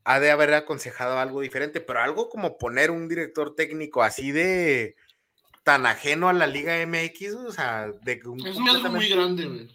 ha 0.05 0.21
de 0.21 0.31
haber 0.31 0.53
aconsejado 0.53 1.19
algo 1.19 1.41
diferente. 1.41 1.81
Pero 1.81 1.99
algo 1.99 2.29
como 2.29 2.57
poner 2.57 2.89
un 2.89 3.09
director 3.09 3.53
técnico 3.53 4.01
así 4.01 4.31
de 4.31 4.95
tan 5.69 5.85
ajeno 5.85 6.29
a 6.29 6.33
la 6.33 6.47
Liga 6.47 6.73
MX, 6.87 7.35
o 7.47 7.51
sea, 7.51 7.91
de 8.01 8.19
un. 8.25 8.43
Es 8.43 8.57
muy 8.57 9.07
grande, 9.07 9.45
güey. 9.45 9.69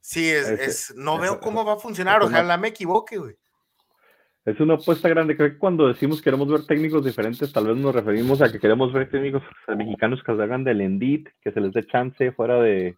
Sí, 0.00 0.26
es, 0.26 0.48
es, 0.48 0.94
no 0.96 1.18
veo 1.18 1.38
cómo 1.38 1.66
va 1.66 1.74
a 1.74 1.78
funcionar. 1.78 2.22
Ojalá 2.22 2.56
me 2.56 2.68
equivoque, 2.68 3.18
güey. 3.18 3.36
Es 4.46 4.58
una 4.58 4.74
apuesta 4.76 5.06
grande. 5.06 5.36
Creo 5.36 5.50
que 5.50 5.58
cuando 5.58 5.86
decimos 5.86 6.22
queremos 6.22 6.48
ver 6.48 6.64
técnicos 6.64 7.04
diferentes, 7.04 7.52
tal 7.52 7.66
vez 7.66 7.76
nos 7.76 7.94
referimos 7.94 8.40
a 8.40 8.50
que 8.50 8.58
queremos 8.58 8.90
ver 8.90 9.10
técnicos 9.10 9.42
mexicanos 9.76 10.22
que 10.24 10.34
se 10.34 10.42
hagan 10.42 10.64
del 10.64 10.80
Endit, 10.80 11.28
que 11.42 11.52
se 11.52 11.60
les 11.60 11.74
dé 11.74 11.86
chance 11.86 12.32
fuera 12.32 12.58
de, 12.62 12.96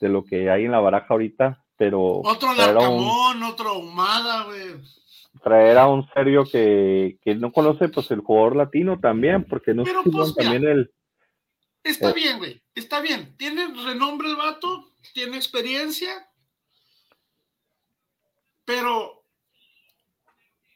lo 0.00 0.22
que 0.22 0.48
hay 0.50 0.64
en 0.64 0.70
la 0.70 0.78
baraja 0.78 1.08
ahorita. 1.10 1.64
Pero 1.76 2.20
otro 2.22 2.54
Larcamón, 2.54 3.42
otro 3.42 3.80
Humada, 3.80 4.44
güey. 4.44 4.76
Traer 5.42 5.78
a 5.78 5.88
un 5.88 6.08
serio 6.14 6.44
que, 6.44 7.18
no 7.40 7.50
conoce 7.50 7.88
pues 7.88 8.12
el 8.12 8.20
jugador 8.20 8.54
latino 8.54 9.00
también, 9.00 9.42
porque 9.42 9.74
no 9.74 9.82
pero, 9.82 10.04
pues, 10.04 10.36
también 10.36 10.64
el. 10.64 10.92
Está 11.88 12.10
eh, 12.10 12.14
bien, 12.14 12.38
güey. 12.38 12.62
Está 12.74 13.00
bien. 13.00 13.34
Tiene 13.38 13.66
renombre 13.66 14.28
el 14.28 14.36
vato, 14.36 14.92
tiene 15.14 15.38
experiencia. 15.38 16.30
Pero 18.64 19.24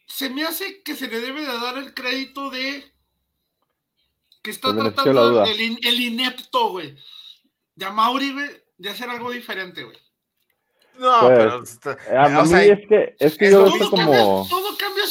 se 0.06 0.30
me 0.30 0.44
hace 0.44 0.82
que 0.82 0.94
se 0.94 1.08
le 1.08 1.20
debe 1.20 1.42
de 1.42 1.46
dar 1.46 1.76
el 1.76 1.92
crédito 1.92 2.50
de 2.50 2.90
que 4.42 4.50
está 4.50 4.74
tratando 4.74 5.44
el, 5.44 5.78
el, 5.82 6.00
inepto, 6.00 6.70
güey. 6.70 6.96
De 7.74 7.90
Mauri, 7.90 8.32
güey, 8.32 8.50
de 8.78 8.88
hacer 8.88 9.08
algo 9.10 9.30
diferente, 9.30 9.84
güey. 9.84 9.98
No, 10.98 11.20
pues, 11.20 11.78
pero. 11.82 11.98
A 12.18 12.44
mí 12.44 12.54
es 12.54 12.88
que, 12.88 13.16
es 13.18 13.36
que 13.36 13.50
yo 13.50 13.64
veo 13.64 13.90
como. 13.90 14.48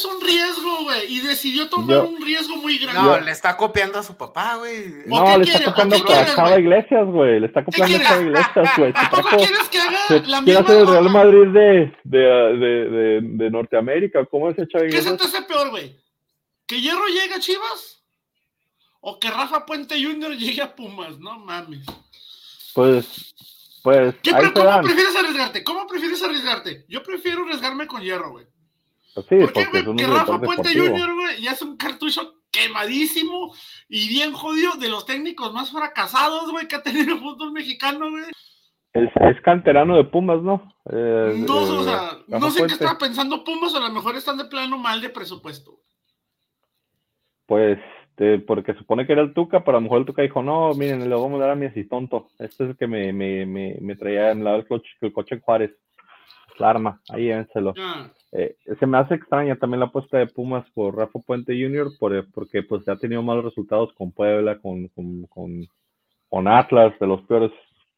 Es 0.02 0.14
un 0.14 0.20
riesgo, 0.20 0.84
güey. 0.84 1.14
Y 1.14 1.20
decidió 1.20 1.68
tomar 1.68 2.00
un 2.00 2.20
riesgo 2.20 2.56
muy 2.56 2.78
grande. 2.78 3.00
No, 3.00 3.20
le 3.20 3.30
está 3.30 3.56
copiando 3.56 3.98
a 3.98 4.02
su 4.02 4.16
papá, 4.16 4.56
güey. 4.56 5.04
No, 5.06 5.38
le 5.38 5.44
está 5.44 5.64
copiando 5.64 5.96
a 5.96 6.34
Chava 6.34 6.58
Iglesias, 6.58 7.06
güey. 7.06 7.40
Le 7.40 7.46
está 7.46 7.64
copiando 7.64 7.96
a 7.96 8.00
Chava 8.00 8.22
Iglesias, 8.22 8.76
güey. 8.76 8.92
¿Tampoco 9.10 9.36
quieres 9.36 9.68
que 9.70 9.78
haga 9.78 10.22
la 10.26 10.40
misma 10.40 10.60
hacer 10.60 10.78
el 10.78 10.86
Real 10.86 11.10
Madrid 11.10 11.48
de, 11.52 11.96
de, 12.04 12.18
de, 12.18 12.90
de, 12.90 13.20
de 13.22 13.50
Norteamérica? 13.50 14.26
¿Cómo 14.26 14.50
es 14.50 14.58
el 14.58 14.68
Chava 14.68 14.84
Iglesias? 14.84 15.12
¿Qué 15.12 15.18
se 15.24 15.30
te 15.30 15.38
hace 15.38 15.46
peor, 15.46 15.70
güey? 15.70 15.96
¿Que 16.66 16.80
Hierro 16.80 17.06
llegue 17.06 17.34
a 17.34 17.40
Chivas? 17.40 18.02
¿O 19.00 19.18
que 19.18 19.30
Rafa 19.30 19.66
Puente 19.66 20.02
Jr. 20.02 20.32
llegue 20.36 20.62
a 20.62 20.74
Pumas? 20.74 21.18
No 21.18 21.38
mames. 21.38 21.86
Pues 22.74 23.32
pues. 23.82 24.14
¿Cómo 24.54 24.82
prefieres 24.82 25.16
arriesgarte? 25.16 25.64
¿Cómo 25.64 25.86
prefieres 25.86 26.22
arriesgarte? 26.22 26.86
Yo 26.88 27.02
prefiero 27.02 27.42
arriesgarme 27.42 27.86
con 27.86 28.00
hierro, 28.00 28.30
güey. 28.30 28.46
Pues 29.14 29.26
sí, 29.28 29.36
porque, 29.40 29.66
güey, 29.66 29.96
que 29.96 30.06
Rafa 30.06 30.40
Puente 30.40 30.74
Jr., 30.74 31.14
güey, 31.14 31.42
ya 31.42 31.52
es 31.52 31.62
un 31.62 31.76
cartucho 31.76 32.42
quemadísimo 32.50 33.54
y 33.88 34.08
bien 34.08 34.32
jodido 34.32 34.72
de 34.74 34.88
los 34.88 35.06
técnicos 35.06 35.52
más 35.52 35.70
fracasados, 35.70 36.50
güey, 36.50 36.68
que 36.68 36.76
ha 36.76 36.82
tenido 36.82 37.14
el 37.14 37.20
fútbol 37.20 37.52
mexicano, 37.52 38.10
güey. 38.10 38.24
Es, 38.92 39.10
es, 39.14 39.40
canterano 39.42 39.96
de 39.96 40.04
Pumas, 40.04 40.42
¿no? 40.42 40.70
Eh, 40.90 41.44
no, 41.46 41.56
o 41.56 41.84
sea, 41.84 42.18
no 42.28 42.50
sé 42.50 42.66
qué 42.66 42.74
estaba 42.74 42.98
pensando 42.98 43.42
Pumas, 43.44 43.74
a 43.74 43.80
lo 43.80 43.90
mejor 43.90 44.16
están 44.16 44.36
de 44.36 44.44
plano 44.44 44.78
mal 44.78 45.00
de 45.00 45.08
presupuesto. 45.08 45.80
Pues 47.46 47.78
este, 48.12 48.38
porque 48.40 48.74
supone 48.74 49.06
que 49.06 49.12
era 49.12 49.22
el 49.22 49.32
Tuca, 49.32 49.64
pero 49.64 49.78
a 49.78 49.80
lo 49.80 49.84
mejor 49.84 50.00
el 50.00 50.06
Tuca 50.06 50.22
dijo, 50.22 50.42
no, 50.42 50.74
miren, 50.74 51.08
le 51.08 51.14
vamos 51.14 51.40
a 51.40 51.44
dar 51.44 51.50
a 51.50 51.54
mi 51.54 51.66
así 51.66 51.84
tonto. 51.84 52.28
Este 52.38 52.64
es 52.64 52.70
el 52.70 52.76
que 52.76 52.86
me, 52.86 53.12
me, 53.12 53.46
me, 53.46 53.76
me 53.80 53.96
traía 53.96 54.30
en 54.30 54.44
lado 54.44 54.58
el 54.58 54.66
coche, 54.66 54.90
el 55.00 55.12
coche 55.12 55.40
Juárez. 55.40 55.72
La 56.58 56.70
arma, 56.70 57.00
ahí 57.08 57.30
énselo. 57.30 57.72
Ah. 57.78 58.10
Eh, 58.32 58.56
se 58.78 58.86
me 58.86 58.98
hace 58.98 59.14
extraña 59.14 59.56
también 59.56 59.80
la 59.80 59.86
apuesta 59.86 60.18
de 60.18 60.26
Pumas 60.26 60.68
por 60.70 60.96
Rafa 60.96 61.18
Puente 61.20 61.52
Jr., 61.52 61.92
por, 61.98 62.30
porque 62.32 62.62
pues 62.62 62.84
ya 62.86 62.94
ha 62.94 62.98
tenido 62.98 63.22
malos 63.22 63.44
resultados 63.44 63.92
con 63.94 64.10
Puebla, 64.12 64.58
con, 64.58 64.88
con, 64.88 65.26
con, 65.26 65.68
con 66.28 66.48
Atlas, 66.48 66.98
de 66.98 67.06
los 67.06 67.22
peores 67.22 67.52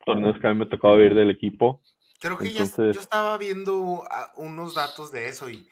torneos 0.04 0.38
que 0.40 0.46
a 0.46 0.52
mí 0.52 0.58
me 0.58 0.66
tocado 0.66 0.96
ver 0.96 1.14
del 1.14 1.30
equipo. 1.30 1.80
Creo 2.20 2.36
que 2.36 2.50
ya, 2.50 2.64
yo 2.64 2.90
estaba 2.90 3.38
viendo 3.38 4.02
ah, 4.10 4.32
unos 4.36 4.74
datos 4.74 5.12
de 5.12 5.28
eso 5.28 5.50
y 5.50 5.68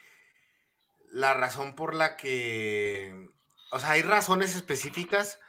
la 1.11 1.33
razón 1.33 1.75
por 1.75 1.93
la 1.93 2.15
que 2.15 3.31
o 3.73 3.79
sea, 3.79 3.91
hay 3.91 4.03
razones 4.03 4.55
específicas 4.55 5.39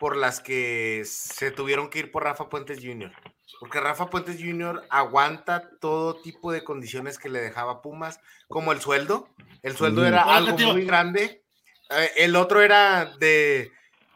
por 0.00 0.16
las 0.16 0.40
que 0.40 1.02
se 1.04 1.50
tuvieron 1.50 1.90
que 1.90 1.98
ir 1.98 2.10
por 2.10 2.24
Rafa 2.24 2.48
Puentes 2.48 2.80
Jr. 2.82 3.12
Porque 3.60 3.80
Rafa 3.80 4.10
Puentes 4.10 4.36
Jr. 4.38 4.84
aguanta 4.90 5.70
todo 5.80 6.20
tipo 6.20 6.52
de 6.52 6.64
condiciones 6.64 7.18
que 7.18 7.28
le 7.28 7.40
dejaba 7.40 7.82
Pumas, 7.82 8.20
como 8.48 8.72
el 8.72 8.80
sueldo. 8.80 9.28
El 9.62 9.76
sueldo 9.76 10.06
era 10.06 10.22
algo 10.22 10.56
muy 10.58 10.84
grande. 10.84 11.42
Eh, 11.90 12.10
el 12.16 12.36
otro 12.36 12.62
era 12.62 13.14
de, 13.18 13.70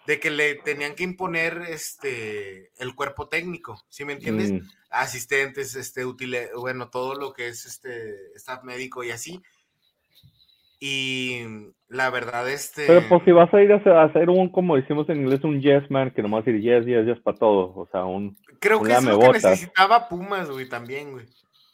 que 0.07 0.31
le 0.31 0.57
tenían 0.57 0.95
que 0.95 1.05
imponer 1.05 1.63
este 1.69 2.73
el 2.79 2.95
cuerpo 2.95 3.29
técnico, 3.29 3.85
¿sí 3.89 4.05
me 4.05 4.15
entiendes? 4.15 4.53
Mm. 4.53 4.61
Asistentes, 4.91 5.75
este, 5.75 6.07
útiles, 6.07 6.51
bueno, 6.55 6.89
todo 6.89 7.15
lo 7.15 7.35
que 7.35 7.49
es 7.49 7.67
este 7.67 8.33
staff 8.37 8.65
médico 8.65 9.05
y 9.05 9.11
así. 9.11 9.43
Y 10.81 11.43
la 11.89 12.11
verdad, 12.11 12.49
este. 12.51 12.87
Pero 12.87 13.03
pues 13.09 13.23
si 13.25 13.33
vas 13.33 13.53
a 13.53 13.63
ir 13.63 13.73
a 13.73 14.03
hacer 14.05 14.29
un, 14.29 14.51
como 14.51 14.77
decimos 14.77 15.09
en 15.09 15.23
inglés, 15.23 15.43
un 15.43 15.61
yes 15.61 15.91
man, 15.91 16.11
que 16.11 16.23
nomás 16.23 16.45
decir 16.45 16.61
yes, 16.61 16.85
yes, 16.85 17.07
yes 17.07 17.21
para 17.21 17.39
todo. 17.39 17.73
O 17.75 17.89
sea, 17.91 18.05
un. 18.05 18.37
Creo 18.61 18.83
que 18.83 18.93
es 18.93 19.05
lo 19.05 19.19
que 19.19 19.29
necesitaba 19.33 20.09
Pumas, 20.09 20.51
güey, 20.51 20.69
también, 20.69 21.13
güey. 21.13 21.25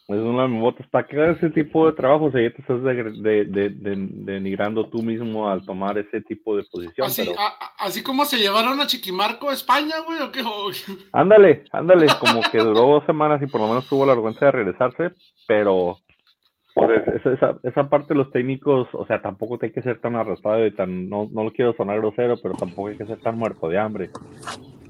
Es 0.06 0.18
una 0.18 0.46
botas. 0.46 0.86
¿Para 0.88 1.06
qué 1.06 1.30
ese 1.30 1.48
tipo 1.48 1.86
de 1.86 1.96
trabajo? 1.96 2.26
O 2.26 2.30
sea, 2.30 2.42
ya 2.42 2.54
te 2.54 2.60
estás 2.60 2.82
de, 2.82 3.46
de, 3.46 3.70
denigrando 3.70 4.86
tú 4.90 5.02
mismo 5.02 5.48
al 5.48 5.64
tomar 5.64 5.96
ese 5.96 6.20
tipo 6.20 6.56
de 6.56 6.64
posición. 6.64 7.06
Así, 7.06 7.26
así 7.78 8.02
como 8.02 8.26
se 8.26 8.36
llevaron 8.36 8.78
a 8.80 8.86
Chiquimarco 8.86 9.48
a 9.48 9.54
España, 9.54 9.96
güey, 10.06 10.20
¿o 10.22 10.30
qué? 10.30 10.42
Ándale, 11.10 11.64
ándale, 11.72 12.06
como 12.20 12.42
que 12.52 12.58
duró 12.58 12.80
dos 12.80 13.06
semanas 13.06 13.40
y 13.42 13.46
por 13.46 13.62
lo 13.62 13.68
menos 13.68 13.88
tuvo 13.88 14.04
la 14.04 14.12
vergüenza 14.12 14.44
de 14.44 14.52
regresarse, 14.52 15.12
pero 15.48 15.96
pues, 16.74 17.24
esa, 17.24 17.58
esa 17.62 17.88
parte 17.88 18.14
de 18.14 18.18
los 18.18 18.30
técnicos, 18.30 18.88
o 18.92 19.06
sea, 19.06 19.22
tampoco 19.22 19.58
hay 19.62 19.72
que 19.72 19.82
ser 19.82 20.00
tan 20.00 20.16
arrastrado 20.16 20.66
y 20.66 20.74
tan, 20.74 21.08
no, 21.08 21.28
no 21.32 21.44
lo 21.44 21.52
quiero 21.52 21.72
sonar 21.74 21.98
grosero, 21.98 22.36
pero 22.42 22.54
tampoco 22.54 22.88
hay 22.88 22.96
que 22.96 23.06
ser 23.06 23.20
tan 23.20 23.38
muerto 23.38 23.68
de 23.68 23.78
hambre 23.78 24.10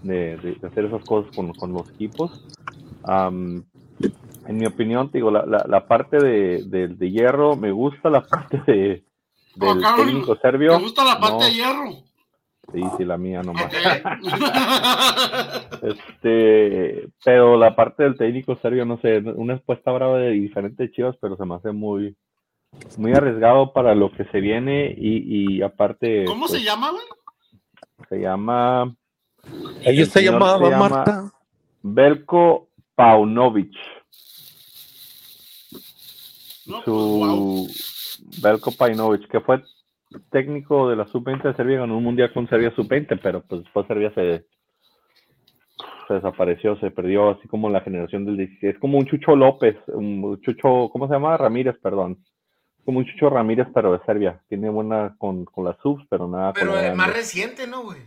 de, 0.03 0.57
hacer 0.63 0.87
esas 0.87 1.05
cosas 1.05 1.35
con, 1.35 1.53
con 1.53 1.73
los 1.73 1.89
equipos 1.91 2.45
en 4.47 4.57
mi 4.57 4.67
opinión, 4.67 5.11
digo, 5.13 5.31
la, 5.31 5.45
la, 5.47 5.65
la 5.69 5.87
parte 5.87 6.19
de, 6.19 6.89
de, 6.89 7.11
hierro, 7.11 7.57
me 7.57 7.73
gusta 7.73 8.11
la 8.11 8.23
parte 8.27 8.61
de, 8.67 9.05
del 9.57 9.83
técnico 9.97 10.37
serbio. 10.37 10.77
¿Me 10.77 10.83
gusta 10.83 11.05
la 11.05 11.19
parte 11.19 11.45
de 11.45 11.53
hierro? 11.53 11.91
Sí, 12.75 12.83
sí, 12.97 13.05
la 13.05 13.17
mía 13.17 13.43
nomás. 13.43 13.73
este, 15.83 17.09
pero 17.25 17.57
la 17.57 17.77
parte 17.77 18.03
del 18.03 18.17
técnico 18.17 18.57
serbio, 18.57 18.85
no 18.85 18.99
sé, 19.01 19.19
una 19.19 19.55
expuesta 19.55 19.93
brava 19.93 20.19
de 20.19 20.31
diferentes 20.31 20.91
chivas, 20.91 21.17
pero 21.21 21.37
se 21.37 21.45
me 21.45 21.55
hace 21.55 21.71
muy, 21.71 22.17
muy 22.97 23.13
arriesgado 23.13 23.73
para 23.73 23.95
lo 23.95 24.11
que 24.11 24.25
se 24.25 24.41
viene 24.41 24.93
y, 24.97 25.59
y 25.59 25.63
aparte. 25.63 26.25
¿Cómo 26.25 26.49
se 26.49 26.55
pues, 26.55 26.65
llama, 26.65 26.91
güey? 26.91 27.05
Se 28.09 28.21
llama. 28.21 28.93
Ella 29.83 30.07
se 30.07 30.25
llamaba 30.25 30.77
Marta. 30.77 31.31
Belko 31.81 32.71
Paunovic. 32.97 33.73
Pues, 36.67 36.85
su 36.85 37.69
Belko 38.43 38.73
Pajinovic, 38.73 39.29
que 39.29 39.41
fue 39.41 39.63
técnico 40.31 40.89
de 40.89 40.97
la 40.97 41.07
sub-20 41.07 41.43
de 41.43 41.55
Serbia, 41.55 41.79
ganó 41.79 41.99
un 41.99 42.05
mundial 42.05 42.33
con 42.33 42.49
Serbia 42.49 42.73
sub-20, 42.75 43.21
pero 43.23 43.43
pues 43.43 43.63
después 43.63 43.87
Serbia 43.87 44.13
se, 44.15 44.45
desapareció, 46.09 46.77
se 46.79 46.91
perdió, 46.91 47.31
así 47.31 47.49
como 47.49 47.71
la 47.71 47.81
generación 47.81 48.25
del 48.25 48.37
16. 48.37 48.75
Es 48.75 48.81
como 48.81 48.99
un 48.99 49.07
Chucho 49.07 49.37
López, 49.37 49.77
un 49.89 50.41
Chucho, 50.43 50.89
¿cómo 50.93 51.07
se 51.07 51.15
llama? 51.15 51.37
Ramírez, 51.37 51.77
perdón. 51.83 52.19
Como 52.85 52.99
un 52.99 53.07
Chucho 53.07 53.31
Ramírez, 53.31 53.69
pero 53.75 53.93
de 53.93 54.05
Serbia. 54.05 54.41
Tiene 54.49 54.69
buena 54.69 55.15
con, 55.19 55.45
con 55.47 55.65
las 55.65 55.77
subs, 55.79 56.05
pero 56.11 56.29
nada. 56.29 56.53
Pero 56.53 56.73
con 56.73 56.97
más 56.97 57.13
reciente, 57.15 57.67
¿no, 57.67 57.83
güey? 57.85 57.99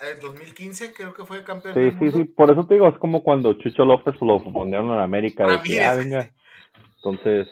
En 0.00 0.20
2015 0.20 0.92
creo 0.92 1.14
que 1.14 1.24
fue 1.24 1.44
campeón. 1.44 1.74
Sí, 1.74 1.92
sí, 1.98 2.10
sí. 2.10 2.24
Por 2.24 2.50
eso 2.50 2.66
te 2.66 2.74
digo, 2.74 2.88
es 2.88 2.98
como 2.98 3.22
cuando 3.22 3.54
Chucho 3.54 3.84
López 3.84 4.14
lo 4.20 4.42
pondieron 4.42 4.90
en 4.90 4.98
América. 4.98 5.46
De 5.46 5.62
que, 5.62 5.82
ah, 5.82 5.94
venga. 5.94 6.30
Entonces, 6.96 7.48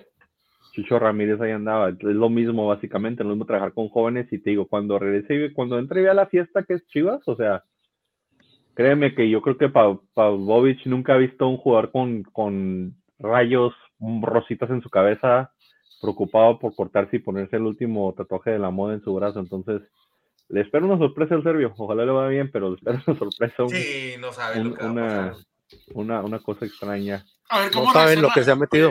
Chucho 0.72 0.98
Ramírez 0.98 1.40
ahí 1.40 1.52
andaba. 1.52 1.90
Es 1.90 1.96
lo 2.00 2.28
mismo, 2.30 2.66
básicamente, 2.66 3.22
lo 3.22 3.30
mismo 3.30 3.44
trabajar 3.44 3.74
con 3.74 3.88
jóvenes. 3.88 4.32
Y 4.32 4.38
te 4.38 4.50
digo, 4.50 4.66
cuando 4.66 4.98
regresé, 4.98 5.52
cuando 5.52 5.78
entré 5.78 6.08
a 6.08 6.14
la 6.14 6.26
fiesta 6.26 6.64
que 6.64 6.74
es 6.74 6.86
Chivas, 6.88 7.22
o 7.26 7.36
sea, 7.36 7.62
créeme 8.74 9.14
que 9.14 9.28
yo 9.28 9.42
creo 9.42 9.58
que 9.58 9.68
Pavlovich 9.68 10.86
nunca 10.86 11.14
ha 11.14 11.18
visto 11.18 11.46
un 11.46 11.58
jugador 11.58 11.92
con, 11.92 12.22
con 12.22 12.94
rayos, 13.18 13.74
rositas 14.00 14.70
en 14.70 14.82
su 14.82 14.88
cabeza, 14.88 15.52
preocupado 16.00 16.58
por 16.58 16.74
cortarse 16.74 17.16
y 17.16 17.20
ponerse 17.20 17.56
el 17.56 17.62
último 17.62 18.12
tatuaje 18.16 18.50
de 18.50 18.58
la 18.58 18.70
moda 18.70 18.94
en 18.94 19.02
su 19.02 19.14
brazo. 19.14 19.40
Entonces, 19.40 19.82
le 20.48 20.62
espero 20.62 20.86
una 20.86 20.98
sorpresa 20.98 21.34
al 21.34 21.42
serbio. 21.42 21.74
Ojalá 21.76 22.06
le 22.06 22.12
vaya 22.12 22.28
bien, 22.28 22.50
pero 22.50 22.70
le 22.70 22.76
espero 22.76 22.98
una 23.06 23.18
sorpresa. 23.18 23.68
sí, 23.68 24.14
no 24.18 24.32
sabe 24.32 24.64
lo 24.64 24.74
que 24.74 24.84
una, 24.86 25.34
una, 25.92 26.22
una, 26.22 26.38
cosa 26.38 26.64
extraña. 26.64 27.24
A 27.50 27.60
ver, 27.60 27.70
¿cómo 27.72 27.86
no 27.86 27.92
saben 27.92 28.22
lo 28.22 28.30
que 28.30 28.42
se 28.42 28.50
ha 28.50 28.56
metido 28.56 28.90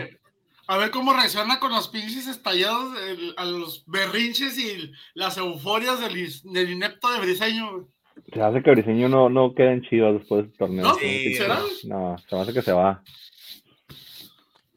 a 0.72 0.78
ver 0.78 0.90
cómo 0.90 1.12
reacciona 1.12 1.60
con 1.60 1.74
los 1.74 1.90
pinches 1.90 2.28
estallados, 2.28 2.94
a 3.36 3.44
los 3.44 3.84
berrinches 3.88 4.58
y 4.58 4.94
las 5.14 5.38
euforias 5.38 6.00
del, 6.00 6.72
inepto 6.72 7.12
de 7.12 7.20
Briseño. 7.20 7.90
Se 8.34 8.42
hace 8.42 8.64
que 8.64 8.72
Briseño 8.72 9.10
no, 9.10 9.28
no 9.28 9.54
quede 9.54 9.74
en 9.74 9.82
Chivas 9.82 10.14
después 10.14 10.44
del 10.44 10.58
torneo. 10.58 10.86
¿No? 10.86 10.96
¿Será? 10.96 11.60
No, 11.84 12.16
se 12.18 12.36
hace 12.38 12.54
que 12.54 12.62
se 12.62 12.72
va. 12.72 13.04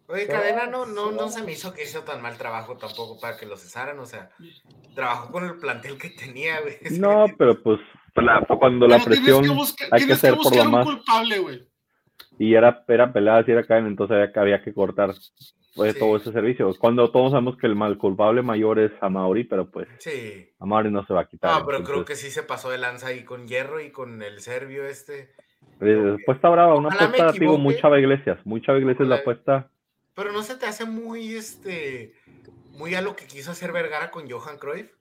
Oye, 0.09 0.26
Cadena 0.26 0.66
no, 0.66 0.84
no, 0.84 1.12
no 1.12 1.28
se 1.28 1.45
me 1.45 1.53
hizo 1.53 1.72
que 1.72 1.84
hizo 1.84 2.03
tan 2.03 2.20
mal 2.20 2.36
trabajo 2.36 2.76
tampoco 2.76 3.20
para 3.20 3.36
que 3.36 3.47
lo 3.47 3.57
cesaran, 3.57 3.97
o 4.01 4.07
sea, 4.07 4.30
trabajó 4.97 5.30
con 5.30 5.45
el 5.45 5.59
plantel 5.59 5.97
que 5.97 6.11
tenía, 6.11 6.61
güey. 6.61 6.74
No, 6.99 7.26
pero 7.38 7.62
pues 7.62 7.78
cuando 8.59 8.88
la 8.88 8.99
presión 8.99 9.45
hay 9.92 10.07
que 10.09 10.16
ser 10.16 10.34
por 10.34 10.57
lo 10.57 10.64
más. 10.64 10.86
Culpable, 10.86 11.68
y 12.36 12.55
era, 12.55 12.84
era 12.88 13.12
pelada, 13.12 13.45
si 13.45 13.53
era 13.53 13.64
cadena, 13.64 13.86
entonces 13.86 14.16
había, 14.16 14.42
había 14.42 14.64
que 14.64 14.74
cortar 14.74 15.14
pues, 15.75 15.99
todo 15.99 16.16
ese 16.16 16.33
servicio. 16.33 16.72
Cuando 16.79 17.11
todos 17.11 17.33
sabemos 17.33 17.57
que 17.57 17.66
el 17.66 17.75
mal 17.75 17.99
culpable 17.99 18.43
mayor 18.43 18.79
es 18.79 18.93
Amauri, 19.01 19.45
pero 19.45 19.70
pues 19.70 19.89
sí. 19.99 20.49
Amauri 20.59 20.91
no 20.91 21.05
se 21.07 21.14
va 21.14 21.22
a 21.22 21.29
quitar. 21.29 21.59
No, 21.59 21.66
pero 21.66 21.83
creo 21.83 22.05
que 22.05 22.16
sí 22.16 22.31
se 22.31 22.43
pasó 22.43 22.70
de 22.70 22.79
lanza 22.79 23.09
ahí 23.09 23.25
con 23.25 23.49
Hierro 23.49 23.81
y 23.81 23.91
con 23.91 24.22
el 24.22 24.41
serbio 24.41 24.85
este. 24.85 25.33
Después 25.81 26.37
está 26.37 26.49
brava, 26.49 26.77
una 26.77 26.89
apuesta, 26.89 27.33
digo, 27.33 27.59
muy 27.59 27.77
Chava 27.77 27.99
Iglesias, 27.99 28.39
muy 28.45 28.62
Chava 28.62 28.79
Iglesias 28.79 29.09
la 29.09 29.16
apuesta. 29.16 29.70
Pero 30.14 30.33
no 30.33 30.43
se 30.43 30.57
te 30.57 30.66
hace 30.66 30.85
muy, 30.85 31.35
este, 31.35 32.14
muy 32.72 32.95
a 32.95 33.03
lo 33.03 33.16
que 33.16 33.27
quiso 33.27 33.51
hacer 33.51 33.72
Vergara 33.72 34.11
con 34.11 34.31
Johan 34.31 34.59
Cruyff. 34.59 34.93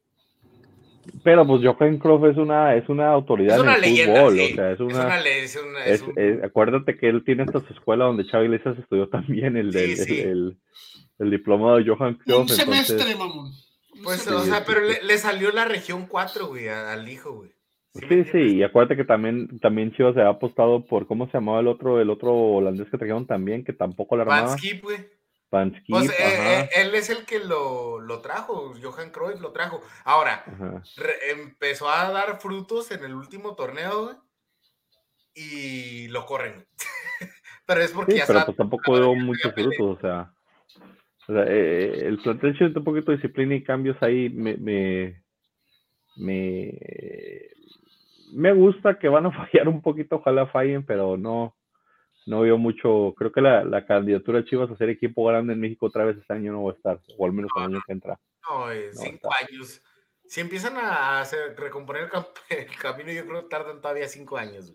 Pero 1.23 1.45
pues 1.45 1.61
Johan 1.63 1.97
Cruyff 1.97 2.31
es 2.31 2.37
una, 2.37 2.75
es 2.75 2.87
una 2.89 3.09
autoridad 3.09 3.59
en 3.59 3.83
el 3.83 4.05
fútbol, 4.05 4.33
o 4.33 4.55
sea, 4.55 4.71
es 4.71 4.79
una, 4.79 5.19
es 5.19 5.55
una, 5.57 5.85
es 5.85 6.43
acuérdate 6.43 6.97
que 6.97 7.09
él 7.09 7.23
tiene 7.25 7.43
hasta 7.43 7.59
su 7.59 7.73
escuela 7.73 8.05
donde 8.05 8.25
Chava 8.25 8.43
Iglesias 8.43 8.77
estudió 8.77 9.09
también 9.09 9.57
el, 9.57 9.71
del, 9.71 9.99
el, 9.99 10.57
el, 11.19 11.31
diplomado 11.31 11.77
de 11.77 11.85
Johan 11.87 12.15
Cruyff. 12.15 12.39
Un 12.39 12.49
semestre, 12.49 13.15
mamón. 13.15 13.51
Pues, 14.03 14.27
o 14.27 14.43
sea, 14.43 14.65
pero 14.65 14.81
le, 14.81 15.17
salió 15.17 15.51
la 15.51 15.65
región 15.65 16.07
4, 16.07 16.47
güey, 16.47 16.67
al 16.67 17.07
hijo, 17.07 17.33
güey. 17.33 17.51
Sí, 18.09 18.23
sí, 18.31 18.55
y 18.55 18.63
acuérdate 18.63 18.95
que 18.95 19.05
también, 19.05 19.59
también 19.59 19.93
Chivas 19.93 20.15
se 20.15 20.21
ha 20.21 20.29
apostado 20.29 20.83
por, 20.85 21.05
¿cómo 21.05 21.27
se 21.27 21.33
llamaba 21.33 21.59
el 21.59 21.67
otro, 21.67 22.01
el 22.01 22.09
otro 22.09 22.33
holandés 22.33 22.89
que 22.89 22.97
trajeron 22.97 23.27
también, 23.27 23.63
que 23.63 23.73
tampoco 23.73 24.17
la 24.17 24.23
armaba? 24.23 24.55
güey. 24.81 24.97
Pues, 25.87 26.09
eh, 26.09 26.15
eh, 26.19 26.69
él 26.77 26.95
es 26.95 27.11
el 27.11 27.25
que 27.25 27.37
lo, 27.39 28.01
trajo, 28.21 28.73
Johan 28.81 29.11
Cruyff 29.11 29.39
lo 29.39 29.51
trajo. 29.51 29.81
Ahora, 30.03 30.43
empezó 31.29 31.89
a 31.89 32.11
dar 32.11 32.39
frutos 32.39 32.89
en 32.89 33.03
el 33.03 33.13
último 33.13 33.55
torneo, 33.55 34.19
y 35.35 36.07
lo 36.07 36.25
corren. 36.25 36.65
pero 37.67 37.81
es 37.81 37.91
porque 37.91 38.17
ya 38.17 38.25
Pero 38.25 38.45
pues 38.45 38.57
tampoco 38.57 38.97
dio 38.97 39.13
muchos 39.13 39.53
frutos, 39.53 39.97
o 39.97 39.99
sea. 40.01 40.33
Eh, 41.29 42.01
el 42.03 42.17
plantel 42.17 42.57
tiene 42.57 42.73
un 42.75 42.83
poquito 42.83 43.11
de 43.11 43.17
disciplina 43.17 43.55
y 43.55 43.63
cambios 43.63 43.95
ahí 44.01 44.29
me, 44.29 44.57
me, 44.57 45.23
me, 46.17 46.77
me 48.33 48.53
gusta 48.53 48.99
que 48.99 49.07
van 49.07 49.27
a 49.27 49.31
fallar 49.47 49.67
un 49.67 49.81
poquito, 49.81 50.15
ojalá 50.17 50.47
fallen, 50.47 50.83
pero 50.83 51.15
no, 51.15 51.55
no 52.25 52.41
veo 52.41 52.57
mucho, 52.57 53.13
creo 53.17 53.31
que 53.31 53.41
la, 53.41 53.63
la, 53.63 53.85
candidatura 53.85 54.39
de 54.39 54.45
Chivas 54.45 54.71
a 54.71 54.77
ser 54.77 54.89
equipo 54.89 55.25
grande 55.25 55.53
en 55.53 55.59
México 55.59 55.87
otra 55.87 56.05
vez 56.05 56.17
este 56.17 56.33
año 56.33 56.51
no 56.51 56.63
va 56.63 56.71
a 56.71 56.75
estar, 56.75 56.99
o 57.17 57.25
al 57.25 57.33
menos 57.33 57.51
el 57.55 57.63
año 57.63 57.81
que 57.85 57.93
entra. 57.93 58.19
No, 58.49 58.67
cinco 58.93 59.29
años. 59.41 59.81
Si 60.25 60.41
empiezan 60.41 60.77
a 60.77 61.21
hacer, 61.21 61.55
recomponer 61.57 62.09
el, 62.49 62.77
camino, 62.77 63.11
yo 63.11 63.25
creo 63.25 63.43
que 63.43 63.49
tardan 63.49 63.81
todavía 63.81 64.07
cinco 64.07 64.37
años. 64.37 64.73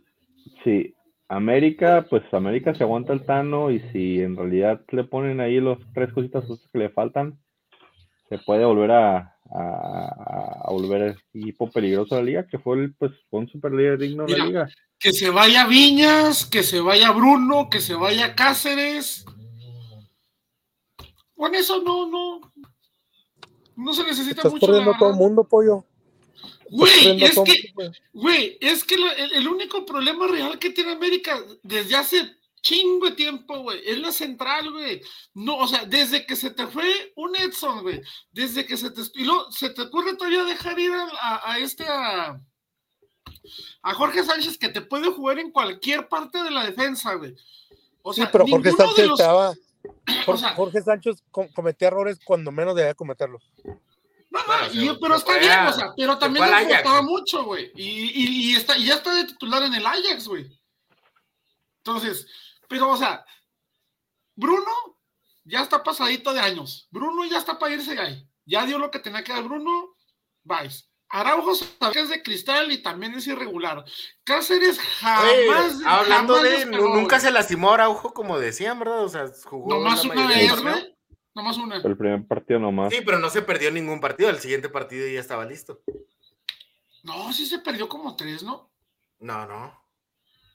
Sí, 0.62 0.94
América, 1.28 2.07
pues 2.09 2.22
América 2.32 2.74
se 2.74 2.84
aguanta 2.84 3.12
el 3.12 3.24
Tano 3.24 3.70
y 3.70 3.80
si 3.90 4.20
en 4.20 4.36
realidad 4.36 4.82
le 4.90 5.05
ponen 5.05 5.40
ahí 5.40 5.61
los 5.61 5.78
tres 5.92 6.12
cositas 6.12 6.44
que 6.72 6.78
le 6.78 6.90
faltan, 6.90 7.38
se 8.28 8.38
puede 8.38 8.64
volver 8.64 8.92
a, 8.92 9.38
a, 9.51 10.62
a 10.64 10.70
volver 10.70 11.16
equipo 11.32 11.70
peligroso 11.70 12.14
de 12.14 12.20
la 12.20 12.26
liga, 12.26 12.46
que 12.46 12.59
fue 12.59 12.76
el, 12.78 12.94
pues, 12.94 13.12
un 13.30 13.49
super 13.49 13.72
líder 13.72 13.99
digno 13.99 14.26
de 14.26 14.38
la 14.38 14.44
liga. 14.44 14.68
Que 14.99 15.12
se 15.12 15.30
vaya 15.30 15.66
Viñas, 15.66 16.44
que 16.44 16.62
se 16.62 16.80
vaya 16.80 17.12
Bruno, 17.12 17.68
que 17.70 17.80
se 17.80 17.94
vaya 17.94 18.34
Cáceres. 18.34 19.24
Con 21.34 21.55
eso 21.55 21.82
no, 21.82 22.07
no, 22.09 22.40
no 23.76 23.92
se 23.94 24.03
necesita 24.03 24.38
Estás 24.40 24.53
mucho. 24.53 24.66
corriendo 24.66 24.92
todo 24.99 25.11
el 25.11 25.16
mundo, 25.16 25.44
pollo. 25.44 25.84
Güey, 26.70 27.24
es 27.24 27.38
que, 27.44 27.72
güey, 28.12 28.59
es 28.61 28.84
que 28.84 28.96
el, 28.96 29.32
el, 29.32 29.49
único 29.49 29.86
problema 29.86 30.26
real 30.26 30.59
que 30.59 30.68
tiene 30.68 30.92
América 30.92 31.40
desde 31.62 31.96
hace 31.96 32.38
chingo 32.68 33.06
de 33.06 33.12
tiempo, 33.12 33.60
güey. 33.60 33.80
Es 33.84 33.98
la 33.98 34.12
central, 34.12 34.70
güey. 34.70 35.00
No, 35.34 35.56
o 35.58 35.66
sea, 35.66 35.84
desde 35.86 36.26
que 36.26 36.36
se 36.36 36.50
te 36.50 36.66
fue 36.66 37.12
un 37.16 37.34
Edson, 37.34 37.82
güey. 37.82 38.02
Desde 38.30 38.66
que 38.66 38.76
se 38.76 38.90
te. 38.90 39.00
Y 39.14 39.26
se 39.50 39.70
te 39.70 39.82
ocurre 39.82 40.16
todavía 40.16 40.44
dejar 40.44 40.78
ir 40.78 40.92
a, 40.92 41.52
a, 41.52 41.58
este. 41.58 41.84
A, 41.88 42.40
a, 43.82 43.94
Jorge 43.94 44.22
Sánchez, 44.22 44.58
que 44.58 44.68
te 44.68 44.82
puede 44.82 45.10
jugar 45.10 45.38
en 45.38 45.50
cualquier 45.50 46.08
parte 46.08 46.42
de 46.42 46.50
la 46.50 46.64
defensa, 46.64 47.14
güey. 47.14 47.34
O 48.02 48.12
sea, 48.12 48.26
sí, 48.26 48.30
pero 48.32 48.46
Jorge 48.46 48.72
Sánchez 48.72 49.10
estaba. 49.10 49.54
Jorge, 50.56 50.82
Sánchez 50.82 51.22
cometía 51.54 51.88
errores 51.88 52.18
cuando 52.24 52.52
menos 52.52 52.74
debía 52.74 52.94
cometerlos. 52.94 53.42
No, 54.30 54.40
no, 54.74 54.98
pero 55.00 55.16
está 55.16 55.38
bien, 55.38 55.58
o 55.66 55.72
sea, 55.72 55.92
pero 55.96 56.18
también 56.18 56.50
le 56.50 56.64
gustaba 56.64 57.00
mucho, 57.00 57.44
güey. 57.44 57.72
Y, 57.74 58.50
y, 58.50 58.56
está, 58.56 58.76
y 58.76 58.86
ya 58.86 58.96
está 58.96 59.14
de 59.14 59.24
titular 59.24 59.62
en 59.62 59.74
el 59.74 59.86
Ajax, 59.86 60.28
güey. 60.28 60.46
Entonces, 61.78 62.26
pero, 62.68 62.90
o 62.90 62.96
sea, 62.96 63.24
Bruno 64.36 64.70
ya 65.44 65.62
está 65.62 65.82
pasadito 65.82 66.32
de 66.32 66.40
años. 66.40 66.88
Bruno 66.90 67.24
ya 67.24 67.38
está 67.38 67.58
para 67.58 67.74
irse 67.74 67.98
ahí. 67.98 68.28
Ya 68.44 68.66
dio 68.66 68.78
lo 68.78 68.90
que 68.90 68.98
tenía 68.98 69.24
que 69.24 69.32
dar 69.32 69.44
Bruno. 69.44 69.94
Vais. 70.44 70.88
Araujo 71.10 71.52
es 71.52 72.08
de 72.10 72.22
cristal 72.22 72.70
y 72.70 72.82
también 72.82 73.14
es 73.14 73.26
irregular. 73.26 73.84
Cáceres 74.24 74.78
jamás. 74.78 75.80
hablando 75.86 76.42
de. 76.42 76.66
Nunca 76.66 77.18
se 77.18 77.30
lastimó 77.30 77.72
Araujo, 77.72 78.12
como 78.12 78.38
decían, 78.38 78.78
¿verdad? 78.78 79.04
O 79.04 79.08
sea, 79.08 79.26
jugó. 79.44 79.74
Nomás 79.74 80.04
una 80.04 80.28
vez, 80.28 80.62
güey. 80.62 80.96
Nomás 81.34 81.56
una. 81.56 81.76
El 81.76 81.96
primer 81.96 82.26
partido 82.26 82.60
nomás. 82.60 82.92
Sí, 82.92 83.00
pero 83.04 83.18
no 83.18 83.30
se 83.30 83.42
perdió 83.42 83.70
ningún 83.70 84.00
partido. 84.00 84.28
El 84.28 84.38
siguiente 84.38 84.68
partido 84.68 85.08
ya 85.08 85.20
estaba 85.20 85.46
listo. 85.46 85.80
No, 87.04 87.32
sí 87.32 87.46
se 87.46 87.60
perdió 87.60 87.88
como 87.88 88.14
tres, 88.16 88.42
¿no? 88.42 88.70
No, 89.20 89.46
no. 89.46 89.88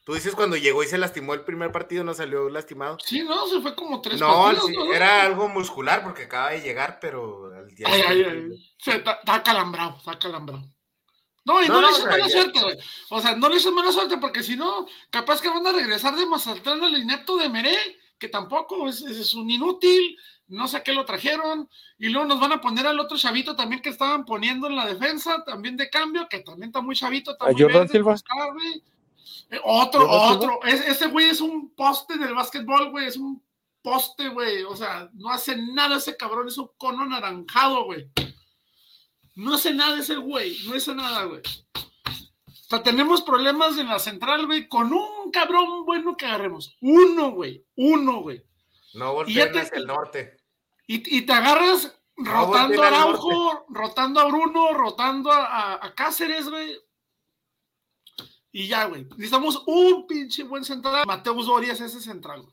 Tú 0.03 0.13
dices 0.13 0.35
cuando 0.35 0.57
llegó 0.57 0.83
y 0.83 0.87
se 0.87 0.97
lastimó 0.97 1.33
el 1.33 1.45
primer 1.45 1.71
partido, 1.71 2.03
no 2.03 2.13
salió 2.13 2.49
lastimado. 2.49 2.97
Sí, 3.03 3.23
no, 3.23 3.47
se 3.47 3.61
fue 3.61 3.73
como 3.73 4.01
tres 4.01 4.19
no, 4.19 4.27
partidos. 4.27 4.71
No, 4.71 4.93
era 4.93 5.23
algo 5.23 5.47
muscular 5.47 6.03
porque 6.03 6.23
acaba 6.23 6.49
de 6.49 6.61
llegar, 6.61 6.99
pero 6.99 7.53
al 7.55 7.73
día 7.73 7.87
ay, 7.89 8.01
ay, 8.07 8.23
ay. 8.23 8.73
Se, 8.77 8.95
está, 8.97 9.43
calambrado, 9.43 9.95
está 9.97 10.19
calambrado. 10.19 10.63
No, 11.45 11.63
y 11.63 11.67
no, 11.67 11.81
le 11.81 11.89
hizo 11.89 12.05
mala 12.05 12.29
suerte, 12.29 12.61
güey. 12.61 12.77
O 13.09 13.21
sea, 13.21 13.35
no 13.35 13.47
le 13.47 13.57
hizo 13.57 13.71
mala 13.71 13.91
suerte 13.93 14.17
porque 14.17 14.43
si 14.43 14.57
no, 14.57 14.87
capaz 15.09 15.41
que 15.41 15.49
van 15.49 15.65
a 15.67 15.71
regresar 15.71 16.15
de 16.15 16.25
Mazatlán 16.25 16.83
al 16.83 16.97
inepto 16.97 17.37
de 17.37 17.47
Meré, 17.47 17.77
que 18.17 18.27
tampoco 18.27 18.89
es, 18.89 19.01
es, 19.01 19.33
un 19.33 19.49
inútil, 19.49 20.17
no 20.47 20.67
sé 20.67 20.77
a 20.77 20.83
qué 20.83 20.93
lo 20.93 21.05
trajeron, 21.05 21.69
y 21.97 22.09
luego 22.09 22.27
nos 22.27 22.39
van 22.41 22.51
a 22.51 22.61
poner 22.61 22.87
al 22.87 22.99
otro 22.99 23.17
chavito 23.17 23.55
también 23.55 23.81
que 23.81 23.89
estaban 23.89 24.25
poniendo 24.25 24.67
en 24.67 24.75
la 24.75 24.85
defensa, 24.85 25.43
también 25.45 25.77
de 25.77 25.89
cambio, 25.89 26.27
que 26.29 26.39
también 26.39 26.69
está 26.69 26.81
muy 26.81 26.95
chavito. 26.95 27.31
Está 27.31 27.45
muy 27.45 27.61
Jordan 27.61 27.87
Silva. 27.87 28.15
Eh, 29.49 29.59
otro, 29.63 30.09
otro. 30.09 30.59
ese 30.63 31.07
güey 31.07 31.29
es 31.29 31.41
un 31.41 31.73
poste 31.75 32.17
del 32.17 32.33
básquetbol, 32.33 32.91
güey. 32.91 33.07
Es 33.07 33.17
un 33.17 33.43
poste, 33.81 34.29
güey. 34.29 34.63
O 34.63 34.75
sea, 34.75 35.09
no 35.13 35.29
hace 35.29 35.55
nada 35.55 35.97
ese 35.97 36.17
cabrón. 36.17 36.47
Es 36.47 36.57
un 36.57 36.69
cono 36.77 37.05
naranjado, 37.05 37.85
güey. 37.85 38.09
No 39.35 39.55
hace 39.55 39.73
nada 39.73 39.99
ese 39.99 40.15
güey. 40.15 40.57
No 40.65 40.75
hace 40.75 40.95
nada, 40.95 41.25
güey. 41.25 41.41
O 41.75 42.75
sea, 42.75 42.81
tenemos 42.81 43.21
problemas 43.21 43.77
en 43.77 43.87
la 43.87 43.99
central, 43.99 44.47
güey, 44.47 44.67
con 44.67 44.91
un 44.91 45.31
cabrón 45.31 45.85
bueno 45.85 46.17
que 46.17 46.25
agarremos. 46.25 46.75
Uno, 46.81 47.31
güey. 47.31 47.63
Uno, 47.75 48.21
güey. 48.21 48.43
No 48.93 49.13
volteen 49.13 49.57
hacia 49.57 49.77
el 49.77 49.85
norte. 49.85 50.37
Y, 50.87 51.21
te 51.21 51.33
agarras 51.33 51.95
rotando 52.17 52.83
a 52.83 52.87
Araujo, 52.87 53.65
rotando 53.69 54.19
a 54.19 54.25
Bruno, 54.25 54.73
rotando 54.73 55.31
a, 55.31 55.85
a 55.85 55.93
Cáceres, 55.95 56.49
güey. 56.49 56.77
Y 58.55 58.67
ya, 58.67 58.85
güey. 58.85 59.05
Necesitamos 59.17 59.63
un 59.65 60.05
pinche 60.05 60.43
buen 60.43 60.63
central. 60.63 61.05
Mateus 61.07 61.47
Dorias 61.47 61.81
ese 61.81 61.99
central. 61.99 62.45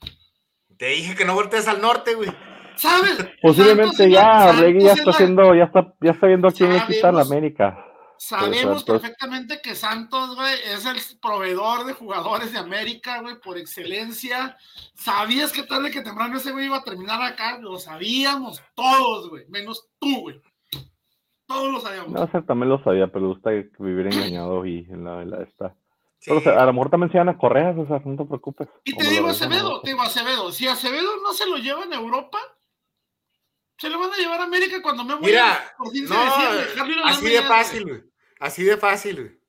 Te 0.79 0.87
dije 0.87 1.15
que 1.15 1.27
no 1.27 1.35
voltees 1.35 1.69
al 1.69 1.83
norte, 1.83 2.15
güey. 2.15 2.31
¿Sabes? 2.75 3.19
Posiblemente 3.43 4.11
ya, 4.11 4.51
Reggie 4.53 4.87
ya 4.87 4.95
está 4.95 5.11
haciendo, 5.11 5.55
ya 5.55 5.65
está, 5.65 5.95
ya 6.01 6.13
está 6.13 6.27
viendo 6.27 6.49
a 6.49 6.53
quién 6.53 6.73
le 6.73 6.83
quita 6.87 7.13
la 7.13 7.21
América. 7.21 7.85
Sabemos 8.17 8.85
perfectamente 8.85 9.61
que 9.63 9.75
Santos, 9.75 10.37
güey, 10.37 10.55
es 10.75 10.87
el 10.87 10.97
proveedor 11.21 11.85
de 11.85 11.93
jugadores 11.93 12.53
de 12.53 12.59
América, 12.59 13.21
güey, 13.21 13.39
por 13.39 13.59
excelencia. 13.59 14.57
Sabías 14.95 15.53
que 15.53 15.65
tarde 15.65 15.91
que 15.91 16.01
temprano 16.01 16.39
ese 16.39 16.53
güey 16.53 16.67
iba 16.67 16.79
a 16.79 16.85
terminar 16.85 17.21
acá, 17.23 17.59
lo 17.59 17.79
sabíamos 17.79 18.63
todos, 18.75 19.29
güey, 19.29 19.45
menos 19.49 19.89
tú, 19.99 20.21
güey. 20.21 20.41
Todos 21.47 21.73
lo 21.73 21.81
sabíamos. 21.81 22.13
No, 22.13 22.23
o 22.23 22.43
también 22.45 22.71
lo 22.71 22.83
sabía, 22.83 23.09
pero 23.09 23.29
gusta 23.29 23.51
vivir 23.79 24.07
engañado 24.07 24.65
y 24.65 24.87
en 24.91 25.05
la, 25.05 25.23
en 25.23 25.31
la 25.31 25.43
esta 25.43 25.75
a 26.27 26.67
lo 26.67 26.73
mejor 26.73 26.91
también 26.91 27.13
se 27.13 27.19
van 27.19 27.31
a 27.31 27.39
correr, 27.39 27.79
o 27.79 27.87
sea, 27.87 28.01
no 28.05 28.17
te 28.17 28.25
preocupes. 28.25 28.69
Y 28.85 28.97
te 28.97 29.09
digo 29.09 29.29
Acevedo, 29.29 29.81
te 29.81 29.91
digo 29.91 30.03
Acevedo, 30.03 30.53
si 30.53 30.69
Acevedo 30.69 31.21
no 31.23 31.33
se 31.33 31.47
lo 31.47 31.57
lleva 31.57 31.85
en 31.85 31.93
Europa, 31.93 32.39
se 33.79 33.89
lo 33.89 33.99
van 33.99 34.13
a 34.13 34.17
llevar 34.17 34.41
a 34.41 34.45
América 34.45 34.83
cuando 34.83 35.05
me 35.05 35.15
voy 35.15 35.27
Mira, 35.27 35.55
a, 35.55 35.75
no, 35.79 35.85
así 37.07 37.29
de 37.29 37.43
fácil, 37.43 37.87
güey. 37.87 38.03
Así 38.39 38.65
de 38.65 38.77
fácil, 38.77 39.17
güey. 39.17 39.41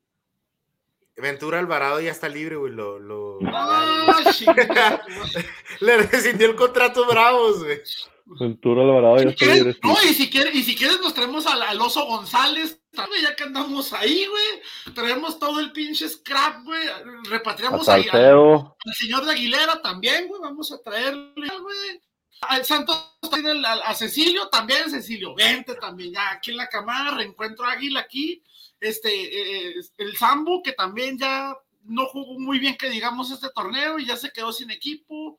Ventura 1.16 1.58
Alvarado 1.58 2.00
ya 2.00 2.10
está 2.10 2.28
libre, 2.28 2.56
güey. 2.56 2.72
Lo, 2.72 2.98
lo... 2.98 3.38
Le 5.80 5.96
rescindió 5.98 6.48
el 6.48 6.56
contrato 6.56 7.06
Bravos, 7.06 7.62
güey. 7.62 7.82
Ventura 8.24 8.82
Alvarado 8.82 9.18
ya 9.18 9.30
está 9.30 9.44
libre. 9.46 9.76
No, 9.82 9.94
y 10.02 10.14
si, 10.14 10.30
quieres, 10.30 10.54
y 10.54 10.62
si 10.62 10.74
quieres 10.74 11.00
nos 11.00 11.12
traemos 11.12 11.46
al 11.46 11.80
oso 11.80 12.06
González, 12.06 12.81
ya 13.22 13.34
que 13.36 13.44
andamos 13.44 13.92
ahí, 13.92 14.26
güey. 14.26 14.94
Traemos 14.94 15.38
todo 15.38 15.60
el 15.60 15.72
pinche 15.72 16.08
scrap, 16.08 16.64
güey. 16.64 16.82
Repatriamos 17.24 17.88
ahí 17.88 18.06
al, 18.12 18.94
señor 18.94 19.24
de 19.24 19.32
Aguilera 19.32 19.80
también, 19.80 20.28
güey. 20.28 20.40
Vamos 20.40 20.72
a 20.72 20.78
traerle, 20.78 21.48
güey. 21.58 22.00
Al 22.42 22.64
Santos 22.64 23.18
tiene 23.32 23.62
a, 23.66 23.94
Cecilio 23.94 24.48
también, 24.48 24.90
Cecilio. 24.90 25.34
Vente 25.34 25.74
también, 25.76 26.12
ya 26.12 26.32
aquí 26.32 26.50
en 26.50 26.56
la 26.56 26.68
cámara, 26.68 27.12
reencuentro 27.12 27.64
a 27.64 27.72
Águila 27.72 28.00
aquí. 28.00 28.42
Este, 28.80 29.68
eh, 29.70 29.74
el 29.98 30.16
Sambo, 30.16 30.62
que 30.62 30.72
también 30.72 31.16
ya 31.18 31.56
no 31.84 32.06
jugó 32.06 32.38
muy 32.38 32.58
bien, 32.58 32.76
que 32.76 32.90
digamos, 32.90 33.30
este 33.30 33.48
torneo 33.50 33.98
y 33.98 34.06
ya 34.06 34.16
se 34.16 34.30
quedó 34.30 34.52
sin 34.52 34.70
equipo. 34.70 35.38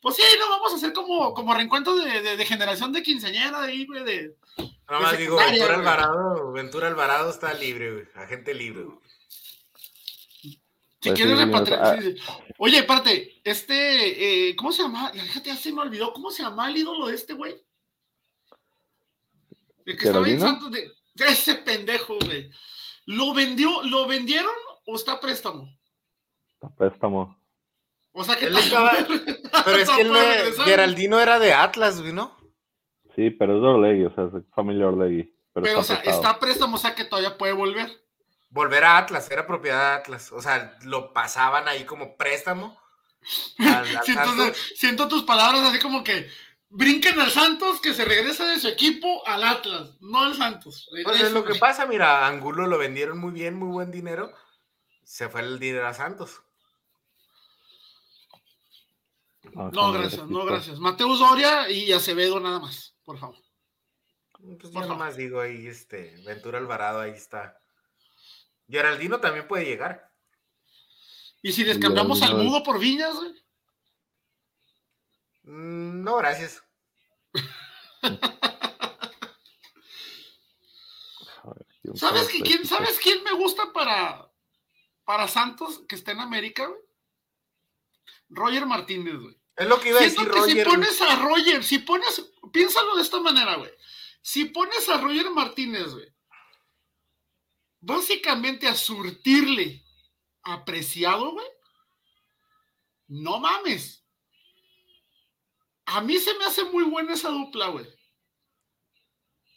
Pues 0.00 0.16
sí, 0.16 0.22
no, 0.38 0.48
vamos 0.48 0.72
a 0.72 0.76
hacer 0.76 0.92
como, 0.92 1.34
como 1.34 1.54
reencuentro 1.54 1.96
de, 1.96 2.36
de, 2.36 2.46
generación 2.46 2.92
de 2.92 3.02
quinceañera 3.02 3.62
de 3.62 3.68
ahí, 3.68 3.86
güey, 3.86 4.04
de, 4.04 4.36
Nada 4.88 5.02
más 5.02 5.18
digo, 5.18 5.36
Ventura 5.36 5.74
Alvarado, 5.74 6.52
Ventura 6.52 6.88
Alvarado 6.88 7.30
está 7.30 7.52
libre, 7.52 7.92
güey. 7.92 8.04
Agente 8.14 8.54
libre, 8.54 8.84
güey. 8.84 8.98
Si 11.00 11.10
pues 11.10 11.14
quieres 11.14 11.38
repatriar. 11.38 12.02
Oye, 12.56 12.78
espérate, 12.78 13.40
este, 13.44 14.48
eh, 14.48 14.56
¿cómo 14.56 14.72
se 14.72 14.82
llama? 14.82 15.10
Fíjate, 15.10 15.50
ya 15.50 15.56
se 15.56 15.72
me 15.72 15.82
olvidó, 15.82 16.12
¿cómo 16.12 16.30
se 16.30 16.42
llama 16.42 16.68
el 16.68 16.78
ídolo 16.78 17.06
de 17.06 17.14
este 17.14 17.34
güey? 17.34 17.54
El 19.84 19.96
que 19.96 20.06
estaba 20.06 20.28
en 20.28 20.40
Santos 20.40 20.72
de. 20.72 20.90
Ese 21.16 21.56
pendejo, 21.56 22.16
güey. 22.24 22.50
¿Lo 23.06 23.34
vendió, 23.34 23.82
lo 23.82 24.06
vendieron 24.06 24.54
o 24.86 24.96
está 24.96 25.12
a 25.12 25.20
préstamo? 25.20 25.68
Está 26.54 26.68
a 26.68 26.74
préstamo. 26.74 27.37
O 28.18 28.24
sea 28.24 28.36
que 28.36 28.46
estaba... 28.46 28.92
Pero 29.64 29.76
es 29.78 29.90
que 29.96 30.00
el 30.02 30.54
Geraldino 30.64 31.20
era 31.20 31.38
de 31.38 31.52
Atlas, 31.52 32.00
güey, 32.00 32.12
¿no? 32.12 32.36
Sí, 33.14 33.30
pero 33.30 33.56
es 33.56 33.62
de 33.62 33.66
Orlegui, 33.66 34.04
o 34.04 34.14
sea, 34.14 34.24
es 34.26 34.44
familia 34.54 34.86
Orlegui. 34.86 35.24
Pero, 35.52 35.64
pero 35.64 35.80
está 35.80 35.94
o 35.94 35.96
sea, 35.96 36.12
está 36.12 36.38
préstamo, 36.38 36.76
o 36.76 36.78
sea 36.78 36.94
que 36.94 37.04
todavía 37.04 37.36
puede 37.36 37.52
volver. 37.52 37.90
Volver 38.50 38.84
a 38.84 38.96
Atlas, 38.96 39.28
era 39.30 39.44
propiedad 39.44 39.90
de 39.90 40.00
Atlas. 40.00 40.30
O 40.30 40.40
sea, 40.40 40.78
lo 40.84 41.12
pasaban 41.12 41.66
ahí 41.66 41.84
como 41.84 42.16
préstamo. 42.16 42.78
siento, 44.76 45.08
tus 45.08 45.24
palabras 45.24 45.62
así 45.64 45.80
como 45.80 46.04
que 46.04 46.28
brinquen 46.70 47.18
al 47.18 47.30
Santos, 47.30 47.80
que 47.80 47.92
se 47.92 48.04
regresa 48.04 48.46
de 48.46 48.60
su 48.60 48.68
equipo 48.68 49.26
al 49.26 49.42
Atlas, 49.42 49.96
no 50.00 50.22
al 50.22 50.36
Santos. 50.36 50.88
Pues 51.02 51.20
es 51.20 51.32
lo 51.32 51.44
que 51.44 51.56
pasa, 51.56 51.86
mira, 51.86 52.26
Angulo 52.26 52.68
lo 52.68 52.78
vendieron 52.78 53.18
muy 53.18 53.32
bien, 53.32 53.54
muy 53.54 53.68
buen 53.68 53.90
dinero. 53.90 54.32
Se 55.02 55.28
fue 55.28 55.40
el 55.40 55.58
dinero 55.58 55.88
a 55.88 55.94
Santos. 55.94 56.42
No, 59.54 59.92
gracias, 59.92 60.26
no, 60.26 60.44
gracias. 60.44 60.78
Mateus 60.78 61.20
Doria 61.20 61.70
y 61.70 61.92
Acevedo 61.92 62.40
nada 62.40 62.58
más 62.58 62.98
por 63.08 63.18
favor. 63.18 63.36
Pues 64.60 64.70
yo 64.70 64.84
nomás 64.84 65.16
digo 65.16 65.40
ahí, 65.40 65.66
este, 65.66 66.14
Ventura 66.26 66.58
Alvarado, 66.58 67.00
ahí 67.00 67.12
está. 67.12 67.58
Geraldino 68.68 69.18
también 69.18 69.48
puede 69.48 69.64
llegar. 69.64 70.12
¿Y 71.40 71.52
si 71.52 71.64
les 71.64 71.78
cambiamos 71.78 72.20
al 72.20 72.36
mudo 72.36 72.62
por 72.62 72.78
Viñas, 72.78 73.16
mm, 75.44 76.02
no, 76.02 76.16
gracias. 76.16 76.62
¿Sabes, 81.94 82.28
quién, 82.28 82.66
¿Sabes 82.66 83.00
quién 83.02 83.24
me 83.24 83.32
gusta 83.32 83.72
para, 83.72 84.30
para 85.06 85.28
Santos 85.28 85.80
que 85.88 85.94
está 85.94 86.12
en 86.12 86.20
América, 86.20 86.66
güey? 86.66 86.78
Roger 88.28 88.66
Martínez, 88.66 89.16
güey. 89.16 89.36
Es 89.56 89.66
lo 89.66 89.80
que 89.80 89.88
iba 89.88 89.98
a 89.98 90.02
decir 90.02 90.28
Roger. 90.28 90.56
Si 90.56 90.70
pones 90.70 91.02
a 91.02 91.16
Roger, 91.16 91.64
si 91.64 91.78
pones, 91.80 92.32
piénsalo 92.52 92.96
de 92.96 93.02
esta 93.02 93.20
manera, 93.20 93.56
güey. 93.56 93.70
Si 94.22 94.44
pones 94.46 94.88
a 94.88 95.00
Roger 95.00 95.30
Martínez, 95.30 95.92
güey, 95.92 96.08
básicamente 97.80 98.68
a 98.68 98.74
surtirle 98.74 99.84
apreciado, 100.42 101.32
güey, 101.32 101.46
no 103.08 103.40
mames. 103.40 104.04
A 105.86 106.02
mí 106.02 106.18
se 106.18 106.34
me 106.34 106.44
hace 106.44 106.64
muy 106.64 106.84
buena 106.84 107.14
esa 107.14 107.30
dupla, 107.30 107.68
güey. 107.68 107.86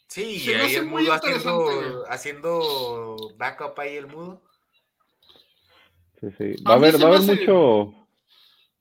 Sí, 0.08 0.40
se 0.40 0.56
me 0.56 0.62
hace 0.62 0.82
muy 0.82 1.06
haciendo, 1.08 2.04
haciendo 2.08 3.34
backup 3.36 3.78
ahí 3.78 3.96
el 3.96 4.06
mudo. 4.08 4.42
Sí, 6.20 6.26
sí. 6.38 6.62
Va 6.64 6.72
a, 6.72 6.76
haber, 6.76 7.00
va 7.00 7.04
a 7.04 7.16
haber 7.16 7.22
mucho 7.22 8.01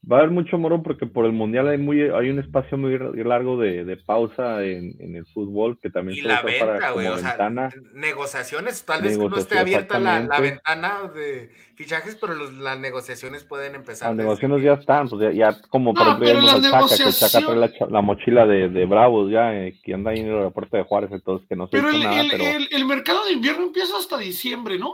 Va 0.10 0.16
a 0.16 0.20
haber 0.22 0.32
mucho 0.32 0.58
morón 0.58 0.82
porque 0.82 1.06
por 1.06 1.26
el 1.26 1.32
mundial 1.32 1.68
hay 1.68 1.78
muy 1.78 2.02
hay 2.02 2.32
un 2.32 2.40
espacio 2.40 2.76
muy 2.76 2.98
largo 3.24 3.60
de, 3.60 3.86
de 3.86 3.98
pausa 3.98 4.64
en, 4.64 4.96
en, 5.00 5.16
el 5.16 5.28
fútbol 5.28 5.78
que 5.80 5.92
también 5.92 6.18
y 6.18 6.22
la 6.22 6.42
venta, 6.42 6.90
güey, 6.90 7.06
o 7.06 7.18
sea, 7.18 7.52
negociaciones, 7.94 8.84
tal 8.84 9.04
vez 9.04 9.20
no 9.20 9.38
esté 9.38 9.60
abierta 9.60 10.00
la, 10.00 10.22
la, 10.22 10.40
ventana 10.40 11.04
de 11.14 11.52
fichajes, 11.76 12.18
pero 12.20 12.34
los, 12.34 12.52
las 12.54 12.80
negociaciones 12.80 13.44
pueden 13.44 13.76
empezar. 13.76 14.10
Las 14.10 14.18
negociaciones 14.18 14.64
ya 14.64 14.74
están, 14.74 15.08
pues 15.08 15.22
ya, 15.22 15.32
ya 15.34 15.62
como 15.70 15.94
por 15.94 16.08
ejemplo 16.08 16.28
ya 16.28 16.58
negociación... 16.58 17.12
Chaca, 17.12 17.38
que 17.38 17.46
Chaca 17.46 17.56
la, 17.56 17.72
la, 17.92 18.02
mochila 18.02 18.48
de, 18.48 18.70
de 18.70 18.86
Bravos 18.88 19.32
ya, 19.32 19.54
eh, 19.54 19.80
que 19.84 19.94
anda 19.94 20.10
ahí 20.10 20.22
en 20.22 20.30
el 20.30 20.36
aeropuerto 20.36 20.78
de 20.78 20.84
Juárez, 20.84 21.12
entonces 21.12 21.48
que 21.48 21.56
no 21.56 21.68
se 21.68 21.78
pero 21.78 21.90
el, 21.90 22.02
nada, 22.02 22.22
el, 22.22 22.32
pero 22.32 22.44
el, 22.44 22.68
el, 22.72 22.86
mercado 22.86 23.24
de 23.26 23.34
invierno 23.34 23.66
empieza 23.66 23.96
hasta 24.00 24.18
diciembre, 24.18 24.80
¿no? 24.80 24.94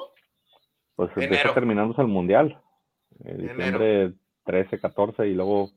Pues 0.97 1.11
empieza 1.15 1.53
terminándose 1.53 2.01
el 2.01 2.09
mundial. 2.09 2.61
En 3.23 3.37
diciembre 3.37 4.01
Enero 4.01 4.26
13, 4.47 4.79
14 4.79 5.27
y 5.27 5.33
luego... 5.33 5.69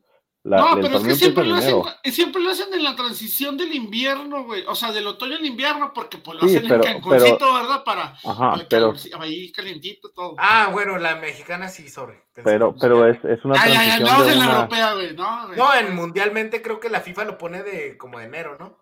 La, 0.42 0.56
no, 0.56 0.80
pero 0.80 0.96
es 0.96 1.04
que 1.04 1.14
siempre 1.16 1.44
lo, 1.44 1.54
hacen, 1.56 1.82
siempre 2.04 2.42
lo 2.42 2.48
hacen 2.48 2.72
en 2.72 2.82
la 2.82 2.96
transición 2.96 3.58
del 3.58 3.74
invierno, 3.74 4.44
güey. 4.44 4.64
O 4.68 4.74
sea, 4.74 4.90
del 4.90 5.06
otoño 5.06 5.36
al 5.36 5.44
invierno, 5.44 5.92
porque 5.94 6.16
pues 6.16 6.40
lo 6.40 6.48
sí, 6.48 6.56
hacen 6.56 6.66
pero, 6.66 6.82
en 6.82 6.92
Cancuncito, 6.94 7.36
pero, 7.38 7.54
¿verdad? 7.54 7.84
Para, 7.84 8.02
ajá, 8.24 8.52
para 8.52 8.66
pero, 8.66 8.94
ahí 9.18 9.52
calientito 9.52 10.08
todo. 10.14 10.36
Ah, 10.38 10.70
bueno, 10.72 10.96
la 10.96 11.16
mexicana 11.16 11.68
sí, 11.68 11.90
sorry. 11.90 12.14
Pero, 12.42 12.74
pero 12.80 13.06
es, 13.06 13.22
es 13.22 13.44
una 13.44 13.60
ay, 13.60 13.72
transición 13.72 14.08
ay, 14.08 14.18
no, 14.18 14.24
de 14.24 14.32
en 14.32 14.38
una... 14.38 14.46
la 14.46 14.54
europea, 14.54 14.94
güey. 14.94 15.14
No, 15.14 15.46
güey. 15.48 15.58
no, 15.58 15.74
en 15.74 15.94
mundialmente 15.94 16.62
creo 16.62 16.80
que 16.80 16.88
la 16.88 17.02
FIFA 17.02 17.24
lo 17.24 17.36
pone 17.36 17.62
de 17.62 17.98
como 17.98 18.18
de 18.18 18.24
enero, 18.24 18.56
¿no? 18.58 18.78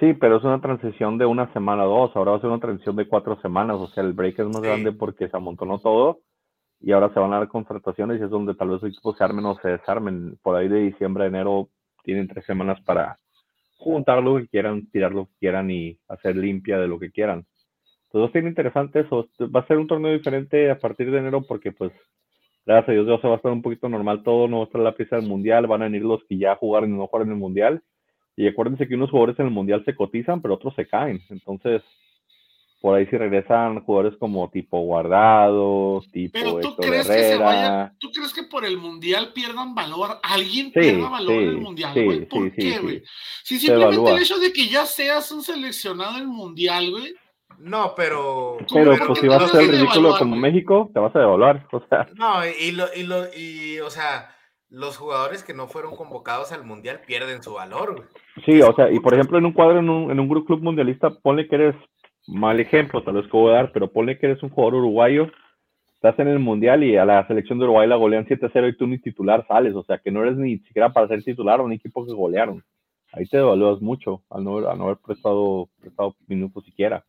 Sí, 0.00 0.14
pero 0.14 0.38
es 0.38 0.44
una 0.44 0.62
transición 0.62 1.18
de 1.18 1.26
una 1.26 1.52
semana 1.52 1.84
o 1.84 2.00
dos. 2.00 2.16
Ahora 2.16 2.30
va 2.30 2.36
a 2.38 2.40
ser 2.40 2.48
una 2.48 2.60
transición 2.60 2.96
de 2.96 3.06
cuatro 3.06 3.38
semanas. 3.42 3.76
O 3.78 3.88
sea, 3.88 4.02
el 4.02 4.14
break 4.14 4.38
es 4.38 4.46
más 4.46 4.56
sí. 4.56 4.62
grande 4.62 4.92
porque 4.92 5.28
se 5.28 5.36
amontonó 5.36 5.78
todo 5.80 6.20
y 6.86 6.92
ahora 6.92 7.12
se 7.14 7.18
van 7.18 7.32
a 7.32 7.38
dar 7.38 7.48
contrataciones 7.48 8.20
y 8.20 8.24
es 8.24 8.30
donde 8.30 8.54
tal 8.54 8.68
vez 8.68 8.82
los 8.82 8.92
equipos 8.92 9.16
se 9.16 9.24
armen 9.24 9.46
o 9.46 9.58
se 9.60 9.68
desarmen. 9.68 10.36
Por 10.42 10.54
ahí 10.54 10.68
de 10.68 10.80
diciembre 10.80 11.24
a 11.24 11.28
enero 11.28 11.70
tienen 12.02 12.28
tres 12.28 12.44
semanas 12.44 12.78
para 12.82 13.18
juntar 13.78 14.22
lo 14.22 14.36
que 14.36 14.48
quieran, 14.48 14.86
tirar 14.90 15.12
lo 15.12 15.24
que 15.26 15.32
quieran 15.40 15.70
y 15.70 15.98
hacer 16.08 16.36
limpia 16.36 16.78
de 16.78 16.86
lo 16.86 16.98
que 16.98 17.10
quieran. 17.10 17.46
Entonces 18.04 18.32
tiene 18.32 18.50
interesante 18.50 19.00
eso. 19.00 19.28
Va 19.40 19.60
a 19.60 19.66
ser 19.66 19.78
un 19.78 19.86
torneo 19.86 20.12
diferente 20.12 20.70
a 20.70 20.78
partir 20.78 21.10
de 21.10 21.18
enero 21.18 21.42
porque 21.48 21.72
pues 21.72 21.90
gracias 22.66 22.90
a 22.90 22.92
Dios 22.92 23.06
ya 23.06 23.18
se 23.18 23.28
va 23.28 23.34
a 23.34 23.36
estar 23.38 23.52
un 23.52 23.62
poquito 23.62 23.88
normal 23.88 24.22
todo, 24.22 24.46
no 24.46 24.58
va 24.58 24.64
a 24.64 24.66
estar 24.66 24.82
la 24.82 24.94
prisa 24.94 25.16
del 25.16 25.26
mundial, 25.26 25.66
van 25.66 25.80
a 25.80 25.86
venir 25.86 26.02
los 26.02 26.22
que 26.24 26.36
ya 26.36 26.54
jugaron 26.56 26.90
y 26.90 26.98
no 26.98 27.06
jugaron 27.06 27.30
el 27.30 27.38
mundial. 27.38 27.82
Y 28.36 28.46
acuérdense 28.46 28.86
que 28.86 28.94
unos 28.94 29.10
jugadores 29.10 29.38
en 29.38 29.46
el 29.46 29.52
mundial 29.52 29.82
se 29.86 29.94
cotizan, 29.94 30.42
pero 30.42 30.54
otros 30.54 30.74
se 30.74 30.86
caen. 30.86 31.22
Entonces, 31.30 31.82
por 32.84 32.96
ahí 32.96 33.06
si 33.06 33.16
regresan 33.16 33.82
jugadores 33.82 34.18
como 34.18 34.50
tipo 34.50 34.78
Guardado, 34.78 36.02
tipo 36.12 36.32
Pero 36.34 36.50
tú 36.60 36.68
Héctor 36.68 36.86
crees 36.86 37.08
Herrera. 37.08 37.22
que 37.22 37.28
se 37.32 37.38
vaya, 37.38 37.94
¿tú 37.98 38.10
crees 38.12 38.34
que 38.34 38.42
por 38.42 38.66
el 38.66 38.76
mundial 38.76 39.32
pierdan 39.32 39.74
valor? 39.74 40.18
¿Alguien 40.22 40.66
sí, 40.66 40.72
pierda 40.80 41.08
valor 41.08 41.32
sí, 41.32 41.38
en 41.38 41.48
el 41.48 41.60
mundial, 41.62 41.94
güey? 41.94 42.18
Sí, 42.18 42.26
¿Por 42.26 42.52
qué, 42.52 42.78
güey? 42.80 43.02
Si 43.42 43.58
simplemente 43.58 44.10
el 44.10 44.18
hecho 44.18 44.38
de 44.38 44.52
que 44.52 44.68
ya 44.68 44.84
seas 44.84 45.32
un 45.32 45.40
seleccionado 45.40 46.16
en 46.16 46.24
el 46.24 46.28
mundial, 46.28 46.90
güey. 46.90 47.14
No, 47.58 47.94
pero. 47.96 48.58
Pero 48.70 48.94
pues 49.06 49.18
si 49.18 49.28
vas 49.28 49.44
a 49.44 49.48
ser 49.48 49.62
ridículo 49.62 50.00
evaluar, 50.00 50.18
como 50.18 50.36
México, 50.36 50.90
te 50.92 51.00
vas 51.00 51.16
a 51.16 51.20
devaluar. 51.20 51.66
O 51.72 51.80
sea. 51.88 52.06
No, 52.16 52.46
y 52.46 52.72
lo, 52.72 52.84
y 52.94 53.04
lo, 53.04 53.24
y, 53.34 53.80
o 53.80 53.88
sea, 53.88 54.28
los 54.68 54.98
jugadores 54.98 55.42
que 55.42 55.54
no 55.54 55.68
fueron 55.68 55.96
convocados 55.96 56.52
al 56.52 56.64
mundial 56.64 57.00
pierden 57.06 57.42
su 57.42 57.54
valor, 57.54 57.96
güey. 57.96 58.08
Sí, 58.44 58.60
o 58.60 58.74
sea, 58.74 58.92
y 58.92 59.00
por 59.00 59.14
ejemplo, 59.14 59.38
en 59.38 59.46
un 59.46 59.52
cuadro, 59.54 59.78
en 59.78 59.88
un, 59.88 60.10
en 60.10 60.20
un 60.20 60.28
club 60.44 60.60
mundialista, 60.60 61.08
ponle 61.22 61.48
que 61.48 61.54
eres 61.54 61.76
mal 62.26 62.60
ejemplo, 62.60 63.02
tal 63.02 63.14
vez 63.14 63.26
que 63.26 63.36
voy 63.36 63.52
a 63.52 63.56
dar, 63.56 63.72
pero 63.72 63.90
ponle 63.90 64.18
que 64.18 64.26
eres 64.26 64.42
un 64.42 64.50
jugador 64.50 64.76
uruguayo, 64.76 65.30
estás 65.94 66.18
en 66.18 66.28
el 66.28 66.38
mundial 66.38 66.84
y 66.84 66.96
a 66.96 67.04
la 67.04 67.26
selección 67.26 67.58
de 67.58 67.64
Uruguay 67.64 67.88
la 67.88 67.96
golean 67.96 68.26
7-0 68.26 68.68
y 68.68 68.76
tú 68.76 68.86
ni 68.86 68.98
titular 68.98 69.46
sales, 69.46 69.74
o 69.74 69.82
sea 69.84 69.98
que 69.98 70.10
no 70.10 70.22
eres 70.22 70.36
ni 70.36 70.58
siquiera 70.58 70.92
para 70.92 71.08
ser 71.08 71.22
titular 71.22 71.60
a 71.60 71.62
un 71.62 71.72
equipo 71.72 72.04
que 72.04 72.12
golearon. 72.12 72.62
Ahí 73.12 73.26
te 73.26 73.36
devalúas 73.36 73.80
mucho 73.80 74.22
al 74.28 74.44
no, 74.44 74.58
al 74.68 74.76
no 74.76 74.84
haber 74.84 74.98
prestado, 74.98 75.68
prestado 75.80 76.16
minutos 76.26 76.64
siquiera. 76.64 77.04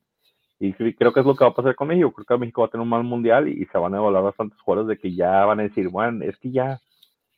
Y 0.60 0.72
creo 0.72 1.12
que 1.12 1.20
es 1.20 1.26
lo 1.26 1.36
que 1.36 1.44
va 1.44 1.50
a 1.50 1.54
pasar 1.54 1.76
con 1.76 1.90
México. 1.90 2.14
Creo 2.14 2.26
que 2.26 2.38
México 2.38 2.62
va 2.62 2.68
a 2.68 2.70
tener 2.70 2.84
un 2.84 2.90
mal 2.90 3.04
mundial 3.04 3.50
y, 3.50 3.64
y 3.64 3.66
se 3.66 3.78
van 3.78 3.94
a 3.94 3.98
evaluar 3.98 4.24
bastantes 4.24 4.60
jugadores 4.62 4.88
de 4.88 5.02
que 5.02 5.14
ya 5.14 5.44
van 5.46 5.60
a 5.60 5.64
decir, 5.64 5.90
bueno, 5.90 6.24
es 6.24 6.38
que 6.38 6.52
ya 6.52 6.80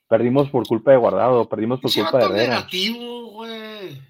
perdimos 0.07 0.49
por 0.49 0.67
culpa 0.67 0.91
de 0.91 0.97
Guardado, 0.97 1.47
perdimos 1.49 1.81
por 1.81 1.91
culpa 1.91 2.19
de 2.19 2.25
Herrera. 2.25 2.55
negativo, 2.55 3.31
güey. 3.31 4.01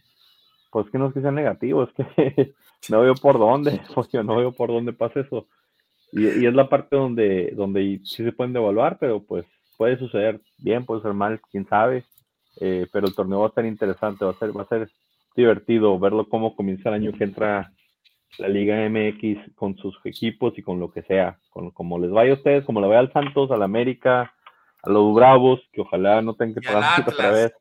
Pues 0.72 0.90
que 0.90 0.98
no 0.98 1.08
es 1.08 1.14
que 1.14 1.22
sea 1.22 1.32
negativo, 1.32 1.84
es 1.84 1.90
que 1.94 2.54
no 2.90 3.02
veo 3.02 3.16
por 3.16 3.40
dónde, 3.40 3.82
no 4.24 4.36
veo 4.38 4.52
por 4.52 4.70
dónde 4.70 4.94
pasa 4.94 5.22
eso. 5.22 5.48
Y, 6.12 6.26
y, 6.26 6.46
es 6.46 6.54
la 6.54 6.70
parte 6.70 6.96
donde, 6.96 7.52
donde 7.56 8.00
sí 8.04 8.24
se 8.24 8.32
pueden 8.32 8.54
devaluar, 8.54 8.98
pero 9.00 9.24
pues 9.24 9.46
puede 9.78 9.98
suceder 9.98 10.42
bien, 10.58 10.86
puede 10.86 11.02
ser 11.02 11.14
mal, 11.14 11.42
quién 11.52 11.68
sabe. 11.68 12.06
Eh, 12.60 12.88
pero 12.92 13.08
el 13.08 13.16
torneo 13.16 13.40
va 13.40 13.46
a 13.46 13.50
estar 13.50 13.66
interesante, 13.66 14.26
va 14.26 14.32
a 14.32 14.40
ser, 14.40 14.58
va 14.58 14.64
a 14.64 14.68
ser 14.68 14.90
divertido 15.36 16.00
verlo 16.00 16.28
cómo 16.28 16.56
comienza 16.56 16.90
el 16.90 16.96
año 16.96 17.14
que 17.14 17.24
entra 17.24 17.72
la 18.40 18.48
Liga 18.48 18.78
MX 18.90 19.54
con 19.56 19.78
sus 19.78 19.96
equipos 20.04 20.58
y 20.58 20.64
con 20.64 20.80
lo 20.80 20.92
que 20.92 21.04
sea, 21.04 21.40
con 21.50 21.72
como 21.72 22.00
les 22.00 22.12
vaya 22.12 22.32
a 22.32 22.36
ustedes, 22.36 22.66
como 22.66 22.82
le 22.82 22.88
vaya 22.88 23.00
al 23.00 23.14
Santos, 23.14 23.52
al 23.52 23.62
América, 23.62 24.34
a 24.84 24.90
los 24.90 25.14
Bravos, 25.14 25.62
que 25.72 25.82
ojalá 25.82 26.22
no 26.22 26.34
tengan 26.34 26.56
que 26.56 26.68
parar 26.68 26.84
otra 27.08 27.32
vez, 27.32 27.54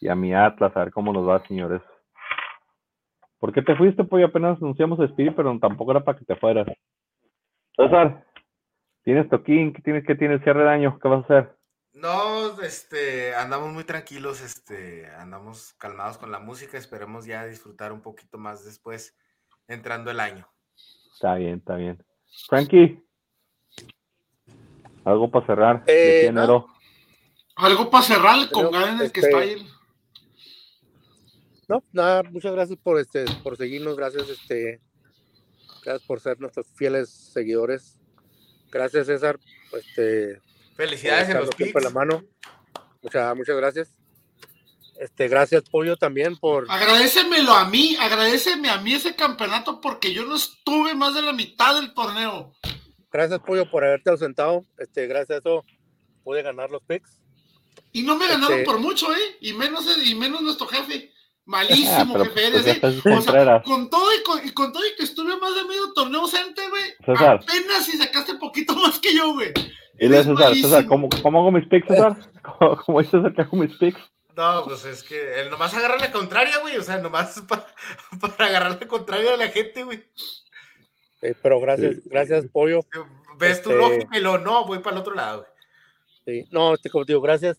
y 0.00 0.08
a 0.08 0.14
mi 0.14 0.34
Atlas, 0.34 0.74
a 0.74 0.84
ver 0.84 0.92
cómo 0.92 1.12
nos 1.12 1.28
va, 1.28 1.46
señores. 1.46 1.82
¿Por 3.38 3.52
qué 3.52 3.62
te 3.62 3.76
fuiste? 3.76 4.04
Pues 4.04 4.24
apenas 4.24 4.60
anunciamos 4.60 4.98
a 5.00 5.08
Speedy, 5.08 5.30
pero 5.30 5.56
tampoco 5.58 5.92
era 5.92 6.04
para 6.04 6.18
que 6.18 6.24
te 6.24 6.36
fueras. 6.36 6.66
César, 7.76 8.24
tienes 9.04 9.28
toquín, 9.28 9.72
¿qué 9.72 9.82
tienes, 9.82 10.04
qué 10.04 10.14
tienes 10.14 10.42
cierre 10.42 10.64
de 10.64 10.70
año? 10.70 10.98
¿Qué 11.00 11.08
vas 11.08 11.22
a 11.22 11.24
hacer? 11.24 11.56
No, 11.92 12.60
este, 12.62 13.34
andamos 13.34 13.72
muy 13.72 13.84
tranquilos, 13.84 14.40
este, 14.40 15.06
andamos 15.18 15.74
calmados 15.78 16.18
con 16.18 16.30
la 16.30 16.38
música, 16.38 16.76
esperemos 16.78 17.26
ya 17.26 17.46
disfrutar 17.46 17.92
un 17.92 18.02
poquito 18.02 18.38
más 18.38 18.64
después, 18.64 19.16
entrando 19.66 20.10
el 20.10 20.20
año. 20.20 20.48
Está 21.12 21.34
bien, 21.34 21.58
está 21.58 21.76
bien. 21.76 22.04
Frankie, 22.48 23.02
algo 25.04 25.30
para 25.30 25.46
cerrar. 25.46 25.84
Eh, 25.86 26.26
enero. 26.26 26.66
Algo 27.56 27.90
para 27.90 28.04
cerrar 28.04 28.50
con 28.50 28.70
ganas 28.70 29.00
este... 29.00 29.20
que 29.20 29.26
está 29.26 29.38
ahí. 29.38 29.66
No, 31.68 31.84
nada, 31.92 32.22
muchas 32.22 32.52
gracias 32.52 32.78
por 32.82 32.98
este, 32.98 33.26
por 33.42 33.58
seguirnos, 33.58 33.94
gracias, 33.94 34.28
este, 34.30 34.80
gracias 35.84 36.02
por 36.06 36.18
ser 36.18 36.40
nuestros 36.40 36.66
fieles 36.74 37.10
seguidores. 37.10 38.00
Gracias, 38.70 39.06
César. 39.06 39.38
Este, 39.72 40.40
Felicidades 40.76 41.28
en 41.28 41.36
los 41.36 41.84
la 41.84 41.90
mano. 41.90 42.24
Muchas, 43.02 43.36
muchas 43.36 43.56
gracias. 43.56 43.98
Este, 44.98 45.28
gracias, 45.28 45.62
Pollo, 45.70 45.96
también 45.96 46.36
por. 46.36 46.66
Agradecemelo 46.70 47.52
a 47.52 47.68
mí, 47.68 47.96
agradeceme 48.00 48.70
a 48.70 48.80
mí 48.80 48.94
ese 48.94 49.14
campeonato 49.14 49.80
porque 49.80 50.12
yo 50.12 50.24
no 50.24 50.36
estuve 50.36 50.94
más 50.94 51.14
de 51.14 51.22
la 51.22 51.32
mitad 51.32 51.80
del 51.80 51.92
torneo. 51.92 52.52
Gracias, 53.12 53.40
Pollo, 53.40 53.70
por 53.70 53.84
haberte 53.84 54.10
ausentado. 54.10 54.64
Este, 54.78 55.06
gracias 55.06 55.36
a 55.36 55.38
eso 55.38 55.64
pude 56.24 56.42
ganar 56.42 56.70
los 56.70 56.82
picks. 56.82 57.22
Y 57.92 58.02
no 58.02 58.16
me 58.16 58.26
ganaron 58.26 58.58
este... 58.58 58.64
por 58.64 58.78
mucho, 58.78 59.12
¿eh? 59.12 59.36
Y 59.40 59.52
menos, 59.52 59.86
y 60.04 60.14
menos 60.14 60.42
nuestro 60.42 60.66
jefe. 60.66 61.12
Malísimo, 61.48 62.14
ah, 62.18 62.24
jefe, 62.24 62.46
eres, 62.46 62.66
¿eh? 62.66 62.80
O 62.82 63.22
sea, 63.22 63.62
con 63.62 63.88
todo 63.88 64.14
y 64.14 64.22
con, 64.22 64.46
y 64.46 64.50
con, 64.50 64.70
todo 64.70 64.86
y 64.86 64.94
que 64.96 65.04
estuve 65.04 65.34
más 65.38 65.54
de 65.54 65.64
medio 65.64 65.94
torneo 65.94 66.20
ausente, 66.20 66.60
güey. 66.68 67.16
Apenas 67.16 67.86
si 67.86 67.96
sacaste 67.96 68.34
poquito 68.34 68.76
más 68.76 68.98
que 68.98 69.16
yo, 69.16 69.32
güey. 69.32 69.54
Y 69.98 70.08
le 70.08 70.22
César, 70.22 70.54
César, 70.54 70.86
¿cómo, 70.86 71.08
¿cómo, 71.22 71.40
hago 71.40 71.50
mis 71.50 71.66
picks, 71.66 71.88
César? 71.88 72.18
¿Cómo, 72.42 72.76
cómo 72.76 73.00
es 73.00 73.08
César 73.08 73.32
que 73.34 73.40
hago 73.40 73.56
mis 73.56 73.74
picks? 73.78 73.98
No, 74.36 74.62
pues 74.66 74.84
es 74.84 75.02
que 75.02 75.40
él 75.40 75.48
nomás 75.48 75.72
agarra 75.72 75.96
la 75.96 76.12
contraria, 76.12 76.58
güey. 76.58 76.76
O 76.76 76.82
sea, 76.82 76.98
nomás 76.98 77.42
para, 77.48 77.66
para 78.20 78.46
agarrar 78.46 78.78
la 78.78 78.86
contraria 78.86 79.30
de 79.30 79.38
la 79.38 79.48
gente, 79.48 79.84
güey. 79.84 80.04
Eh, 81.22 81.34
pero 81.42 81.60
gracias, 81.60 81.94
sí. 81.94 82.02
gracias, 82.04 82.44
Pollo. 82.52 82.80
Ves 83.38 83.52
este... 83.52 83.70
tu 83.70 83.74
lógica 83.74 84.18
y 84.18 84.20
lo 84.20 84.36
no, 84.36 84.66
voy 84.66 84.80
para 84.80 84.96
el 84.96 85.00
otro 85.00 85.14
lado, 85.14 85.38
güey. 85.38 85.50
Sí, 86.26 86.48
no, 86.50 86.74
este, 86.74 86.90
como 86.90 87.06
te 87.06 87.14
digo, 87.14 87.22
gracias. 87.22 87.58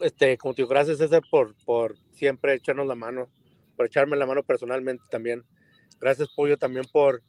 Este, 0.00 0.36
como 0.38 0.54
te 0.54 0.62
digo, 0.62 0.68
gracias, 0.68 0.98
César, 0.98 1.22
por, 1.30 1.54
por 1.64 1.96
siempre 2.12 2.54
echarnos 2.54 2.86
la 2.86 2.94
mano, 2.94 3.28
por 3.76 3.86
echarme 3.86 4.16
la 4.16 4.26
mano 4.26 4.42
personalmente 4.42 5.04
también. 5.10 5.44
Gracias, 6.00 6.28
Pollo, 6.34 6.56
también 6.56 6.84
por, 6.92 7.22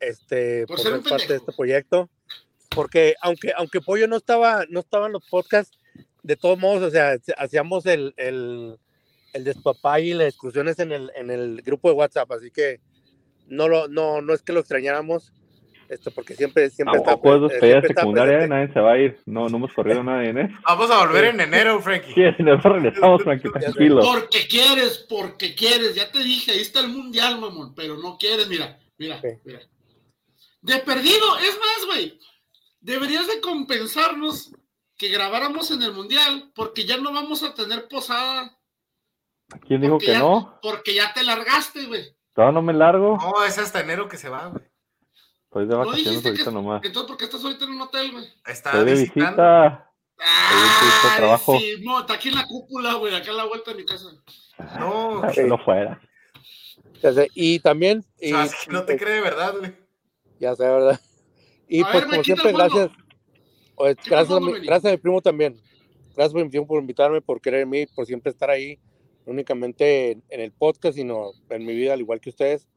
este, 0.00 0.66
por, 0.66 0.76
por 0.76 0.84
ser, 0.84 1.02
ser 1.02 1.10
parte 1.10 1.28
de 1.28 1.36
este 1.36 1.52
proyecto. 1.52 2.10
Porque 2.74 3.14
aunque, 3.20 3.52
aunque 3.56 3.80
Pollo 3.80 4.06
no 4.06 4.16
estaba, 4.16 4.64
no 4.68 4.80
estaba 4.80 5.06
en 5.06 5.12
los 5.12 5.28
podcasts, 5.28 5.76
de 6.22 6.36
todos 6.36 6.58
modos, 6.58 6.82
o 6.82 6.90
sea, 6.90 7.16
hacíamos 7.38 7.86
el, 7.86 8.14
el, 8.16 8.78
el 9.32 9.44
despapá 9.44 10.00
y 10.00 10.12
las 10.12 10.26
discusiones 10.26 10.78
en 10.78 10.92
el, 10.92 11.10
en 11.16 11.30
el 11.30 11.62
grupo 11.62 11.88
de 11.88 11.94
WhatsApp, 11.94 12.30
así 12.32 12.50
que 12.50 12.80
no, 13.46 13.68
lo, 13.68 13.88
no, 13.88 14.20
no 14.20 14.34
es 14.34 14.42
que 14.42 14.52
lo 14.52 14.60
extrañáramos, 14.60 15.32
esto 15.90 16.10
porque 16.10 16.34
siempre 16.34 16.70
siempre 16.70 16.98
está 16.98 17.16
pues 17.16 17.40
despedida 17.42 17.82
secundaria 17.82 18.46
nadie 18.46 18.72
se 18.72 18.80
va 18.80 18.92
a 18.92 18.98
ir 18.98 19.18
no 19.26 19.48
no 19.48 19.56
hemos 19.56 19.72
corrido 19.72 20.00
a 20.00 20.04
nadie 20.04 20.30
¿eh? 20.30 20.48
vamos 20.64 20.90
a 20.90 20.98
volver 21.04 21.26
en 21.26 21.40
enero 21.40 21.80
Frankie 21.80 22.14
sí 22.14 22.22
en 22.22 22.34
enero 22.38 22.60
regresamos 22.62 23.22
Frankie 23.22 23.50
tranquilo 23.50 24.00
porque 24.02 24.46
quieres 24.48 25.06
porque 25.08 25.54
quieres 25.54 25.94
ya 25.94 26.10
te 26.10 26.20
dije 26.20 26.52
ahí 26.52 26.60
está 26.60 26.80
el 26.80 26.88
mundial 26.88 27.40
mamón 27.40 27.74
pero 27.74 27.96
no 27.96 28.16
quieres 28.18 28.48
mira 28.48 28.78
mira 28.98 29.20
sí. 29.20 29.28
mira 29.44 29.60
de 30.62 30.78
perdido 30.78 31.38
es 31.38 31.58
más 31.58 31.86
güey 31.86 32.18
deberías 32.80 33.26
de 33.26 33.40
compensarnos 33.40 34.52
que 35.00 35.08
grabáramos 35.08 35.70
en 35.70 35.82
el 35.82 35.94
mundial, 35.94 36.52
porque 36.54 36.84
ya 36.84 36.98
no 36.98 37.10
vamos 37.10 37.42
a 37.42 37.54
tener 37.54 37.88
posada. 37.88 38.54
¿Quién 39.66 39.80
dijo 39.80 39.96
que 39.96 40.18
no? 40.18 40.58
Porque 40.60 40.94
ya 40.94 41.14
te 41.14 41.24
largaste, 41.24 41.86
güey. 41.86 42.14
Todavía 42.34 42.52
no 42.52 42.60
me 42.60 42.74
largo. 42.74 43.16
No, 43.16 43.42
es 43.42 43.56
hasta 43.56 43.80
enero 43.80 44.10
que 44.10 44.18
se 44.18 44.28
va, 44.28 44.48
güey. 44.48 44.62
Estoy 45.50 45.66
de 45.66 45.74
vacaciones 45.74 46.24
ahorita 46.24 46.50
nomás. 46.52 46.80
Entonces, 46.84 47.08
¿por 47.08 47.16
qué 47.16 47.24
estás 47.24 47.42
ahorita 47.42 47.64
en 47.64 47.72
un 47.72 47.80
hotel, 47.80 48.12
güey? 48.12 48.24
Está 48.46 48.70
Estoy 48.70 48.84
de 48.84 48.94
visita. 48.94 49.90
Ah, 50.20 51.14
trabajo. 51.16 51.58
Sí, 51.58 51.82
no, 51.82 51.98
está 51.98 52.14
aquí 52.14 52.28
en 52.28 52.36
la 52.36 52.46
cúpula, 52.46 52.94
güey, 52.94 53.12
acá 53.16 53.32
a 53.32 53.34
la 53.34 53.46
vuelta 53.46 53.72
de 53.72 53.78
mi 53.78 53.84
casa. 53.84 54.10
No, 54.78 55.22
no 55.48 55.58
fuera. 55.58 56.00
Y 57.34 57.58
también. 57.58 58.04
Y, 58.20 58.32
o 58.32 58.46
sea, 58.46 58.56
no 58.68 58.84
te 58.84 58.96
cree, 58.96 59.20
¿verdad, 59.20 59.56
güey? 59.58 59.74
Ya 60.38 60.54
sé, 60.54 60.62
¿verdad? 60.62 61.00
Y 61.66 61.82
pues, 61.82 62.04
como 62.04 62.22
siempre, 62.22 62.52
gracias. 62.52 62.90
gracias, 64.06 64.30
a 64.30 64.38
mi, 64.38 64.52
gracias 64.60 64.84
a 64.84 64.94
mi 64.94 64.98
primo 64.98 65.20
también. 65.20 65.60
Gracias 66.14 66.32
por, 66.32 66.44
mi 66.44 66.64
por 66.64 66.80
invitarme, 66.80 67.20
por 67.20 67.40
querer 67.40 67.62
en 67.62 67.70
mí, 67.70 67.86
por 67.86 68.06
siempre 68.06 68.30
estar 68.30 68.50
ahí, 68.50 68.78
únicamente 69.26 70.12
en, 70.12 70.40
el 70.40 70.52
podcast, 70.52 70.94
sino 70.94 71.32
en 71.48 71.66
mi 71.66 71.74
vida, 71.74 71.94
al 71.94 72.00
igual 72.00 72.20
que 72.20 72.30
ustedes. 72.30 72.68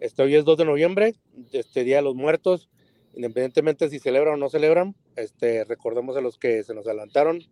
Este, 0.00 0.22
hoy 0.22 0.34
es 0.34 0.46
2 0.46 0.56
de 0.56 0.64
noviembre, 0.64 1.14
este 1.52 1.84
Día 1.84 1.96
de 1.96 2.02
los 2.02 2.14
Muertos, 2.14 2.70
independientemente 3.14 3.90
si 3.90 3.98
celebran 3.98 4.34
o 4.34 4.36
no 4.38 4.48
celebran, 4.48 4.94
este, 5.14 5.64
recordemos 5.64 6.16
a 6.16 6.22
los 6.22 6.38
que 6.38 6.62
se 6.64 6.74
nos 6.74 6.86
adelantaron. 6.86 7.42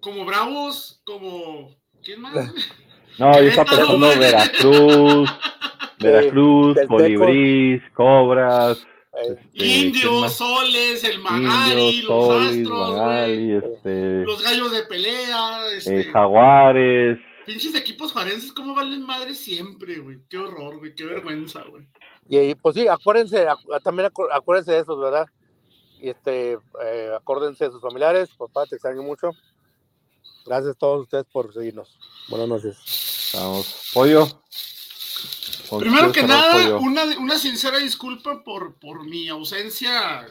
Como 0.00 0.24
Bravos, 0.24 1.00
como... 1.04 1.70
¿Quién 2.02 2.20
más? 2.20 2.34
No, 3.18 3.30
yo 3.34 3.48
estaba 3.48 3.70
pensando 3.70 4.08
Veracruz, 4.18 5.30
Veracruz, 6.00 6.78
Colibris, 6.88 7.82
Cobras. 7.92 8.86
Este, 9.12 9.66
indios, 9.66 10.32
soles, 10.32 11.04
el 11.04 11.18
Magali, 11.18 12.00
los 12.00 12.30
astros, 12.30 13.28
este, 13.28 14.24
los 14.24 14.42
gallos 14.42 14.72
de 14.72 14.82
pelea, 14.84 15.60
este, 15.76 16.00
eh, 16.00 16.04
jaguares. 16.04 17.18
Pinches 17.46 17.74
equipos 17.74 18.12
farenses, 18.12 18.52
¿cómo 18.52 18.74
valen 18.74 19.04
madre 19.04 19.34
siempre, 19.34 19.98
güey? 19.98 20.20
Qué 20.28 20.38
horror, 20.38 20.78
güey, 20.78 20.94
qué 20.94 21.04
vergüenza, 21.04 21.62
güey. 21.62 21.86
Y 22.28 22.54
pues 22.54 22.74
sí, 22.74 22.86
acuérdense, 22.86 23.46
también 23.82 24.10
acuérdense 24.32 24.72
de 24.72 24.78
eso, 24.80 24.96
¿verdad? 24.96 25.26
Y 26.00 26.10
este, 26.10 26.58
eh, 26.84 27.12
acuérdense 27.16 27.64
de 27.64 27.70
sus 27.70 27.80
familiares, 27.80 28.30
papá, 28.36 28.66
te 28.66 28.76
extraño 28.76 29.02
mucho. 29.02 29.30
Gracias 30.46 30.74
a 30.74 30.78
todos 30.78 31.02
ustedes 31.02 31.24
por 31.32 31.52
seguirnos. 31.52 31.98
Buenas 32.28 32.48
noches. 32.48 33.30
Vamos. 33.34 33.90
Pollo. 33.92 34.26
Primero 35.78 36.12
que 36.12 36.22
nada, 36.22 36.76
una, 36.78 37.04
una, 37.18 37.38
sincera 37.38 37.78
disculpa 37.78 38.42
por, 38.44 38.78
por 38.78 39.04
mi 39.04 39.28
ausencia 39.28 40.26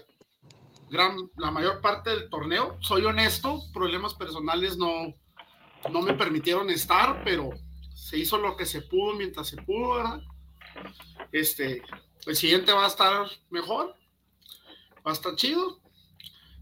gran, 0.89 1.15
la 1.37 1.49
mayor 1.49 1.81
parte 1.81 2.11
del 2.11 2.29
torneo. 2.29 2.77
Soy 2.81 3.05
honesto, 3.05 3.63
problemas 3.73 4.13
personales 4.13 4.77
no, 4.77 5.15
no 5.89 6.01
me 6.01 6.13
permitieron 6.13 6.69
estar, 6.69 7.23
pero 7.23 7.49
se 7.95 8.17
hizo 8.17 8.37
lo 8.37 8.55
que 8.55 8.65
se 8.65 8.81
pudo 8.81 9.13
mientras 9.15 9.47
se 9.47 9.57
pudo, 9.57 9.95
¿verdad? 9.95 10.21
Este, 11.31 11.81
el 12.25 12.35
siguiente 12.35 12.73
va 12.73 12.85
a 12.85 12.89
estar 12.89 13.27
mejor, 13.49 13.95
va 15.05 15.11
a 15.11 15.13
estar 15.13 15.35
chido. 15.35 15.79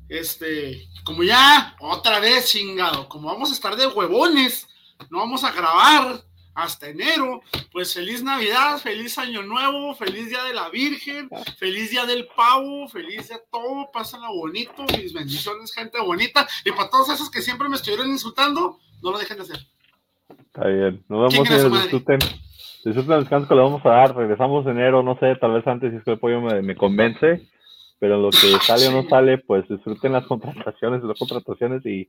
Este, 0.07 0.87
como 1.03 1.23
ya, 1.23 1.75
otra 1.79 2.19
vez 2.19 2.49
chingado, 2.49 3.07
como 3.07 3.27
vamos 3.27 3.51
a 3.51 3.53
estar 3.53 3.75
de 3.75 3.87
huevones, 3.87 4.67
no 5.09 5.19
vamos 5.19 5.43
a 5.43 5.51
grabar 5.51 6.23
hasta 6.53 6.89
enero. 6.89 7.41
Pues 7.71 7.93
feliz 7.93 8.23
Navidad, 8.23 8.77
feliz 8.79 9.17
Año 9.17 9.43
Nuevo, 9.43 9.95
feliz 9.95 10.29
Día 10.29 10.43
de 10.43 10.53
la 10.53 10.69
Virgen, 10.69 11.29
feliz 11.57 11.91
Día 11.91 12.05
del 12.05 12.27
Pavo, 12.35 12.87
feliz 12.87 13.29
día 13.29 13.39
todo, 13.51 13.89
pásenlo 13.91 14.33
bonito, 14.33 14.83
mis 14.97 15.13
bendiciones, 15.13 15.73
gente 15.73 15.99
bonita. 16.01 16.47
Y 16.65 16.71
para 16.71 16.89
todos 16.89 17.09
esos 17.09 17.29
que 17.29 17.41
siempre 17.41 17.69
me 17.69 17.75
estuvieron 17.75 18.09
insultando, 18.09 18.77
no 19.01 19.11
lo 19.11 19.17
dejen 19.17 19.37
de 19.37 19.43
hacer. 19.43 19.59
Está 20.29 20.67
bien, 20.67 21.03
nos 21.07 21.33
vemos 21.33 21.49
y 21.49 21.53
disfruten. 21.53 22.19
Disfruten 22.83 23.11
el 23.11 23.19
descanso 23.21 23.47
que 23.47 23.55
le 23.55 23.61
vamos 23.61 23.85
a 23.85 23.89
dar. 23.89 24.15
Regresamos 24.15 24.65
en 24.65 24.71
enero, 24.73 25.03
no 25.03 25.17
sé, 25.19 25.35
tal 25.35 25.53
vez 25.53 25.67
antes 25.67 25.91
si 25.91 25.97
es 25.97 26.03
que 26.03 26.11
el 26.11 26.19
pollo 26.19 26.41
me, 26.41 26.61
me 26.61 26.75
convence. 26.75 27.47
Pero 27.99 28.17
lo 28.17 28.29
que 28.29 28.57
sale 28.61 28.87
o 28.87 28.91
no 28.91 29.09
sale, 29.09 29.39
pues 29.39 29.67
disfruten 29.67 30.13
las 30.13 30.25
contrataciones, 30.25 31.03
las 31.03 31.19
contrataciones 31.19 31.85
y 31.85 32.07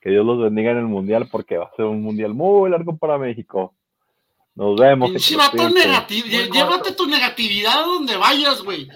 que 0.00 0.10
Dios 0.10 0.24
los 0.24 0.40
bendiga 0.40 0.70
en 0.70 0.78
el 0.78 0.86
mundial 0.86 1.28
porque 1.30 1.56
va 1.56 1.66
a 1.66 1.76
ser 1.76 1.84
un 1.84 2.02
mundial 2.02 2.34
muy 2.34 2.70
largo 2.70 2.96
para 2.96 3.18
México. 3.18 3.74
Nos 4.54 4.78
vemos. 4.78 5.10
llévate 5.28 6.92
tu 6.92 7.06
negatividad 7.06 7.84
donde 7.84 8.16
vayas, 8.16 8.62
güey. 8.62 8.88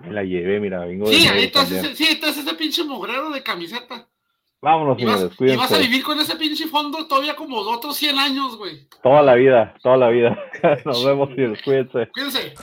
Me 0.00 0.12
la 0.12 0.22
llevé, 0.22 0.60
mira, 0.60 0.84
vengo 0.84 1.06
sí, 1.06 1.24
de 1.24 1.28
ahí 1.28 1.44
estás 1.44 1.70
ese, 1.72 1.96
sí, 1.96 2.04
estás 2.04 2.36
ese 2.36 2.54
pinche 2.54 2.84
mugrero 2.84 3.30
de 3.30 3.42
camiseta. 3.42 4.06
Vámonos, 4.60 4.98
señores, 4.98 5.36
cuídense. 5.36 5.54
Y 5.54 5.56
vas 5.56 5.72
a 5.72 5.78
vivir 5.78 6.02
con 6.04 6.18
ese 6.20 6.36
pinche 6.36 6.66
fondo 6.66 7.06
todavía 7.06 7.34
como 7.34 7.58
otros 7.58 7.96
100 7.96 8.18
años, 8.18 8.56
güey. 8.56 8.88
Toda 9.02 9.22
la 9.22 9.34
vida, 9.34 9.74
toda 9.82 9.96
la 9.96 10.08
vida. 10.08 10.38
Nos 10.84 11.04
vemos, 11.04 11.30
señores, 11.30 11.62
cuídense. 11.62 12.08
Cuídense. 12.12 12.54